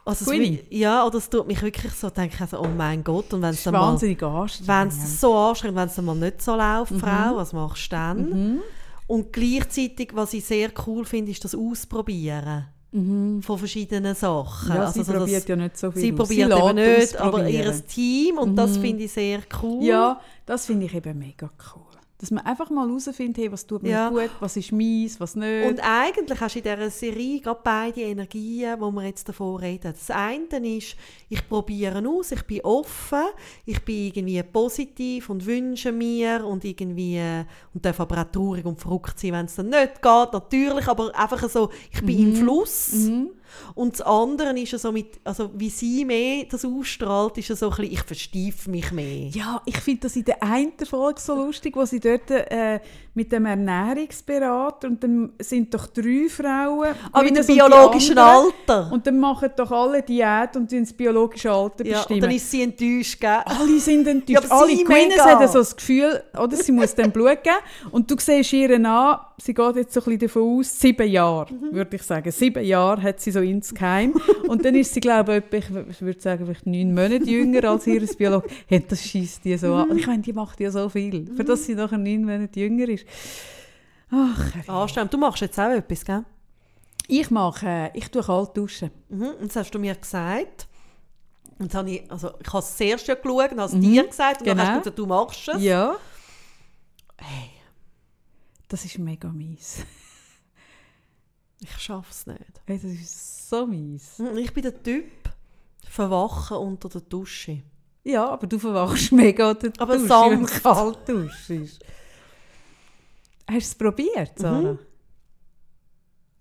[0.06, 3.34] Also es ja, oder es tut mich wirklich so, denke ich also, oh mein Gott,
[3.34, 6.06] und wenn Das es ist dann mal, wahnsinnig wenn es so anstrengend, wenn es dann
[6.06, 8.30] mal nicht so läuft, Frau, was machst du dann?
[8.30, 8.60] Mhm.
[9.08, 14.70] Und gleichzeitig, was ich sehr cool finde, ist das Ausprobieren von verschiedenen Sachen.
[14.70, 14.76] Mhm.
[14.76, 17.48] Ja, also sie so das- probiert ja nicht so viel Sie probiert eben nicht, aber
[17.50, 19.84] ihr Team, und das finde ich sehr cool.
[19.84, 21.82] Ja, das finde ich eben mega cool.
[22.20, 24.10] Dass man einfach mal herausfindet, hey, was tut mir Ja.
[24.10, 25.68] gut, was ist mies, was nicht.
[25.68, 29.94] Und eigentlich hast du in dieser Serie gerade beide Energien, die wir jetzt davor reden.
[29.94, 30.96] Das eine ist,
[31.30, 33.24] ich probiere aus, ich bin offen,
[33.66, 37.22] ich bin irgendwie positiv und wünsche mir und irgendwie
[37.74, 41.14] und darf aber auch traurig und verrückt sein, wenn es dann nicht geht, natürlich, aber
[41.14, 42.94] einfach so, ich bin im Fluss.
[42.94, 43.30] Mhm.
[43.76, 47.56] Und das andere ist ja so mit, also wie sie mehr das ausstrahlt, ist ja
[47.56, 49.30] so ein bisschen, ich versteife mich mehr.
[49.30, 52.80] Ja, ich finde das in der einen Folge so lustig, wo sie dort äh,
[53.14, 56.90] mit dem Ernährungsberater und dann sind doch drei Frauen.
[57.12, 58.54] Aber mit dem biologischen anderen.
[58.68, 58.92] Alter.
[58.92, 62.18] Und dann machen doch alle Diät und das biologische Alter ja, bestimmen.
[62.18, 63.40] und dann ist sie enttäuscht, gell?
[63.46, 64.44] alle sind enttäuscht.
[64.44, 67.56] Ja, alle Gwyneth hat so das Gefühl, oder, sie muss dem Blut geben.
[67.92, 71.54] Und du siehst ihr an, sie geht jetzt so ein bisschen davon aus, sieben Jahre,
[71.54, 71.74] Mhm.
[71.74, 72.32] würde ich sagen.
[72.32, 74.14] Sieben Jahre hat sie so insgeheim.
[74.48, 77.88] Und dann ist sie, glaube ich, etwa, ich würde sagen, vielleicht neun Monate jünger als
[77.88, 78.48] ihr Biologe.
[78.68, 79.74] Hey, das schießt die so Mhm.
[79.74, 79.90] an.
[79.92, 82.88] Und ich meine, die macht ja so viel, für das sie nachher neun Monate jünger
[82.90, 83.06] ist.
[84.10, 84.68] Ach.
[84.68, 85.14] Anstrengend.
[85.14, 86.24] Du machst jetzt auch etwas, gell?
[87.08, 88.92] ich mache, ich tue kalt duschen.
[89.10, 89.30] Mhm.
[89.42, 90.68] Und das hast du mir gesagt.
[91.60, 94.42] Und habe ich, also ich habe es zuerst ja geschaut und habe es dir gesagt.
[94.42, 94.68] Und dann genau.
[94.70, 95.62] hast du gesagt, du machst es.
[95.64, 95.96] Ja.
[97.18, 97.50] Hey,
[98.68, 99.78] das ist mega mies.
[101.60, 102.62] Ich schaffe es nicht.
[102.66, 104.20] Hey, das ist so mies.
[104.20, 104.38] Mhm.
[104.38, 105.12] Ich bin der Typ,
[105.90, 107.64] verwachen unter der Dusche.
[108.04, 111.80] Ja, aber du verwachst mega unter der Aber Dusche, wenn es kalt duschst.
[113.50, 114.74] Hast du es probiert, Sarah?
[114.74, 114.80] Mhm.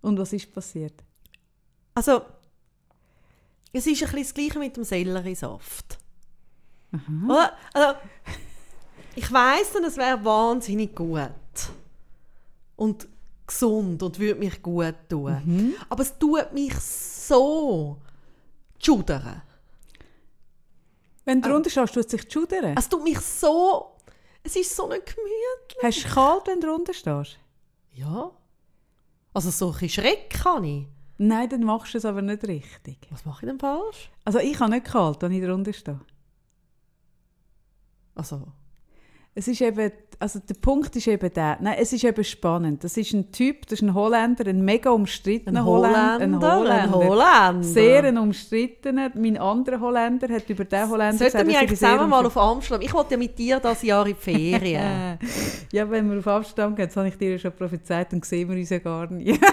[0.02, 1.02] Und was ist passiert?
[1.94, 2.22] Also,
[3.72, 5.98] es ist ein bisschen das Gleiche mit dem Selleriesaft.
[7.24, 7.52] Oder?
[7.72, 7.98] Also,
[9.14, 11.30] ich weiss dann, es wäre wahnsinnig gut.
[12.76, 13.08] Und
[13.46, 15.42] gesund und würde mich gut tun.
[15.44, 15.74] Mhm.
[15.88, 17.98] Aber es tut mich so
[18.78, 19.42] schudern.
[21.24, 22.76] Wenn du drunter stehst, tut es sich schudern.
[22.76, 23.92] Es tut mich so...
[24.42, 25.82] Es ist so nicht gemütlich.
[25.82, 27.38] Hast du kalt, wenn du drunter stehst?
[27.92, 28.30] Ja.
[29.34, 30.86] Also so ein bisschen Schreck kann ich.
[31.18, 32.98] Nein, dann machst du es aber nicht richtig.
[33.10, 34.10] Was mache ich denn falsch?
[34.24, 36.00] Also ich habe nicht kalt, wenn ich drunter stehe.
[38.14, 38.46] Also...
[39.38, 42.82] Es ist eben, also der Punkt ist eben der, nein, es ist eben spannend.
[42.82, 46.56] Das ist ein Typ, das ist ein Holländer, ein mega umstrittener Ein Holländer.
[46.56, 47.62] Holländer, ein Holländer.
[47.62, 49.10] Sehr ein umstrittener.
[49.14, 52.80] Mein anderer Holländer hat über den Holländer Sollten wir er eigentlich zusammen mal auf Amsterdam?
[52.80, 55.18] Ich wollte ja mit dir das Jahr in die Ferien.
[55.72, 58.48] Ja, wenn wir auf Amsterdam gehen, das habe ich dir ja schon prophezeit, dann sehen
[58.48, 59.38] wir uns ja gar nicht.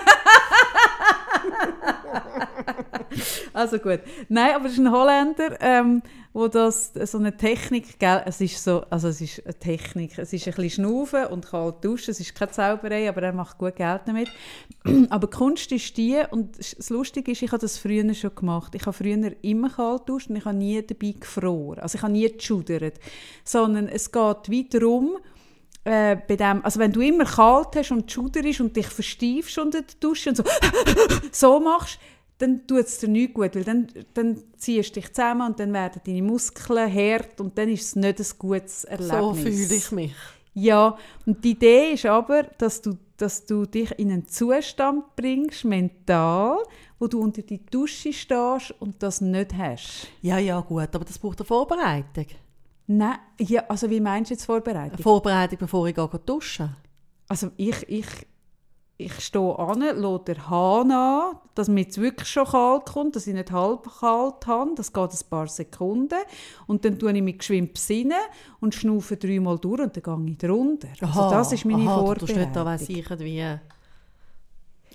[3.53, 3.99] also gut.
[4.29, 6.01] Nein, aber es ist ein Holländer, ähm,
[6.33, 10.33] wo das so eine Technik, gell, es ist so, also es ist eine Technik, es
[10.33, 13.75] ist ein bisschen schnaufen und kalt duschen, es ist keine Zauberei, aber er macht gut
[13.75, 14.29] Geld damit.
[15.09, 18.73] aber die Kunst ist die, und das Lustige ist, ich habe das früher schon gemacht.
[18.75, 21.79] Ich habe früher immer kalt duscht und ich habe nie dabei gefroren.
[21.79, 22.99] Also ich habe nie geschudert,
[23.43, 25.17] sondern es geht weiter darum,
[25.85, 29.81] äh, bei dem, also wenn du immer kalt hast und schuderst und dich verstiefst unter
[29.81, 30.43] der Dusche und so,
[31.31, 31.99] so machst,
[32.43, 35.71] dann tut es dir nicht gut, weil dann, dann ziehst du dich zusammen und dann
[35.71, 39.19] werden deine Muskeln hart und dann ist es nicht ein gutes Erlebnis.
[39.19, 40.15] so fühle ich mich.
[40.53, 45.65] Ja, und die Idee ist aber, dass du, dass du dich in einen Zustand bringst,
[45.65, 46.57] mental,
[46.99, 50.07] wo du unter die Dusche stehst und das nicht hast.
[50.21, 52.27] Ja, ja, gut, aber das braucht eine Vorbereitung.
[52.85, 54.99] Nein, ja, also wie meinst du jetzt Eine Vorbereitung?
[54.99, 56.75] Vorbereitung, bevor ich gehe duschen.
[57.29, 58.05] Also ich, ich,
[59.05, 63.27] ich stehe an, lasse den Hahn an, dass mir jetzt wirklich schon kalt kommt, dass
[63.27, 64.71] ich nicht halb kalt habe.
[64.75, 66.19] Das geht ein paar Sekunden.
[66.67, 68.17] Und dann tue ich mich geschwind besinnen
[68.59, 70.87] und schnaufe dreimal durch und dann gehe ich drunter.
[71.01, 72.95] Also das ist meine aha, Du tust nicht da, Vorbereitung.
[72.95, 73.59] ich wie...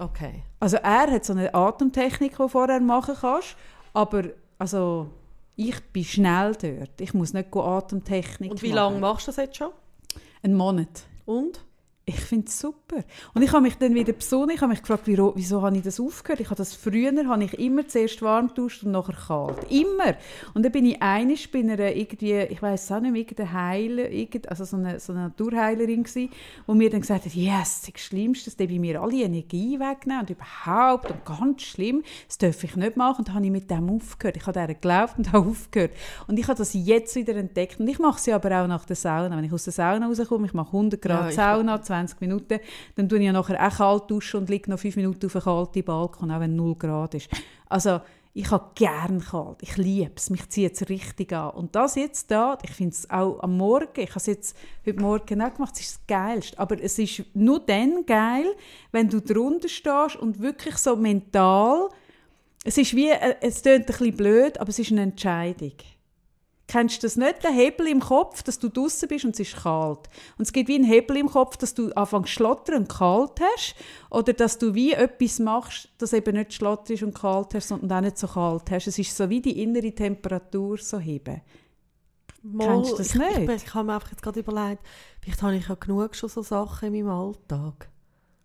[0.01, 0.43] Okay.
[0.61, 3.57] Also er hat so eine Atemtechnik, die du vorher machen kannst,
[3.93, 4.25] aber
[4.59, 5.09] also
[5.57, 7.01] ich bin schnell dort.
[7.01, 8.77] Ich muss nicht Atemtechnik Und wie machen.
[8.77, 9.71] lange machst du das jetzt schon?
[10.43, 11.03] Einen Monat.
[11.27, 11.65] Und?
[12.09, 13.05] Ich finde es super.
[13.35, 15.83] Und ich habe mich dann wieder besonnen, ich habe mich gefragt, wieso, wieso habe ich
[15.83, 16.41] das aufgehört?
[16.41, 19.71] Ich habe das früher, habe ich immer zuerst warm duscht und nachher kalt.
[19.71, 20.17] Immer.
[20.55, 24.05] Und dann bin ich einig bei einer irgendwie, ich weiß auch nicht mehr, irgendeine Heiler,
[24.49, 26.31] also so eine, so eine Naturheilerin gewesen,
[26.67, 30.31] wo mir dann gesagt hat, yes, das Schlimmste, das bei mir alle Energie wegnehmen und
[30.31, 33.19] überhaupt und ganz schlimm, das darf ich nicht machen.
[33.19, 34.39] Und dann habe ich mit dem aufgehört.
[34.39, 35.93] Ich habe daran geglaubt und habe aufgehört.
[36.27, 37.79] Und ich habe das jetzt wieder entdeckt.
[37.81, 39.37] Und ich mache sie aber auch nach der Sauna.
[39.37, 42.61] Wenn ich aus der Sauna rauskomme, ich mache 100 Grad Ja, Sauna, 20 Minuten,
[42.97, 46.31] dann tue ich nachher auch kalt und liege noch 5 Minuten auf einem kalten Balkon,
[46.31, 47.29] auch wenn 0 Grad ist.
[47.69, 48.01] Also
[48.35, 51.51] ich habe gern kalt, ich liebe es, mich zieht es richtig an.
[51.51, 54.57] Und das jetzt da, ich finde es auch am Morgen, ich habe es jetzt
[54.87, 56.59] heute Morgen auch gemacht, es ist das Geilste.
[56.59, 58.47] Aber es ist nur dann geil,
[58.93, 61.89] wenn du drunter stehst und wirklich so mental,
[62.65, 65.73] es ist wie, äh, es klingt ein bisschen blöd, aber es ist eine Entscheidung.
[66.69, 69.57] Kennst du das nicht, den Hebel im Kopf, dass du draußen bist und es ist
[69.57, 70.01] kalt?
[70.37, 73.75] Und es gibt wie einen Hebel im Kopf, dass du anfängst schlottern und kalt hast
[74.11, 78.03] oder dass du wie etwas machst, das eben nicht schlotterst und kalt hast, sondern auch
[78.03, 78.87] nicht so kalt hast.
[78.87, 81.41] Es ist so wie die innere Temperatur so heben.
[82.59, 83.39] Kennst du das ich, nicht?
[83.39, 84.83] Ich, ich habe mir einfach jetzt gerade überlegt,
[85.23, 87.89] vielleicht habe ich ja genug schon so Sachen in meinem Alltag.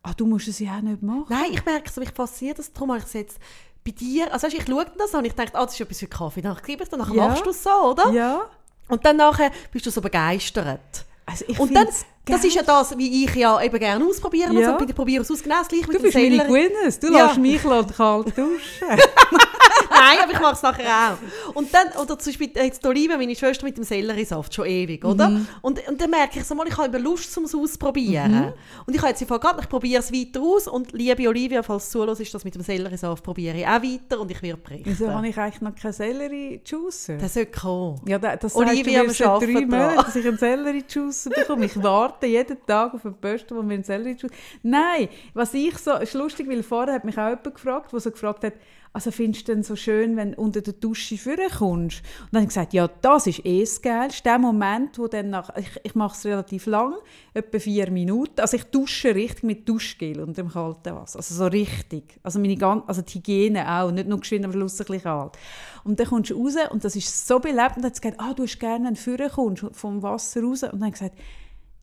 [0.02, 1.28] Ah, du musst es ja auch nicht machen.
[1.30, 3.40] Nein, ich merke so, mich fasziniert das, darum habe ich es jetzt
[3.85, 6.07] bei dir, also weißt, ich schaue das und ich denke, ah, das ist etwas für
[6.07, 7.27] Kaffee, dann gebe ich dann, nachher Ja.
[7.27, 8.10] machst du es so, oder?
[8.11, 8.41] Ja.
[8.88, 10.80] Und dann nachher bist du so begeistert.
[11.26, 11.88] Also ich und dann,
[12.26, 14.57] das ist ja das, wie ich ja eben gerne ausprobieren.
[14.57, 14.73] Ja.
[14.73, 16.45] Also, ich probiere es aus, genau das gleiche mit Du bist meine.
[16.45, 17.27] Gwyneth, du Ja.
[17.27, 18.88] lässt mich kalt duschen.
[19.90, 21.53] Nein, aber ich mache es nachher auch.
[21.56, 25.30] Und dann, oder zum Beispiel jetzt Olive, meine Schwester mit dem Selleriesaft, schon ewig, oder?
[25.30, 25.48] Mhm.
[25.61, 28.53] Und, und dann merke ich so mal, ich habe Lust, um es auszuprobieren.
[28.85, 31.99] Und ich habe jetzt gehabt, ich probiere es weiter aus und liebe Olivia, falls du
[31.99, 34.90] zuhörst, ist das mit dem Selleriesaft probiere ich auch weiter und ich werde berichten.
[34.90, 37.18] Wieso habe ich eigentlich noch keinen Sellerie-Juicer?
[37.18, 38.02] Das sollte kommen.
[38.06, 39.65] Ja, da- das Olivia, heißt, du drei.
[39.65, 41.65] Monaten, dass ich einen Sellerie-Juice bekomme.
[41.65, 44.31] Ich warte jeden Tag auf eine Post, wo mir einen Sellerie-Juice...
[44.64, 45.91] Nein, was ich so...
[45.94, 48.53] Es ist lustig, weil vorher hat mich auch jemand gefragt, der so gefragt hat,
[48.94, 52.03] also findest du denn so schön, wenn du unter der Dusche vorkommst?
[52.22, 54.22] Und dann habe ich gesagt, ja, das ist eh das Geilste.
[54.22, 55.49] Der Moment, wo dann nach...
[55.57, 56.94] Ich, ich mache es relativ lang,
[57.34, 58.40] etwa vier Minuten.
[58.40, 61.18] Also ich dusche richtig mit Duschgel unter dem kalten Wasser.
[61.18, 62.20] Also so richtig.
[62.22, 65.38] Also, meine gan also die Hygiene auch, nicht nur geschwind, aber schlussendlich ein bisschen kalt.
[65.84, 67.78] Und dann kommst du raus und das ist so belebt.
[67.78, 70.61] Und dann hat sie gesagt, ah, du hast gerne, wenn du vorkommst vom Wasser raus.
[70.61, 71.18] Und dann habe ich gesagt,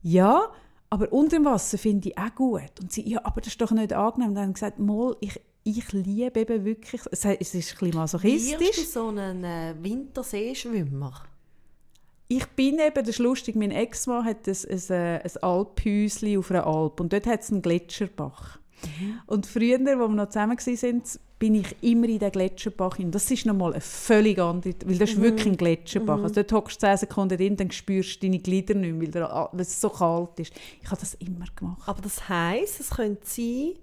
[0.01, 0.47] ja,
[0.89, 2.71] aber unter dem Wasser finde ich auch gut.
[2.81, 4.29] Und sie, ja, aber das ist doch nicht angenehm.
[4.29, 7.61] Und dann habe ich gesagt, mal, ich, ich liebe eben wirklich, es ist ein bisschen
[7.61, 8.87] Wirst du masochistisch.
[8.87, 11.13] so einen äh, Winterseeschwimmer?
[12.27, 16.49] Ich bin eben, das ist lustig, mein Ex-Mann hat ein, ein, äh, ein Alphäuschen auf
[16.49, 18.59] einer Alp und dort hat es einen Gletscherbach.
[19.27, 21.03] Und früher, als wir noch zusammen waren,
[21.37, 23.11] bin ich immer in den Gletscherbach hin.
[23.11, 26.21] Das ist nochmal eine völlig andere, weil das ist wirklich ein Gletscherbach.
[26.21, 29.61] Also dort hockst du 10 Sekunden drin, dann spürst du deine Glieder nicht mehr, weil
[29.61, 30.53] es so kalt ist.
[30.81, 31.81] Ich habe das immer gemacht.
[31.87, 33.73] Aber das heisst, es könnte sein,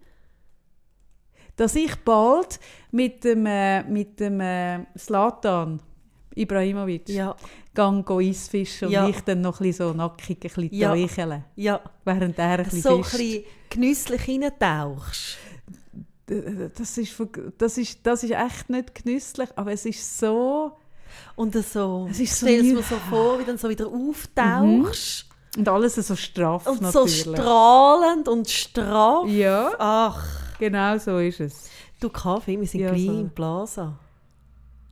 [1.58, 2.58] Dass ich bald
[2.92, 4.78] mit dem, äh, mit dem äh,
[6.34, 7.34] Ibrahimovic ja,
[7.74, 9.04] gang go Eisfischen Ja.
[9.04, 10.94] und ich dann noch ein so nackig ein bisschen Ja.
[10.94, 13.18] täuscheln, ja, während er ein bisschen so ein fischt.
[13.18, 15.36] bisschen genüsslich reintauchst.
[16.76, 17.14] das ist,
[17.58, 20.72] das, ist, das ist echt nicht genüsslich, aber es ist so...
[21.36, 23.68] Und so, Es ist so stell es neu- mir so vor, wie du dann so
[23.68, 25.24] wieder auftauchst.
[25.56, 27.20] Und alles so straff Und so natürlich.
[27.40, 29.26] strahlend und straff.
[29.28, 30.22] ja, Ach,
[30.58, 31.70] genau so ist es.
[32.00, 33.20] du Kaffee, wir sind Ja, gleich so.
[33.20, 33.98] im Plaza.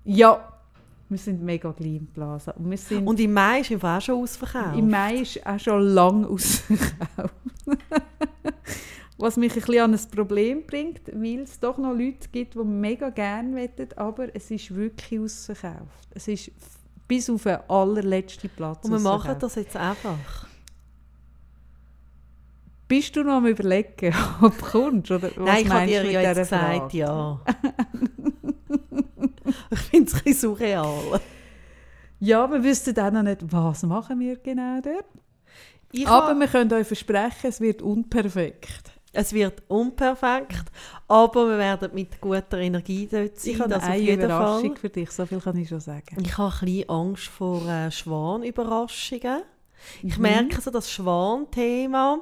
[0.05, 0.52] Ja,
[1.09, 2.52] wir sind mega klein im Plaza.
[2.52, 4.76] Und wir sind Und im Mai ist auch schon ausverkauft.
[4.76, 7.34] Im Mai ist auch schon lange ausverkauft.
[9.18, 12.59] Was mich ein bisschen an ein Problem bringt, weil es doch noch Leute gibt, die
[12.59, 16.09] mega gerne wettet, aber es ist wirklich ausverkauft.
[16.10, 16.51] Es ist
[17.09, 20.47] bis auf den allerletzten Platz Und wir machen das jetzt einfach.
[22.88, 25.10] Bist du noch am überlegen, ob du kommst?
[25.10, 26.96] Oder was Nein, ich habe dir ja jetzt gesagt, Frage?
[26.98, 27.40] ja.
[29.70, 31.20] ich finde es ein bisschen surreal.
[32.20, 35.04] Ja, wir wüssten auch noch nicht, was machen wir genau dort.
[35.92, 38.92] Ich Aber wir können euch versprechen, es wird unperfekt.
[39.12, 40.64] es wird unperfekt,
[41.08, 43.54] aber wir werden mit guter Energie dort sein.
[43.54, 44.76] Ich habe eine Überraschung Fall.
[44.76, 46.16] für dich, so viel kann ich schon sagen.
[46.20, 49.42] Ich habe ein bisschen Angst vor äh, Schwanüberraschungen.
[50.02, 50.22] Ich Mhm.
[50.22, 52.20] merke so, das Schwan-Thema,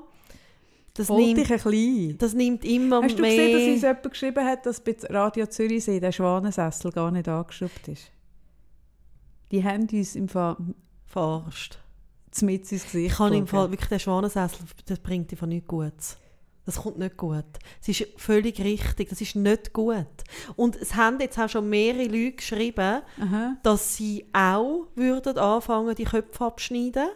[0.95, 2.19] das nimmt, dich ein bisschen.
[2.19, 3.31] das nimmt immer Hast du mehr...
[3.31, 7.89] gesehen, dass uns jemand geschrieben hat, dass bei Radio Zürichsee der Schwanensessel gar nicht angeschraubt
[7.89, 8.11] ist?
[9.51, 10.57] Die haben uns im Fall
[11.07, 11.79] Verarscht.
[12.43, 13.47] mit ins Gesicht Ich kann im.
[13.47, 16.16] Fall wirklich den Schwanensessel, das bringt einfach nichts Gutes.
[16.66, 17.45] Das kommt nicht gut.
[17.83, 20.07] Es ist völlig richtig, das ist nicht gut.
[20.57, 23.57] Und es haben jetzt auch schon mehrere Leute geschrieben, Aha.
[23.62, 27.09] dass sie auch würden anfangen, die Köpfe abschneiden.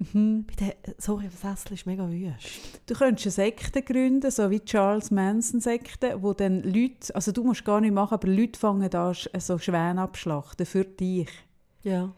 [0.00, 2.80] Bei der, sorry, das Essen ist mega wüst.
[2.86, 7.66] Du könntest eine Sekte gründen, so wie Charles Manson-Sekte, wo dann Leute, also du musst
[7.66, 11.28] gar nicht machen, aber Leute fangen an, so Schwäne abschlachten für dich.
[11.82, 12.14] Ja.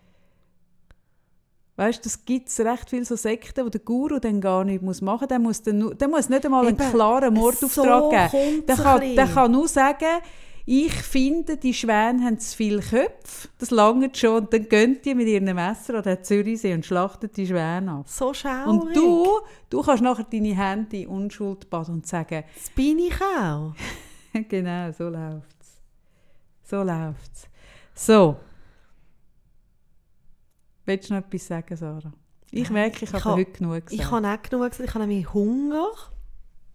[1.74, 4.84] Weißt du, das gibt es recht viele so Sekten, wo der Guru dann gar nichts
[4.84, 5.62] muss machen muss.
[5.62, 8.66] Der muss, dann der muss nicht einmal einen Eben, klaren Mordauftrag so geben.
[8.66, 10.20] Der kann, der kann nur sagen,
[10.64, 13.48] ich finde, die Schwäne haben zu viele Köpfe.
[13.58, 14.44] Das langt schon.
[14.44, 18.08] Und dann gehen die mit ihren Messer an den Zürichsee und schlachten die Schwäne ab.
[18.08, 18.66] So schaurig.
[18.66, 19.26] Und du,
[19.70, 23.74] du kannst nachher deine Hände in Unschuld baden und sagen, Das bin ich auch.
[24.48, 25.80] genau, so läuft's.
[26.62, 27.48] So läuft's.
[27.94, 28.36] So.
[30.84, 32.12] Willst du noch etwas sagen, Sarah?
[32.50, 33.92] Ich merke, ich Ich habe ha- heute genug gesagt.
[33.92, 34.88] Ich habe auch genug gesagt.
[34.88, 35.88] Ich habe nämlich Hunger.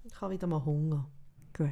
[0.06, 1.08] Ich habe wieder mal Hunger.
[1.56, 1.70] Gut.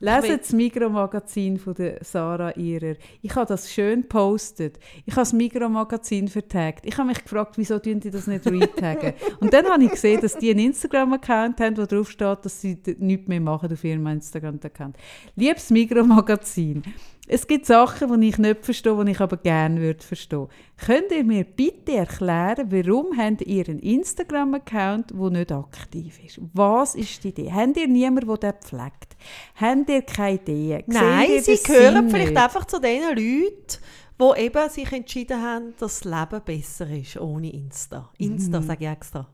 [0.00, 2.94] Lesen das Mikromagazin von der Sarah Ihrer.
[3.20, 4.78] Ich habe das schön gepostet.
[5.06, 6.86] Ich habe das Mikromagazin vertagt.
[6.86, 9.14] Ich habe mich gefragt, wieso tun die das nicht retaggen?
[9.40, 12.78] Und dann habe ich gesehen, dass die einen Instagram-Account haben, wo drauf steht, dass sie
[12.98, 14.96] nichts mehr machen auf ihrem Instagram-Account.
[15.34, 16.82] Liebes Mikromagazin,
[17.30, 20.48] es gibt Sachen, die ich nicht verstehe, die ich aber gerne würde verstehen.
[20.78, 26.40] Könnt ihr mir bitte erklären, warum habt ihr einen Instagram-Account, der nicht aktiv ist?
[26.54, 27.52] Was ist die Idee?
[27.52, 29.16] Habt ihr niemanden, der den pflegt?
[29.56, 30.38] Habt ihr keine?
[30.46, 32.42] Seht Nein, sie gehören vielleicht nicht?
[32.42, 33.78] einfach zu den Leuten,
[34.20, 38.10] die eben sich entschieden haben, dass das Leben besser ist ohne Insta.
[38.16, 39.28] Insta, sage ich extra.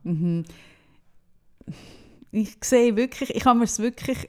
[2.33, 4.29] ich sehe wirklich, ich habe mir es wirklich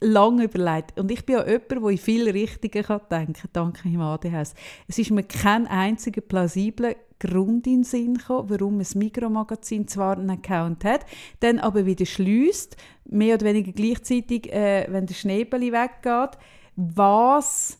[0.00, 0.98] lange überlegt.
[0.98, 4.54] Und ich bin ja jemand, der in viele Richtungen kann denken kann, dank meinem ADHS.
[4.88, 10.18] Es ist mir kein einziger plausibler Grund in den Sinn gekommen, warum ein Mikromagazin zwar
[10.18, 11.06] einen Account hat,
[11.40, 16.38] dann aber wieder schließt, mehr oder weniger gleichzeitig, äh, wenn der Schneebeli weggeht.
[16.76, 17.78] Was,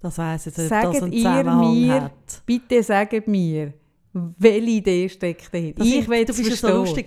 [0.00, 2.42] Das weiss jetzt das sagt einen ihr mir, hat.
[2.46, 3.74] bitte sagt mir,
[4.14, 5.80] welche Idee steckt dahinter?
[5.80, 7.06] Das Ich will du es bist ja so verstehen.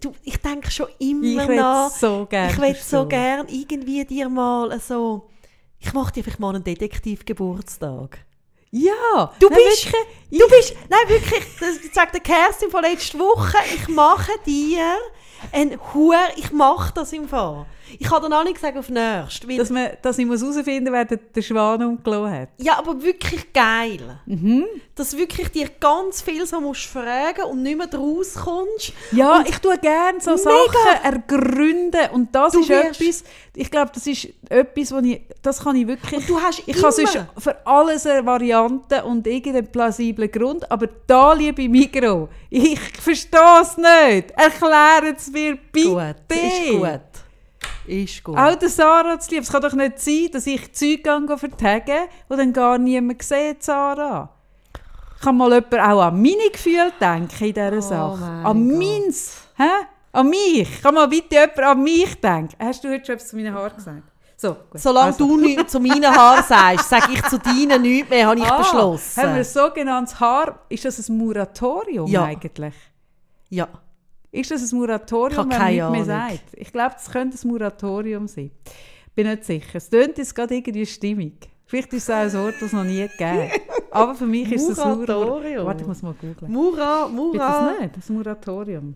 [0.00, 1.90] Du, du, ich denke schon Ich immer will nach.
[1.90, 3.08] so gerne Ich will so verstehen.
[3.08, 5.28] gern irgendwie dir mal so.
[5.78, 8.18] Ich mache dir vielleicht mal einen Detektivgeburtstag.
[8.70, 13.18] Ja, Du nein, bist, wirklich, du bist, nein wirklich, das sagt der Kerstin von letzter
[13.18, 14.96] Woche, ich mache dir
[15.52, 17.64] ein Huer, ich mache das im Fall.
[17.98, 20.92] Ich kann dir noch nicht gesagt auf nächst, weil, dass, man, dass ich herausfinden muss,
[20.92, 22.48] wer den, den Schwan umgelassen hat.
[22.58, 24.20] ja, aber wirklich geil.
[24.26, 24.64] Mhm.
[24.94, 28.92] Dass wirklich dir ganz viel so musst fragen und nicht mehr draus kommst.
[29.12, 30.42] Ja, ich tue gerne so Mega.
[30.42, 35.60] Sachen ergründen und das Du ist etwas, ich glaube, das ist etwas, wo ich, das
[35.62, 39.26] kann ich wirklich, Und du hast ich habe sonst immer- für alles eine Variante und
[39.26, 44.30] irgendeinen plausiblen Grund, aber da, liebe Mikro, ich verstehe es nicht.
[44.30, 45.88] Erklären es mir bitte.
[45.88, 47.00] Gut, ist gut.
[47.86, 48.36] Ist gut.
[48.36, 49.42] Auch der Sarah zu lieb.
[49.42, 53.62] Es kann doch nicht sein, dass ich Zeug gehe vertagen und dann gar niemand sieht,
[53.62, 54.28] Sarah.
[55.22, 58.24] Kann mal jemand auch an meine Gefühle denken in dieser Oh Sache?
[58.24, 58.78] An Gott.
[58.78, 59.32] meins.
[59.56, 59.86] Hä?
[60.12, 60.82] An mich.
[60.82, 62.54] Kann mal bitte jemand an mich denken?
[62.58, 64.02] Hast du heute schon etwas zu meinen Haaren gesagt?
[64.38, 64.80] So, gut.
[64.80, 65.26] Solange Also.
[65.26, 68.58] du nichts zu meinen Haaren sagst, sage ich zu deinen nichts mehr, habe ich Ah,
[68.58, 69.22] beschlossen.
[69.22, 70.58] Haben wir ein sogenanntes Haar...
[70.68, 72.24] Ist das ein Moratorium Ja.
[72.24, 72.74] eigentlich?
[73.48, 73.66] ja.
[74.30, 76.44] Ist das ein Moratorium, wenn man nichts mehr sagt?
[76.54, 78.50] Ich glaube, das könnte ein Moratorium sein.
[79.14, 79.76] Bin nicht sicher.
[79.76, 81.48] Es tönt jetzt gerade irgendwie stimmig.
[81.64, 83.50] Vielleicht ist es auch ein Wort, das es noch nie gegeben.
[83.90, 85.66] Aber für mich ist es ein Moratorium.
[85.66, 86.52] Warte, ich muss mal googeln.
[86.52, 87.70] Mura, Mura.
[87.70, 87.96] das nicht?
[87.96, 88.94] Das Moratorium.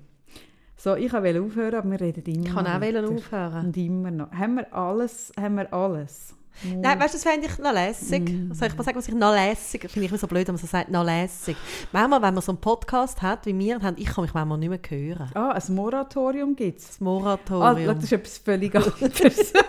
[0.77, 3.67] So, ich wollte aufhören, aber wir reden immer Ich kann noch auch aufhören.
[3.67, 4.33] Und immer noch.
[4.33, 5.33] Haben wir alles?
[5.39, 6.35] Haben wir alles?
[6.63, 8.29] Nein, weißt du, das fände ich noch lässig.
[8.29, 8.53] Mm.
[8.53, 10.05] Soll ich mal sagen, was ich noch lässig finde?
[10.07, 11.57] Ich immer so blöd, wenn man so sagt, noch lässig.
[11.93, 14.69] Manchmal, wenn man so einen Podcast hat, wie wir haben, ich kann mich manchmal nicht
[14.69, 15.31] mehr hören.
[15.35, 16.87] Ah, ein Moratorium gibt es.
[16.89, 17.95] Das Ah, Moratorium.
[17.95, 19.53] das ist etwas völlig anderes.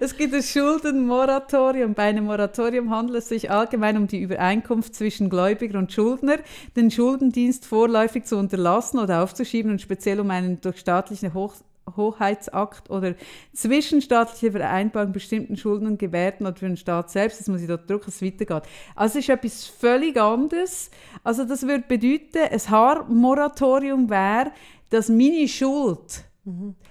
[0.00, 1.94] es gibt ein Schuldenmoratorium.
[1.94, 6.38] Bei einem Moratorium handelt es sich allgemein um die Übereinkunft zwischen Gläubiger und Schuldner,
[6.76, 11.54] den Schuldendienst vorläufig zu unterlassen oder aufzuschieben und speziell um einen durch staatlichen Hoch
[11.96, 13.14] Hoheitsakt oder
[13.52, 17.88] zwischenstaatliche Vereinbarung bestimmten Schulden und Gewährten oder für den Staat selbst, das muss ich dort
[17.88, 18.62] drücken, dass es weitergeht.
[18.94, 20.90] Also es ist etwas völlig anderes.
[21.24, 24.52] Also das würde bedeuten, ein Haarmoratorium wäre,
[24.90, 26.24] dass meine Schuld,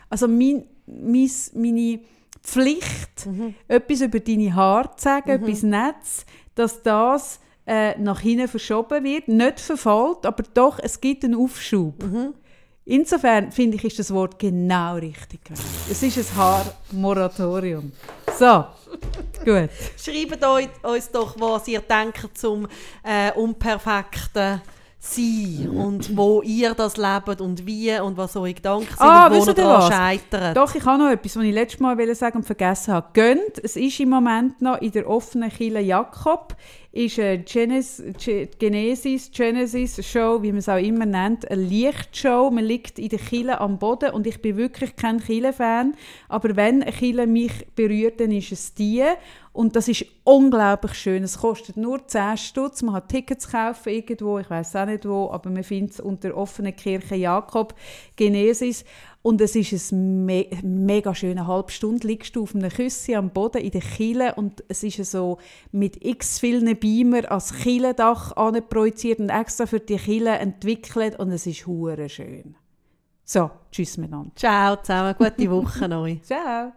[0.09, 1.99] also mein, mein, meine
[2.43, 3.27] Pflicht,
[3.67, 9.27] etwas über deine Haare zu sagen, etwas Nettes, dass das äh, nach hinten verschoben wird,
[9.27, 12.03] nicht verfällt, aber doch, es gibt einen Aufschub.
[12.91, 15.39] Insofern finde ich, ist das Wort genau richtig.
[15.89, 17.93] Es ist ein Haarmoratorium.
[18.37, 18.65] So,
[19.45, 19.69] gut.
[19.97, 22.67] Schreibt euch, uns doch, was ihr denkt zum
[23.01, 24.61] äh, unperfekten
[24.99, 29.39] Sein und wo ihr das lebt und wie und was eure Gedanken sind Ah, und
[29.39, 30.57] wo ihr daran scheitert.
[30.57, 33.07] Doch, ich habe noch etwas, was ich letztes Mal sagen und vergessen habe.
[33.13, 36.57] Gönnt, es ist im Moment noch in der offenen Kille Jakob
[36.93, 38.03] ist eine Genesis,
[38.59, 42.51] Genesis, Genesis Show, wie man es auch immer nennt, eine Lichtshow.
[42.51, 45.93] Man liegt in der Kille am Boden und ich bin wirklich kein Kille-Fan,
[46.27, 49.03] aber wenn eine Kille mich berührt, dann ist es die.
[49.53, 51.23] Und das ist unglaublich schön.
[51.23, 52.81] Es kostet nur 10 Stutz.
[52.83, 56.35] Man hat Tickets kaufen irgendwo, ich weiß auch nicht wo, aber man findet es unter
[56.37, 57.73] offener Kirche Jakob
[58.15, 58.85] Genesis.
[59.23, 62.07] Und es ist ein me mega schöner Halbstunde.
[62.07, 65.37] Liegst du auf einem Küsschen am Boden in der Kille und es ist so
[65.71, 68.33] mit x vielen Beamer als Killendach
[68.69, 72.55] projiziert und extra für die Kille entwickelt und es ist hure schön.
[73.23, 74.31] So, tschüss miteinander.
[74.35, 76.21] Ciao zusammen, gute Woche euch.
[76.23, 76.73] Ciao.